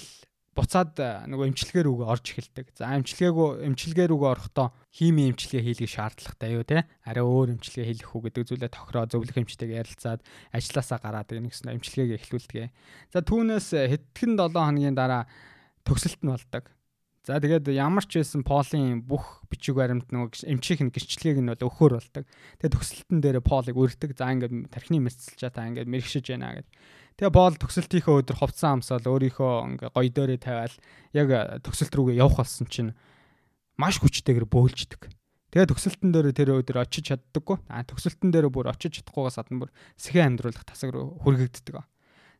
буцаад 0.58 0.98
э, 0.98 1.28
нөгөө 1.30 1.46
эмчилгээ 1.54 1.84
рүүгээ 1.86 2.08
орж 2.08 2.24
эхэлдэг. 2.34 2.66
За 2.74 2.90
эмчилгээгөө 2.98 3.48
эмчилгээ 3.68 4.06
рүүгээ 4.10 4.32
орохдоо 4.32 4.66
хими 4.90 5.30
эмчилгээ 5.30 5.62
хийлгэх 5.62 5.92
шаардлагатай 5.92 6.50
юу 6.50 6.64
те? 6.66 6.82
Арай 7.06 7.22
өөр 7.22 7.54
эмчилгээ 7.54 7.86
хийх 7.94 8.10
үү 8.10 8.22
гэдэг 8.26 8.44
зүйлээ 8.48 8.70
тохироо 8.74 9.06
зөвлөх 9.06 9.38
эмчтэйгээ 9.38 9.80
ярилцаад 9.86 10.20
ажилласаа 10.50 10.98
гараад 10.98 11.30
нэгсэн 11.30 11.78
эмчилгээгээ 11.78 12.18
эхлүүлдэг. 12.18 12.72
За 13.14 13.22
түүнээс 13.22 13.68
хэдхэн 13.76 14.34
7 14.34 14.58
хоногийн 14.58 14.98
дараа 14.98 15.30
төгсөлт 15.86 16.26
нь 16.26 16.32
болдог. 16.34 16.64
За 17.26 17.40
тэгээд 17.42 17.68
ямар 17.74 18.04
ч 18.06 18.22
байсан 18.22 18.42
Полын 18.46 19.02
бүх 19.04 19.42
бичиг 19.50 19.76
баримт 19.76 20.08
нөгөө 20.08 20.48
эмчийнх 20.48 20.82
нь 20.86 20.92
гэрчлэгийг 20.94 21.42
нь 21.42 21.50
бол 21.50 21.68
өхөр 21.68 21.98
болдог. 21.98 22.24
Тэгээд 22.62 22.74
төгсөлтөн 22.74 23.18
дээр 23.20 23.38
Полыг 23.44 23.76
үрдэг. 23.76 24.16
За 24.16 24.32
ингээд 24.32 24.72
тархины 24.72 25.02
мэсэлчээ 25.04 25.50
та 25.52 25.66
ингээд 25.68 25.90
мэрэгшиж 25.90 26.24
байна 26.32 26.62
гэд. 26.62 26.68
Тэгээ 27.18 27.34
Пол 27.34 27.54
төгсөлтийнхөө 27.58 28.22
өдөр 28.22 28.36
хувцсан 28.38 28.78
амсаал 28.78 29.02
өөрийнхөө 29.02 29.52
ингээ 29.74 29.90
гоё 29.90 30.10
доорээ 30.14 30.38
тавиал 30.38 30.76
яг 31.18 31.28
төгсөлт 31.66 31.94
рүүгээ 31.98 32.22
явах 32.22 32.46
болсон 32.46 32.70
чинь 32.70 32.94
маш 33.74 33.98
хүчтэйгэр 33.98 34.46
бөөлждөг. 34.46 35.10
Тэгээ 35.50 35.68
төгсөлтөн 35.74 36.10
дээр 36.14 36.30
тэр 36.30 36.54
өдөр 36.62 36.78
очиж 36.86 37.10
чаддаггүй. 37.10 37.58
А 37.66 37.82
төгсөлтөн 37.82 38.30
дээр 38.30 38.46
бүр 38.54 38.70
очиж 38.70 39.02
чадахгүйгаас 39.02 39.36
гадна 39.42 39.66
бүр 39.66 39.70
сэхэн 39.98 40.38
амьдруулах 40.38 40.62
тасаг 40.62 40.94
руу 40.94 41.18
хүргэгддэг. 41.26 41.82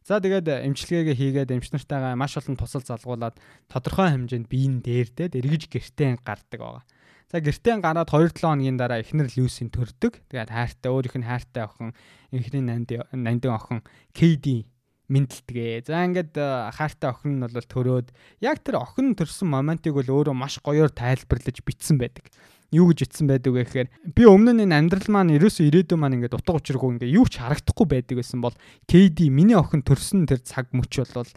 За 0.09 0.25
тэгээд 0.25 0.49
эмчилгээгээ 0.49 1.17
хийгээд 1.21 1.53
эмч 1.53 1.69
нартайгаа 1.69 2.17
маш 2.17 2.41
олон 2.41 2.57
тусал 2.57 2.81
залгуулад 2.81 3.37
тодорхой 3.69 4.09
хэмжээнд 4.09 4.49
биеийн 4.49 4.81
дээрдээд 4.81 5.37
эргэж 5.37 5.69
гэртээ 5.69 6.25
гардаг 6.25 6.61
байгаа. 6.65 6.85
За 7.29 7.45
гэртээ 7.45 7.85
гараад 7.85 8.09
2-7 8.09 8.41
хоногийн 8.41 8.81
дараа 8.81 9.05
эхнэр 9.05 9.29
Люсийн 9.37 9.69
төрдөг. 9.69 10.25
Тэгээд 10.33 10.49
хайртай 10.49 10.89
өөрийнх 10.89 11.17
нь 11.21 11.29
хайртай 11.29 11.69
охин 11.69 11.93
энхний 12.33 12.65
нандин 12.65 13.53
охин 13.53 13.85
KD 14.17 14.65
мэдлдгээ. 15.13 15.93
За 15.93 16.01
ингээд 16.09 16.33
хайртай 16.73 17.09
охин 17.13 17.37
нь 17.37 17.45
бол 17.45 17.69
төрөөд 17.69 18.09
яг 18.41 18.65
тэр 18.65 18.81
охин 18.81 19.13
төрсэн 19.13 19.45
моментыг 19.45 19.93
бол 19.93 20.09
өөрөө 20.09 20.33
маш 20.33 20.57
гоёор 20.65 20.89
тайлбарлаж 20.89 21.61
бичсэн 21.61 22.01
байдаг 22.01 22.33
юу 22.75 22.93
гэж 22.93 23.09
итсэн 23.09 23.27
байдаг 23.29 23.53
вэ 23.57 23.65
гэхээр 23.65 23.89
би 24.13 24.23
өмнө 24.29 24.53
нь 24.61 24.63
энэ 24.69 24.77
амьдрал 24.77 25.09
маань 25.09 25.33
ерөөсөө 25.41 25.69
ирээдүйн 25.73 26.01
маань 26.01 26.17
ингээд 26.21 26.37
утга 26.37 26.61
учиргүй 26.61 27.01
ингээд 27.01 27.17
юу 27.17 27.25
ч 27.25 27.41
харагдахгүй 27.41 27.87
байдаг 27.89 28.17
гэсэн 28.21 28.41
бол 28.45 28.57
KD 28.85 29.33
миний 29.33 29.57
охин 29.57 29.81
төрсөн 29.81 30.29
тэр 30.29 30.45
цаг 30.45 30.69
мөч 30.77 30.93
бол 31.01 31.33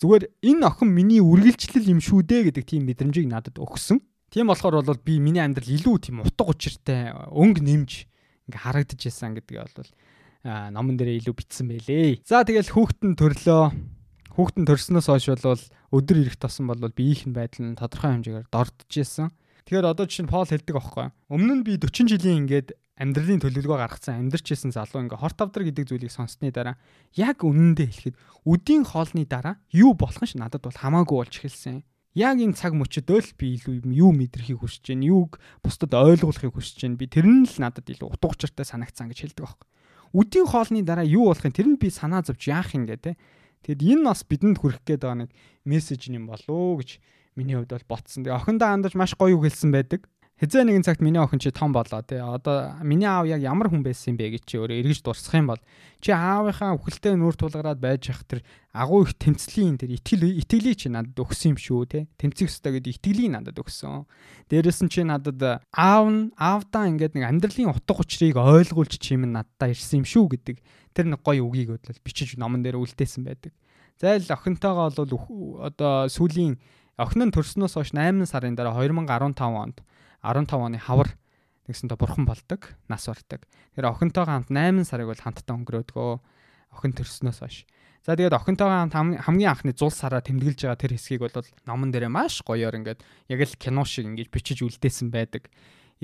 зүгээр 0.00 0.24
энэ 0.44 0.64
охин 0.68 0.90
миний 0.92 1.24
үргэлжлэл 1.24 1.92
юм 1.96 2.00
шүү 2.04 2.24
дээ 2.28 2.52
гэдэг 2.52 2.64
тийм 2.68 2.84
мэдрэмжийг 2.88 3.28
надад 3.28 3.56
өгсөн. 3.56 4.04
Тийм 4.28 4.52
болохоор 4.52 4.84
бол 4.84 5.00
би 5.00 5.16
миний 5.16 5.40
амьдрал 5.40 5.68
илүү 5.68 5.96
тийм 6.00 6.20
утга 6.24 6.48
учиртай 6.48 7.12
өнгө 7.12 7.60
нэмж 7.64 7.90
ингээд 8.48 8.64
харагдаж 8.64 9.00
байсан 9.00 9.36
гэдгийг 9.36 9.64
бол 9.64 9.90
номон 10.44 10.96
дээр 10.96 11.20
илүү 11.20 11.34
битсэн 11.36 11.68
байлээ. 11.68 12.24
За 12.24 12.44
тэгэл 12.44 12.72
хүүхдэн 12.72 13.12
төрлөө 13.16 13.62
хүүхдэн 14.32 14.64
төрснөөс 14.64 15.08
хойш 15.10 15.26
бол 15.36 15.60
өдөр 15.92 16.16
ирэх 16.24 16.40
тосон 16.40 16.70
бол 16.70 16.80
биеийнх 16.80 17.28
нь 17.28 17.36
байдал 17.36 17.66
нь 17.68 17.76
тодорхой 17.76 18.16
хэмжээгээр 18.16 18.48
дордж 18.48 18.92
исэн. 18.96 19.28
Тэгэхээр 19.64 19.90
одоо 19.90 20.06
жишээ 20.06 20.24
нь 20.26 20.32
Пол 20.32 20.48
хэлдэг 20.48 20.76
аахгүй. 20.76 21.08
Өмнө 21.28 21.54
нь 21.60 21.64
би 21.66 21.76
40 21.76 22.08
жилийн 22.16 22.46
ингээд 22.46 22.76
амьдралын 23.00 23.40
төлөвлөгөө 23.40 23.78
гаргацсан 23.80 24.20
амьдарч 24.20 24.52
исэн 24.52 24.76
залуу 24.76 25.08
ингээ 25.08 25.20
хорт 25.20 25.40
авдар 25.40 25.64
гэдэг 25.64 25.88
зүйлийг 25.88 26.12
сонссны 26.12 26.52
дараа 26.52 26.76
яг 27.16 27.40
үнэндээ 27.40 27.88
хэлэхэд 27.88 28.16
үдийн 28.44 28.84
хоолны 28.84 29.24
дараа 29.24 29.56
юу 29.72 29.96
болох 29.96 30.20
нь 30.20 30.36
надад 30.36 30.60
бол 30.60 30.76
хамаагүй 30.76 31.16
болж 31.16 31.34
эхэлсэн. 31.40 31.80
Яг 32.12 32.36
энэ 32.36 32.58
цаг 32.58 32.76
мөчөдөө 32.76 33.18
л 33.24 33.32
би 33.40 33.56
илүү 33.56 33.86
юу 33.94 34.10
мэдрэхийг 34.12 34.60
хүсэж 34.60 34.92
байна, 34.92 35.08
юуг 35.08 35.40
бусдад 35.64 35.94
ойлгуулахыг 35.96 36.52
хүсэж 36.52 36.84
байна. 36.84 37.00
Би 37.00 37.06
тэр 37.08 37.24
нь 37.24 37.46
л 37.48 37.56
надад 37.56 37.86
илүү 37.88 38.10
утга 38.10 38.34
учиртай 38.34 38.66
санагцсан 38.68 39.08
гэж 39.08 39.30
хэлдэг 39.30 39.46
аахгүй. 39.48 39.68
Үдийн 40.10 40.46
хоолны 40.50 40.82
дараа 40.82 41.06
юу 41.06 41.30
болохын 41.30 41.54
тэр 41.54 41.70
нь 41.70 41.78
би 41.78 41.86
санаа 41.86 42.26
зовж 42.26 42.50
яах 42.50 42.74
юм 42.74 42.84
гэ 42.90 42.98
тэ. 42.98 43.14
Тэгэд 43.62 43.80
энэ 43.94 44.10
бас 44.10 44.26
бидэнд 44.26 44.58
хүрэх 44.58 44.82
гээд 44.82 45.06
байгаа 45.06 45.22
нэг 45.22 45.30
мессеж 45.62 46.10
юм 46.10 46.26
болоо 46.26 46.82
гэж 46.82 46.98
миний 47.36 47.56
хувьд 47.56 47.70
бол 47.74 47.90
ботсон. 47.96 48.24
Тэгээ 48.24 48.38
охиндоо 48.38 48.68
хандаж 48.68 48.94
маш 48.94 49.14
гоё 49.14 49.36
үг 49.36 49.50
хэлсэн 49.50 49.70
байдаг. 49.70 50.06
Хизээ 50.40 50.64
нэгэн 50.64 50.84
цагт 50.88 51.04
миний 51.04 51.20
охин 51.20 51.36
чи 51.36 51.52
том 51.52 51.68
болоо 51.68 52.00
тий. 52.00 52.16
Одоо 52.16 52.80
миний 52.80 53.04
аав 53.04 53.28
яг 53.28 53.44
ямар 53.44 53.68
хүн 53.68 53.84
байсан 53.84 54.16
бэ 54.16 54.40
гэж 54.40 54.48
чи 54.48 54.56
өөрөө 54.56 54.80
эргэж 54.80 55.04
дурсах 55.04 55.36
юм 55.36 55.52
бол 55.52 55.60
чи 56.00 56.16
аавынхаа 56.16 56.80
үхэлтэй 56.80 57.12
нүүр 57.12 57.36
тулгараад 57.36 57.76
байж 57.76 58.08
ах 58.08 58.24
тэр 58.24 58.40
агуу 58.72 59.04
их 59.04 59.12
тэмцлийн 59.20 59.76
тэр 59.76 60.00
итгэл 60.00 60.40
итгэлийг 60.40 60.80
чи 60.80 60.88
надад 60.88 61.12
өгсөн 61.12 61.52
юм 61.52 61.58
шүү 61.60 61.84
тий. 61.92 62.08
Тэмцэх 62.16 62.48
ёстой 62.48 62.80
гэдэг 62.80 63.04
итгэлийг 63.04 63.36
надад 63.36 63.60
өгсөн. 63.60 64.08
Дээрээс 64.48 64.80
нь 64.80 64.88
чи 64.88 65.04
надад 65.04 65.60
аав 65.76 66.06
нь 66.08 66.32
аавдаа 66.40 66.88
ингээд 66.88 67.20
нэг 67.20 67.24
амьдралын 67.28 67.76
утга 67.76 68.00
учирыг 68.00 68.40
ойлгуулж 68.40 68.96
чим 68.96 69.28
надад 69.28 69.76
ирсэн 69.76 70.00
юм 70.00 70.08
шүү 70.08 70.40
гэдэг 70.40 70.56
тэр 70.96 71.04
нэг 71.04 71.20
гоё 71.20 71.44
үгийг 71.44 71.76
бодлол 71.76 72.00
бичиж 72.00 72.40
номон 72.40 72.64
дээр 72.64 72.80
үлдээсэн 72.80 73.28
байдаг. 73.28 73.52
Зайл 74.00 74.24
охинтойгоо 74.24 74.88
бол 74.88 75.60
одоо 75.68 76.08
сүүлийн 76.08 76.56
Охин 77.00 77.24
нь 77.24 77.32
төрснөөс 77.32 77.80
хойш 77.80 77.96
8 77.96 78.28
сарын 78.28 78.52
дараа 78.52 78.76
2015 78.76 79.32
онд 79.40 79.80
15 80.20 80.52
оны 80.52 80.76
хавар 80.76 81.16
нэгсэнтэй 81.64 81.96
бурхан 81.96 82.28
болдог, 82.28 82.76
нас 82.92 83.08
бардаг. 83.08 83.48
Тэр 83.72 83.88
охинтойгоо 83.88 84.44
хамт 84.44 84.52
8 84.52 84.84
сарыг 84.84 85.08
бол 85.08 85.16
хамтдаа 85.16 85.56
өнгөрөөдгөө. 85.64 86.12
Охин 86.76 86.92
төрснөөс 86.92 87.40
хойш. 87.40 87.64
За 88.04 88.20
тэгээд 88.20 88.36
охинтойгоо 88.36 88.92
хамт 88.92 89.16
хамгийн 89.16 89.48
анхны 89.48 89.72
зул 89.72 89.88
сараа 89.88 90.20
тэмдэглэж 90.20 90.68
байгаа 90.68 90.76
тэр 90.76 90.92
хэсгийг 91.00 91.24
бол 91.24 91.32
номон 91.64 91.88
дээрээ 91.88 92.12
маш 92.12 92.44
гоёор 92.44 92.76
ингээд 92.76 93.00
яг 93.32 93.40
л 93.48 93.56
кино 93.56 93.88
шиг 93.88 94.04
ингэж 94.04 94.28
бичиж 94.28 94.60
үлдээсэн 94.60 95.08
байдаг. 95.08 95.48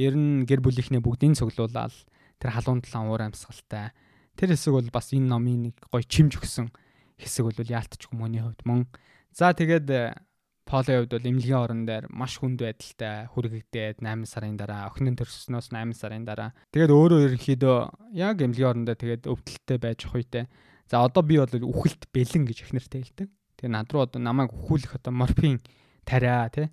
Ер 0.01 0.17
нь 0.17 0.49
гэр 0.49 0.65
бүлийнхний 0.65 1.05
бүгдийг 1.05 1.37
цуглуулаад 1.37 1.93
тэр 2.41 2.51
халуун 2.57 2.81
талан 2.81 3.13
уур 3.13 3.21
амьсгалтай. 3.21 3.93
Тэр 4.33 4.57
хэсэг 4.57 4.73
бол 4.73 4.89
бас 4.89 5.13
энэ 5.13 5.29
номын 5.29 5.73
нэг 5.73 5.77
гоё 5.93 6.05
чимж 6.09 6.41
өгсөн 6.41 6.73
хэсэг 7.21 7.53
бол 7.53 7.69
яалтчгүй 7.69 8.17
мөний 8.17 8.41
хувьд 8.41 8.65
мөн. 8.65 8.89
За 9.33 9.53
тэгээд 9.53 9.89
Полын 10.67 11.07
хувьд 11.07 11.15
бол 11.15 11.31
эмнэлгийн 11.31 11.63
орон 11.63 11.83
дээр 11.87 12.11
маш 12.11 12.43
хүнд 12.43 12.59
байдалтай 12.59 13.31
хүргэгдээд 13.31 14.03
8 14.03 14.27
сарын 14.27 14.59
дараа 14.59 14.91
охин 14.91 15.15
нь 15.15 15.19
төрснөөс 15.19 15.71
8 15.71 15.95
сарын 15.95 16.27
дараа 16.27 16.51
тэгээд 16.75 16.91
өөрөө 16.91 17.21
ерөнхийдөө 17.23 17.79
яг 18.19 18.43
эмнэлгийн 18.43 18.71
орон 18.75 18.85
дээр 18.85 18.99
тэгээд 18.99 19.31
өвдөлттэй 19.31 19.79
байж 19.79 20.01
үедээ 20.11 20.45
за 20.91 21.07
одоо 21.07 21.23
би 21.23 21.39
бол 21.39 21.55
үхэлт 21.71 22.11
бэлэн 22.11 22.45
гэж 22.47 22.59
эхнэртэй 22.67 23.03
хэлдэг. 23.03 23.29
Тэгээ 23.59 23.73
над 23.75 23.91
руу 23.91 24.07
одоо 24.07 24.19
намайг 24.23 24.51
өхүүлэх 24.55 24.99
одоо 24.99 25.15
морфин 25.15 25.63
тариа 26.07 26.51
тий 26.51 26.71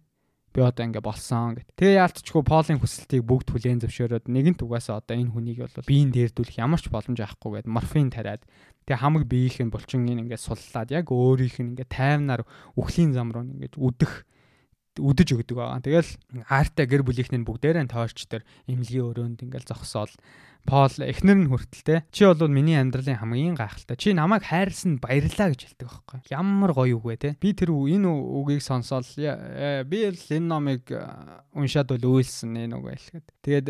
би 0.53 0.61
одоо 0.61 0.85
ингэ 0.85 1.01
болсон 1.01 1.57
гэт. 1.57 1.73
Тэгээ 1.73 1.99
яалтчгүй 1.99 2.43
Полын 2.45 2.77
хүсэлтийг 2.77 3.25
бүгд 3.25 3.47
хүлээн 3.49 3.81
зөвшөөрөөд 3.81 4.29
нэгэнт 4.29 4.61
угаасаа 4.61 5.01
одоо 5.01 5.17
энэ 5.17 5.33
хүнийг 5.33 5.65
бол 5.65 5.89
биеийн 5.89 6.13
дээрдүүлэх 6.13 6.61
ямар 6.61 6.77
ч 6.77 6.93
боломж 6.93 7.17
авахгүй 7.17 7.65
гэд 7.65 7.67
морфин 7.67 8.13
тариад 8.13 8.45
тэгээ 8.85 9.01
хамаг 9.01 9.23
биеийнх 9.25 9.57
нь 9.65 9.73
булчингийн 9.73 10.21
ингэ 10.29 10.37
суллаад 10.37 10.93
яг 10.93 11.09
өөрийнх 11.09 11.57
нь 11.57 11.69
ингэ 11.73 11.89
таймнаар 11.89 12.45
үхлийн 12.77 13.17
зам 13.17 13.33
руу 13.33 13.49
ингэ 13.49 13.81
үдэх 13.81 14.29
үдэж 14.99 15.29
өгдөг 15.33 15.57
байгаа. 15.57 15.81
Тэгэл 15.81 16.11
аартай 16.49 16.85
гэр 16.85 17.01
бүлийнх 17.05 17.31
нь 17.33 17.47
бүгдээрээ 17.47 17.89
тойрч 17.89 18.29
төр 18.29 18.43
эмнэлгийн 18.69 19.07
өрөөнд 19.09 19.39
ингээл 19.45 19.69
зогсоол 19.69 20.13
Пол 20.63 20.87
эхнэр 20.95 21.43
нь 21.43 21.49
хүртэлтэй. 21.51 22.07
Чи 22.15 22.23
бол 22.23 22.47
миний 22.47 22.79
амьдралын 22.79 23.19
хамгийн 23.19 23.59
гайхалтай. 23.59 23.99
Чи 23.99 24.15
намайг 24.15 24.47
хайрлсан 24.47 24.95
баярлаа 24.95 25.51
гэж 25.51 25.75
хэлдэг 25.75 25.87
байхгүй. 25.91 26.19
Ямар 26.31 26.71
гоё 26.71 27.03
үг 27.03 27.03
вэ 27.03 27.15
те. 27.19 27.29
Би 27.35 27.51
тэр 27.51 27.75
энэ 27.75 28.07
үгийг 28.07 28.63
сонсоод 28.63 29.03
э, 29.19 29.83
би 29.83 30.07
л 30.07 30.15
энэ 30.15 30.47
номыг 30.47 30.87
э, 30.87 31.03
уншаад 31.51 31.91
бол 31.91 32.23
үйлсэн 32.23 32.55
энэ 32.55 32.79
үг 32.79 32.95
байлгээд. 32.95 33.27
Тэгээд 33.43 33.67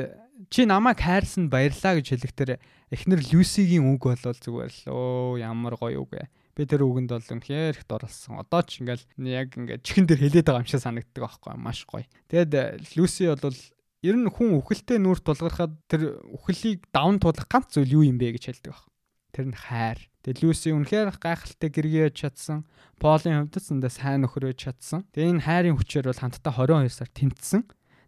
чи 0.53 0.69
намайг 0.69 1.01
хайрлсан 1.01 1.49
баярлаа 1.49 1.97
гэж 1.97 2.13
хэлэх 2.13 2.33
тэр 2.37 2.49
эхнэр 2.93 3.25
Люсигийн 3.25 3.89
үг 3.89 4.05
бол 4.05 4.21
зүгээр 4.21 4.69
л 4.69 4.93
өө 4.93 5.41
ямар 5.41 5.73
гоё 5.81 6.05
үг 6.05 6.13
вэ. 6.13 6.29
Би 6.53 6.69
тэр 6.69 6.85
үгэнд 6.85 7.09
бол 7.09 7.29
үнэхээр 7.33 7.81
их 7.81 7.85
дурлсан. 7.89 8.37
Одоо 8.37 8.61
ч 8.61 8.85
ингээл 8.85 9.05
яг 9.25 9.57
ингээд 9.57 9.81
чихэн 9.81 10.05
дээр 10.05 10.21
хэлээд 10.29 10.47
байгаа 10.49 10.61
юм 10.61 10.69
шиг 10.69 10.85
санагддаг 10.85 11.21
байхгүй 11.25 11.57
маш 11.57 11.81
гоё. 11.89 12.05
Тэгэд 12.29 12.53
Люси 12.93 13.25
бол 13.33 13.57
ер 14.05 14.15
нь 14.19 14.29
хүн 14.29 14.61
үхэлтэй 14.61 15.01
нүрт 15.01 15.25
тулгархад 15.25 15.73
тэр 15.89 16.21
үхлийг 16.29 16.85
давн 16.93 17.17
туулах 17.17 17.49
ганц 17.49 17.73
зүйл 17.73 17.97
юу 17.97 18.03
юм 18.05 18.21
бэ 18.21 18.37
гэж 18.37 18.53
хэлдэг 18.53 18.69
баг. 18.69 18.85
Тэр 19.33 19.49
нь 19.49 19.57
хайр. 19.57 19.97
Тэгээ 20.21 20.43
Люси 20.45 20.69
үнэхээр 20.77 21.09
гайхалтай 21.17 21.69
гэргийж 21.73 22.15
чадсан. 22.21 22.69
Полын 23.01 23.49
хувьд 23.49 23.57
зөндөө 23.57 23.89
сайн 23.89 24.21
нөхрөөж 24.21 24.57
чадсан. 24.61 25.09
Тэгээ 25.09 25.41
энэ 25.41 25.45
хайрын 25.49 25.77
хүчээр 25.81 26.13
бол 26.13 26.21
хамтдаа 26.21 26.53
22 26.53 26.93
сар 26.93 27.09
тэмцсэн. 27.09 27.61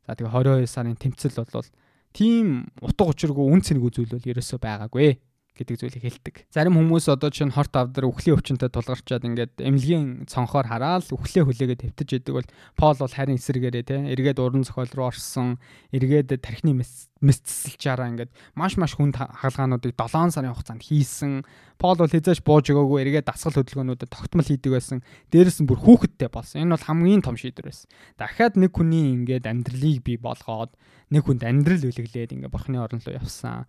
За 0.06 0.14
тэгээ 0.14 0.30
22 0.30 0.70
сарын 0.70 1.00
тэмцэл 1.02 1.42
бол 1.42 1.66
тийм 2.14 2.70
утга 2.80 3.10
учиргүй 3.10 3.42
үн 3.42 3.60
цэнэгүй 3.66 3.92
зүйл 3.92 4.14
бол 4.16 4.30
ерөөсөө 4.32 4.60
байгаагүй 4.62 5.18
гэдэг 5.56 5.76
зүйлийг 5.80 6.04
хэлдэг. 6.04 6.36
Зарим 6.52 6.76
хүмүүс 6.76 7.08
одоо 7.08 7.32
чинь 7.32 7.56
хорт 7.56 7.72
авдар 7.72 8.12
үхлийн 8.12 8.36
өвчнөд 8.36 8.68
тулгарчаад 8.68 9.24
ингээд 9.24 9.54
эмнэлгийн 9.64 10.28
цонхоор 10.28 10.68
хараад 10.68 11.08
үхлээ 11.10 11.48
хүлээгээд 11.48 11.82
хэвтэж 11.96 12.10
идэг 12.20 12.36
бол 12.36 12.50
Пол 12.76 12.96
бол 13.00 13.08
харин 13.08 13.40
эсрэгээрээ 13.40 13.86
те 13.88 13.98
эргээд 14.12 14.44
уран 14.44 14.68
зохиол 14.68 14.92
руу 14.92 15.08
орсон, 15.08 15.56
эргээд 15.96 16.36
тархины 16.44 16.76
мэсцэлчаараа 17.24 18.12
ингээд 18.12 18.32
маш 18.52 18.76
маш 18.76 19.00
хүнд 19.00 19.16
хаалгаануудыг 19.16 19.96
7 19.96 20.36
сарын 20.36 20.52
хугацаанд 20.52 20.84
хийсэн. 20.84 21.48
Пол 21.80 21.96
бол 21.96 22.12
хязгаарч 22.12 22.44
бууж 22.44 22.68
өгөөгүй 22.68 23.00
эргээд 23.08 23.28
дасгал 23.32 23.56
хөдөлгөөнүүдэд 23.56 24.12
тогтмол 24.12 24.44
хийдэг 24.44 24.72
байсан. 24.76 25.00
Дээрээс 25.32 25.64
нь 25.64 25.68
бүр 25.72 25.80
хүүхэдтэй 25.80 26.28
болсон. 26.28 26.68
Энэ 26.68 26.76
бол 26.76 26.88
хамгийн 26.88 27.24
том 27.24 27.40
шийдвэр 27.40 27.72
байсан. 27.72 27.88
Дахиад 28.20 28.60
нэг 28.60 28.76
хүний 28.76 29.16
ингээд 29.16 29.48
амьдралыг 29.48 30.04
бий 30.04 30.20
болгоод 30.20 30.76
нэг 31.16 31.24
хүнд 31.24 31.44
амьдрал 31.48 31.88
үлгэлээд 31.88 32.36
ингээд 32.36 32.52
бурхны 32.52 32.78
орон 32.80 33.00
руу 33.00 33.16
явсан 33.16 33.66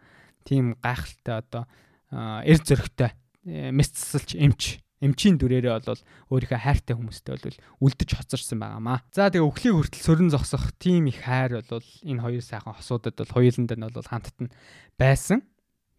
тийм 0.46 0.78
гайхалтай 0.78 1.42
одоо 1.42 1.62
эр 2.14 2.58
зөрөгтэй 2.62 3.10
э, 3.10 3.74
мэсцэлч 3.74 4.38
эмч 4.38 4.78
эмчийн 5.02 5.36
дүрээрээ 5.36 5.84
бол 5.84 6.00
өөрийнхөө 6.32 6.60
хайртай 6.62 6.96
хүмүүстэй 6.96 7.36
бол 7.36 7.58
үлдэж 7.84 8.10
хоцорсон 8.16 8.62
байгаамаа. 8.62 9.04
За 9.12 9.28
тэгээ 9.28 9.44
өхлийн 9.44 9.76
хүртэл 9.76 10.06
сөрөн 10.06 10.30
зогсох 10.32 10.72
тийм 10.80 11.12
их 11.12 11.20
хайр 11.20 11.60
бол 11.68 11.84
энэ 12.00 12.22
хоёр 12.24 12.40
сайхан 12.40 12.72
хосуудад 12.72 13.12
бол 13.20 13.34
хоёуланд 13.36 13.70
нь 13.76 13.84
бол 13.92 14.08
хамтд 14.08 14.36
нь 14.40 14.54
байсан. 14.96 15.44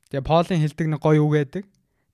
Тэгээ 0.10 0.26
Полын 0.26 0.62
хэлдэг 0.66 0.88
нэг 0.90 1.02
гоё 1.04 1.22
үг 1.22 1.34
байдаг. 1.38 1.64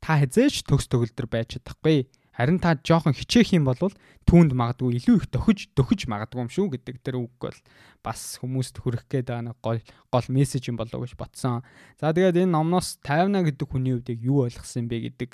Та 0.03 0.19
хизээч 0.19 0.67
төгс 0.67 0.91
төгөлдөр 0.91 1.27
байж 1.31 1.55
чадахгүй 1.55 2.11
Харин 2.33 2.57
та 2.57 2.73
жоохон 2.73 3.13
хичээх 3.13 3.53
юм 3.53 3.69
бол 3.69 3.77
түүнд 4.25 4.57
магадгүй 4.57 4.97
илүү 4.97 5.15
их 5.21 5.25
дөхөж 5.29 5.77
дөхөж 5.77 6.09
магадгүй 6.09 6.41
юм 6.41 6.49
шүү 6.49 6.67
гэдэг 6.73 6.95
тэр 7.05 7.21
үг 7.21 7.33
бол 7.37 7.59
бас 8.01 8.41
хүмүүст 8.41 8.81
хүрэх 8.81 9.05
гээд 9.05 9.29
байгаа 9.29 9.53
нэг 9.53 9.57
гол 9.61 9.81
гол 10.09 10.27
мессеж 10.33 10.65
юм 10.73 10.81
болоо 10.81 11.05
гэж 11.05 11.13
бодсон. 11.13 11.61
За 12.01 12.09
тэгээд 12.09 12.41
энэ 12.41 12.57
номноос 12.57 12.97
50 13.05 13.53
гэдэг 13.53 13.67
хүний 13.69 13.93
хувьд 13.93 14.09
юу 14.17 14.49
ойлгосон 14.49 14.89
бэ 14.89 15.13
гэдэг 15.13 15.29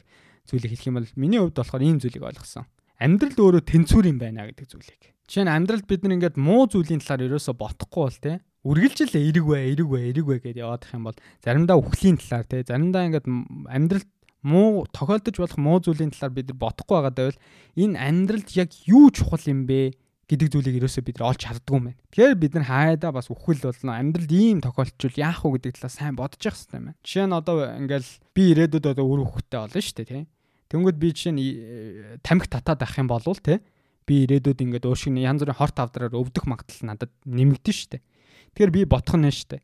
зүйлийг 0.51 0.71
хэлэх 0.75 0.89
юм 0.91 0.97
бол 0.99 1.09
миний 1.15 1.39
хувьд 1.39 1.55
болохоор 1.55 1.87
ийм 1.87 2.03
зүйлийг 2.03 2.25
ойлгосон. 2.27 2.67
Амьдрал 2.99 3.39
өөрөө 3.39 3.63
тэнцвэр 3.63 4.11
юм 4.11 4.19
байна 4.19 4.43
гэдэг 4.51 4.67
зүйлийг. 4.67 5.15
Жишээ 5.31 5.47
нь 5.47 5.55
амьдралд 5.55 5.87
бид 5.87 6.03
нар 6.03 6.19
ингээд 6.19 6.35
муу 6.35 6.67
зүйлийн 6.67 6.99
талаар 6.99 7.31
ерөөсө 7.31 7.55
ботохгүй 7.55 8.03
бол 8.03 8.19
те 8.19 8.43
үргэлжил 8.67 9.13
эрэг 9.15 9.45
бай, 9.47 9.71
эрэг 9.71 9.87
бай, 9.87 10.03
эрэг 10.11 10.25
бай 10.27 10.39
гэдээ 10.43 10.67
яваадах 10.67 10.91
юм 10.91 11.07
бол 11.07 11.17
заримдаа 11.39 11.77
үхлийн 11.79 12.19
талаар 12.19 12.43
те 12.43 12.65
заримдаа 12.67 13.07
ингээд 13.07 13.27
амьдралд 13.71 14.09
муу 14.41 14.87
тохиолдож 14.95 15.35
болох 15.35 15.57
муу 15.59 15.79
зүйлийн 15.83 16.15
талаар 16.15 16.33
бид 16.33 16.51
бодохгүй 16.55 16.95
байгаа 16.95 17.13
давал 17.15 17.39
энэ 17.75 17.99
амьдралд 17.99 18.49
яг 18.55 18.71
юу 18.87 19.11
чухал 19.11 19.43
юм 19.43 19.67
бэ 19.67 19.97
гэдэг 20.29 20.47
зүйлийг 20.53 20.79
ерөөсөө 20.79 21.03
бид 21.09 21.19
олж 21.25 21.41
харддаг 21.41 21.73
юм 21.73 21.85
байна. 21.89 21.99
Тэгэхээр 22.13 22.35
бид 22.37 22.53
нар 22.53 22.67
хайдаа 22.69 23.11
бас 23.11 23.27
үхэл 23.33 23.65
болно. 23.65 23.97
Амьдралд 23.97 24.29
ийм 24.29 24.61
тохиолдчул 24.61 25.15
яах 25.17 25.41
вэ 25.41 25.57
гэдэг 25.57 25.73
талаар 25.81 25.95
сайн 25.97 26.13
бодож 26.13 26.39
явах 26.45 26.55
хэрэгтэй 26.55 26.77
байна. 26.77 26.93
Жишээ 27.01 27.25
нь 27.25 27.33
одоо 27.33 27.57
ингээл 27.65 28.09
би 28.37 28.43
ирээдүйд 28.53 28.85
одоо 28.93 29.05
үр 29.09 29.25
хөхтэй 29.25 29.57
болно 29.57 29.81
шүү 29.81 29.97
дээ, 29.97 30.07
тийм. 30.13 30.27
Тэнгүүд 30.69 30.97
би 31.01 31.07
жишээ 31.09 31.33
нь 31.33 31.41
э, 31.41 32.21
тамхи 32.21 32.45
татаад 32.45 32.85
авах 32.85 33.01
юм 33.01 33.09
бол 33.09 33.25
тийм 33.25 33.59
би 34.05 34.15
ирээдүйд 34.29 34.59
ингээд 34.69 34.85
өөр 34.85 34.99
шиг 35.01 35.17
янз 35.17 35.41
бүрийн 35.41 35.57
хорт 35.57 35.77
авдраар 35.81 36.13
өвдөх 36.13 36.45
магадлал 36.45 36.85
надад 36.93 37.11
нэмэгдэн 37.25 37.73
шүү 37.73 37.89
дээ. 37.97 38.01
Тэгэхээр 38.53 38.73
би 38.77 38.81
бодох 38.85 39.17
нь 39.17 39.33
шүү 39.33 39.49
дээ 39.57 39.61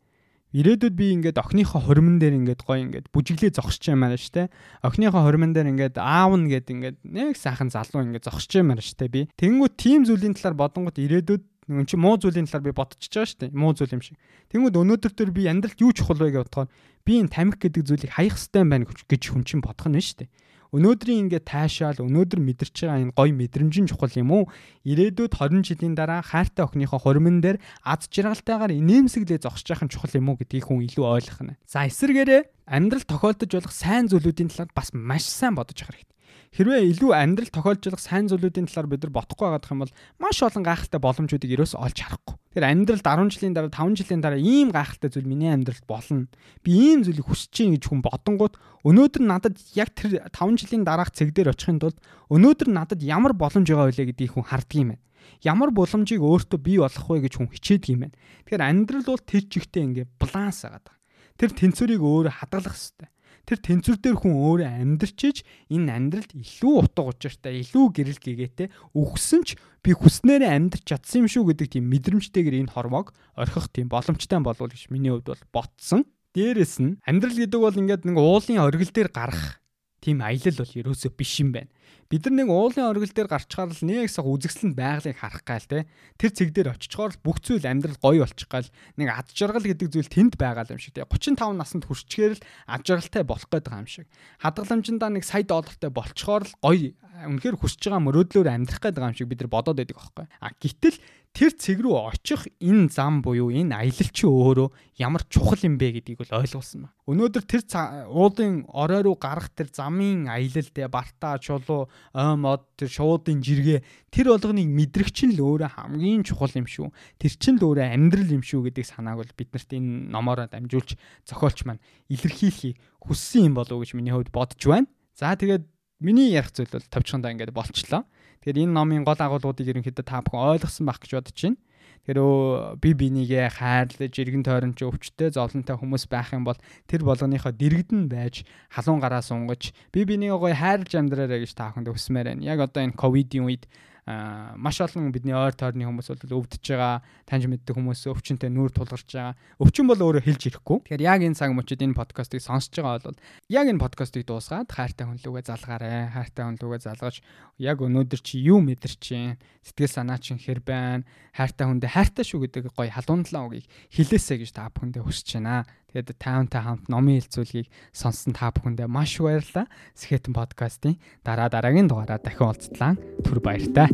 ирээдүйд 0.55 0.95
би 0.95 1.11
ингээд 1.19 1.35
охиныхоо 1.35 1.83
хормон 1.83 2.15
дээр 2.15 2.39
ингээд 2.39 2.63
гоё 2.63 2.79
ингээд 2.87 3.11
бүжиглээ 3.11 3.59
зогсож 3.59 3.91
юмаа 3.91 4.15
штэ. 4.15 4.47
Охиныхоо 4.87 5.27
хормон 5.27 5.51
дээр 5.51 5.67
ингээд 5.75 5.99
аав 5.99 6.31
нь 6.39 6.47
гээд 6.47 6.71
ингээд 6.71 6.97
нэг 7.03 7.35
сайхан 7.35 7.67
залуу 7.67 8.07
ингээд 8.07 8.23
зогсож 8.23 8.63
юмаа 8.63 8.79
штэ 8.79 9.11
би. 9.11 9.27
Тэнгүү 9.35 9.67
тийм 9.75 10.07
зүйлийн 10.07 10.39
талаар 10.39 10.55
бодонгот 10.55 10.95
ирээдүйд 10.95 11.43
нэг 11.75 11.91
чи 11.91 11.99
муу 11.99 12.15
зүйлийн 12.15 12.47
талаар 12.47 12.71
би 12.71 12.71
бодчихж 12.71 13.11
байгаа 13.11 13.27
штэ. 13.27 13.45
Муу 13.51 13.75
зүйл 13.75 13.99
юм 13.99 14.03
шиг. 14.05 14.15
Тэнгүүд 14.55 14.79
өнөөдөр 14.79 15.11
төр 15.11 15.29
би 15.35 15.43
амьдралд 15.51 15.83
юу 15.83 15.91
чухал 15.91 16.23
вэ 16.23 16.31
гэж 16.31 16.47
бодохоор 16.47 16.69
би 17.03 17.13
энэ 17.19 17.35
тамхи 17.35 17.67
гэдэг 17.67 17.83
зүйлийг 17.83 18.15
хаях 18.15 18.39
хэрэгтэй 18.39 18.63
байна 18.63 18.87
гэж 18.87 19.23
хүн 19.27 19.43
чинь 19.43 19.59
бодох 19.59 19.91
нь 19.91 19.99
штэ 19.99 20.31
өнөөдрийн 20.75 21.31
ингээд 21.31 21.47
таашаал 21.47 22.03
өнөөдөр 22.03 22.39
мэдэрч 22.43 22.75
байгаа 22.83 22.99
энэ 23.07 23.15
гоё 23.15 23.31
мэдрэмжийн 23.31 23.87
чухал 23.87 24.11
юм 24.19 24.29
уу? 24.35 24.43
Ирээдүйд 24.83 25.31
20 25.39 25.63
жилийн 25.63 25.95
дараа 25.95 26.19
хайртай 26.19 26.67
охиныхоо 26.67 26.99
хормон 26.99 27.39
дээр 27.39 27.63
аз 27.87 28.11
жаргалтайгаар 28.11 28.75
инээмсэглээ 28.75 29.39
зогсож 29.47 29.71
явах 29.71 29.87
нь 29.87 29.93
чухал 29.95 30.11
юм 30.19 30.27
уу 30.29 30.35
гэдгийг 30.35 30.67
хүн 30.67 30.83
илүү 30.83 31.05
ойлгох 31.07 31.41
нь. 31.47 31.55
За 31.63 31.87
эсвэргээрээ 31.87 32.67
амьдрал 32.67 33.07
тохиолдож 33.07 33.51
болох 33.55 33.71
сайн 33.71 34.11
зүйлүүдийн 34.11 34.51
талаар 34.51 34.71
бас 34.75 34.91
маш 34.91 35.23
сайн 35.23 35.55
бодож 35.55 35.79
явах 35.79 35.95
хэрэгтэй. 35.95 36.14
Хэрвээ 36.55 36.87
илүү 36.87 37.11
амьдрал 37.11 37.51
тохиолж 37.51 37.83
болох 37.83 37.99
сайн 37.99 38.31
зүйлүүдийн 38.31 38.71
талаар 38.71 38.87
бид 38.87 39.03
нар 39.03 39.11
бодохгүй 39.11 39.43
байгаа 39.59 39.75
юм 39.75 39.83
бол 39.83 39.91
маш 40.23 40.39
олон 40.39 40.63
гайхалтай 40.63 41.03
боломжуудыг 41.03 41.51
ерөөс 41.51 41.75
олж 41.75 41.99
харахгүй. 41.99 42.35
Тэр 42.55 42.63
амьдралд 42.63 43.03
10 43.03 43.27
жилийн 43.35 43.51
дараа 43.59 43.67
5 43.75 43.99
жилийн 43.99 44.23
дараа 44.23 44.39
ийм 44.39 44.71
гайхалтай 44.71 45.11
зүйл 45.11 45.27
миний 45.27 45.51
амьдралд 45.51 45.83
болно. 45.83 46.31
Би 46.63 46.95
ийм 46.95 47.03
зүйлийг 47.03 47.27
хүсэж 47.27 47.51
чинь 47.51 47.75
гэж 47.75 47.91
хүн 47.91 47.99
бодонгууд 47.99 48.55
өнөөдөр 48.87 49.23
надад 49.27 49.59
яг 49.75 49.91
тэр 49.99 50.23
5 50.31 50.63
жилийн 50.63 50.87
дараах 50.87 51.11
цэг 51.11 51.35
дээр 51.35 51.51
очихын 51.51 51.83
тулд 51.83 51.99
өнөөдөр 52.31 52.71
надад 52.71 53.03
ямар 53.03 53.35
боломж 53.35 53.67
байгаа 53.67 53.91
вэ 53.91 54.15
гэдгийг 54.15 54.39
хүн 54.39 54.47
харддаг 54.47 54.79
юм 54.79 54.95
байна. 54.95 55.03
Ямар 55.43 55.75
боломжийг 55.75 56.23
өөртөө 56.23 56.59
бий 56.63 56.79
болгох 56.79 57.11
вэ 57.11 57.27
гэж 57.27 57.35
хүн 57.35 57.51
хичээдэг 57.51 57.91
юм 57.91 58.07
байна. 58.07 58.15
Тэгэхээр 58.47 58.63
амьдрал 58.63 59.03
бол 59.11 59.27
тэр 59.27 59.43
чигтээ 59.43 59.83
ингээ 59.91 60.07
баланс 60.15 60.63
агаад 60.63 60.87
байгаа. 60.87 61.03
Тэр 61.35 61.51
тэнцвэрийг 61.51 61.99
өөрөө 61.99 62.31
хадгалах 62.39 62.79
хэрэгтэй 62.79 63.11
тэр 63.45 63.59
тэнцвэр 63.61 63.97
дээр 64.01 64.17
хүн 64.19 64.33
өөрөө 64.33 64.69
амьдрчиж 64.81 65.45
энэ 65.69 65.93
амьдралд 65.93 66.31
илүү 66.33 66.73
утга 66.81 67.05
учиртай, 67.05 67.61
илүү 67.61 67.85
гэрэл 67.93 68.19
гэгээтэй 68.19 68.67
өгсөн 68.97 69.41
ч 69.45 69.55
би 69.85 69.93
хүснээрээ 69.93 70.51
амьдрч 70.51 70.83
чадсан 70.83 71.23
юм 71.23 71.29
шүү 71.29 71.53
гэдэг 71.53 71.77
тийм 71.77 71.85
мэдрэмжтэйгээр 71.93 72.65
энэ 72.65 72.73
хормог 72.73 73.13
орхих 73.37 73.69
тийм 73.69 73.87
боломжтой 73.87 74.41
болов 74.41 74.69
гэж 74.73 74.89
миний 74.89 75.13
хувьд 75.13 75.29
бол 75.29 75.43
ботсон. 75.53 76.09
Дээрэс 76.33 76.81
нь 76.81 76.97
амьдрал 77.05 77.37
гэдэг 77.37 77.61
бол 77.61 77.79
ингээд 77.79 78.03
нэг 78.09 78.17
уулын 78.17 78.65
оргил 78.65 78.91
дээр 78.91 79.09
гарах 79.13 79.61
тийм 80.05 80.21
аялал 80.21 80.61
бол 80.61 80.77
ерөөсөө 80.77 81.11
биш 81.17 81.41
юм 81.41 81.49
байна. 81.57 81.73
Бид 82.05 82.29
нар 82.29 82.45
нэг 82.45 82.49
уулын 82.53 82.85
оргил 82.85 83.09
дээр 83.09 83.25
гарчгаар 83.25 83.73
л 83.73 83.81
нэг 83.81 84.13
сах 84.13 84.29
үзэгсэлэн 84.29 84.77
байгалыг 84.77 85.17
харах 85.17 85.41
гал 85.41 85.65
те. 85.65 85.89
Тэр 86.21 86.31
цэг 86.37 86.53
дээр 86.53 86.77
очичоор 86.77 87.17
бүх 87.25 87.41
зүйл 87.41 87.65
амьдрал 87.65 87.97
гоё 87.97 88.21
болчих 88.21 88.45
гал 88.45 88.69
нэг 89.01 89.09
ад 89.09 89.33
жаргал 89.33 89.65
гэдэг 89.65 89.89
зүйл 89.89 90.13
тэнд 90.13 90.37
байгаа 90.37 90.69
юм 90.69 90.77
шиг 90.77 90.93
те. 90.93 91.01
35 91.01 91.57
наснд 91.57 91.89
хүрчгээр 91.89 92.37
л 92.37 92.45
ад 92.69 92.85
жаргалтай 92.85 93.25
болох 93.25 93.49
гээд 93.49 93.65
байгаа 93.65 93.81
юм 93.81 93.89
шиг. 93.89 94.05
Хадгаламжиндаа 94.37 95.09
нэг 95.17 95.25
сая 95.25 95.41
доллартай 95.49 95.89
болчоор 95.89 96.45
л 96.45 96.53
гоё 96.61 96.93
үнэхээр 97.25 97.57
хүсэж 97.57 97.89
байгаа 97.89 98.05
мөрөөдлөөр 98.05 98.53
амьдрах 98.53 98.81
гээд 98.85 98.95
байгаа 99.01 99.09
юм 99.09 99.17
шиг 99.17 99.29
бид 99.33 99.41
нар 99.41 99.49
бодоод 99.49 99.77
байдаг 99.81 99.97
аахгүй. 99.97 100.25
А 100.45 100.53
гítэл 100.61 100.97
тэр 101.35 101.51
цэг 101.51 101.83
рүү 101.83 102.15
очих 102.15 102.47
энэ 102.63 102.87
зам 102.95 103.19
буюу 103.19 103.51
энэ 103.51 103.75
аялал 103.75 104.07
чи 104.15 104.23
өөрөө 104.23 104.71
ямар 105.03 105.27
чухал 105.27 105.59
юм 105.67 105.75
бэ 105.75 105.99
гэдгийг 105.99 106.23
бол 106.23 106.39
ойлгуулсан 106.39 106.87
ба. 106.87 106.95
Өнөөдөр 107.11 107.43
тэр 107.43 107.61
уулын 108.07 108.63
орой 108.71 109.03
руу 109.03 109.19
гарах 109.19 109.51
тэр 109.51 109.67
замын 109.67 110.31
аялал 110.31 110.69
те 110.71 110.87
бартаа 110.87 111.35
чулуу 111.43 111.91
ой 112.15 112.35
мод 112.39 112.63
тэр 112.79 112.87
шуудын 112.87 113.43
жиргээ 113.43 113.83
тэр 114.15 114.31
болгоныг 114.31 114.63
мэдрэх 114.63 115.11
чинь 115.11 115.35
л 115.35 115.43
өөрөө 115.59 115.75
хамгийн 115.75 116.23
чухал 116.23 116.55
юм 116.55 116.71
шүү. 116.71 116.87
Тэр 117.19 117.33
чинь 117.35 117.59
л 117.59 117.67
өөрөө 117.67 117.83
амьдрал 117.83 118.31
юм 118.31 118.39
шүү 118.39 118.71
гэдэг 118.71 118.87
санааг 118.87 119.19
бол 119.19 119.35
биднэрт 119.35 119.75
энэ 119.75 120.07
номоор 120.15 120.47
дамжуулж 120.47 120.95
зохиолч 121.27 121.67
маань 121.67 121.83
илэрхийлхий 122.07 122.79
хүссэн 123.03 123.51
юм 123.51 123.59
болов 123.59 123.75
уу 123.75 123.83
гэж 123.83 123.91
миний 123.99 124.15
хувьд 124.15 124.31
бодож 124.31 124.63
байна. 124.63 124.87
За 125.19 125.35
тэгээд 125.35 125.67
миний 125.99 126.31
ярих 126.31 126.55
зүйл 126.55 126.71
бол 126.71 126.87
товчхондоо 126.87 127.31
ингээд 127.35 127.51
болчлоо. 127.51 128.07
Тэгэхээр 128.45 128.69
энэ 128.69 128.77
номын 128.77 129.01
гол 129.01 129.17
агуулгуудыг 129.17 129.73
ерөнхийдөө 129.73 130.05
та 130.05 130.21
бүхэн 130.21 130.61
ойлгосон 130.61 130.85
байх 130.85 131.01
гэж 131.01 131.17
бодож 131.17 131.33
байна. 131.33 131.57
Тэгэхээр 132.05 132.77
би 132.77 132.89
бинийгээ 132.93 133.49
хайрлаж, 133.57 134.13
иргэн 134.13 134.45
тойронч 134.45 134.77
өвчтэй, 134.85 135.33
зовлонтой 135.33 135.73
хүмүүс 135.73 136.05
байх 136.05 136.29
юм 136.37 136.45
бол 136.45 136.61
тэр 136.85 137.01
болгоныхоо 137.01 137.49
дэрэгдэн 137.49 138.05
байж 138.05 138.45
халуун 138.69 139.01
гараа 139.01 139.25
сунгаж 139.25 139.73
би 139.89 140.05
бинийгээ 140.05 140.37
гоё 140.37 140.53
хайрлаж 140.53 140.93
амьдраарай 140.93 141.41
гэж 141.41 141.57
та 141.57 141.73
бүхэнд 141.73 141.89
хүсмээр 141.89 142.37
байна. 142.37 142.45
Яг 142.45 142.61
одоо 142.61 142.85
энэ 142.85 142.93
ковидын 142.93 143.49
үед 143.49 143.65
маш 144.05 144.77
олон 144.85 145.09
бидний 145.09 145.33
ойр 145.33 145.57
тойрны 145.57 145.81
хүмүүс 145.89 146.13
бол 146.13 146.45
өвдөж 146.45 146.61
байгаа, 146.61 147.01
таньж 147.25 147.49
мэддэг 147.49 147.73
хүмүүс 147.73 148.05
өвчнөд 148.05 148.45
нүүр 148.53 148.69
тулгарч 148.77 149.09
байгаа. 149.09 149.33
Өвчин 149.57 149.89
бол 149.89 149.97
өөрөө 149.97 150.21
хэлж 150.29 150.41
ирэхгүй. 150.53 150.77
Тэгэхээр 150.85 151.01
яг 151.09 151.25
энэ 151.25 151.33
цаг 151.33 151.49
мөчид 151.57 151.81
энэ 151.81 151.97
подкастыг 151.97 152.37
сонсож 152.37 152.77
байгаа 152.85 153.01
бол 153.01 153.17
яг 153.49 153.65
энэ 153.65 153.81
подкастыг 153.81 154.29
дуусгаад 154.29 154.69
хайртай 154.69 155.09
хүн 155.09 155.17
лүгээ 155.25 155.49
залгаарай. 155.49 156.13
Хайртай 156.13 156.43
хүн 156.45 156.57
лүгээ 156.61 156.85
залгаж 156.85 157.15
яг 157.57 157.77
өнөөдөр 157.81 158.21
чи 158.21 158.45
юу 158.45 158.61
мэдэрч 158.61 159.01
чинь 159.01 159.41
сэтгэл 159.65 159.89
санаа 159.89 160.21
чинь 160.21 160.37
хэр 160.37 160.61
байна? 160.61 161.01
Хайртай 161.33 161.65
хүндээ 161.65 161.89
хайртай 161.89 162.25
шүү 162.29 162.45
гэдэг 162.45 162.77
гоё 162.77 162.93
халуундлаа 162.93 163.49
үгийг 163.49 163.65
хэлээсэй 163.89 164.45
гэж 164.45 164.51
та 164.53 164.69
бүхэндээ 164.69 165.01
хүсэж 165.01 165.41
байна. 165.41 165.65
Тэгээд 165.95 166.19
таавнтай 166.19 166.59
хамт 166.59 166.91
номын 166.91 167.23
хэлцүүлгийг 167.23 167.71
сонссон 167.95 168.35
та 168.35 168.51
бүхэндээ 168.51 168.91
маш 168.91 169.15
баярлалаа. 169.15 169.71
Скетэн 169.95 170.35
подкастын 170.35 170.99
дараа 171.23 171.47
дараагийн 171.47 171.87
дугаараа 171.87 172.19
дахин 172.19 172.51
уулзтлаа. 172.51 172.99
Түр 173.23 173.39
баяртай. 173.39 173.87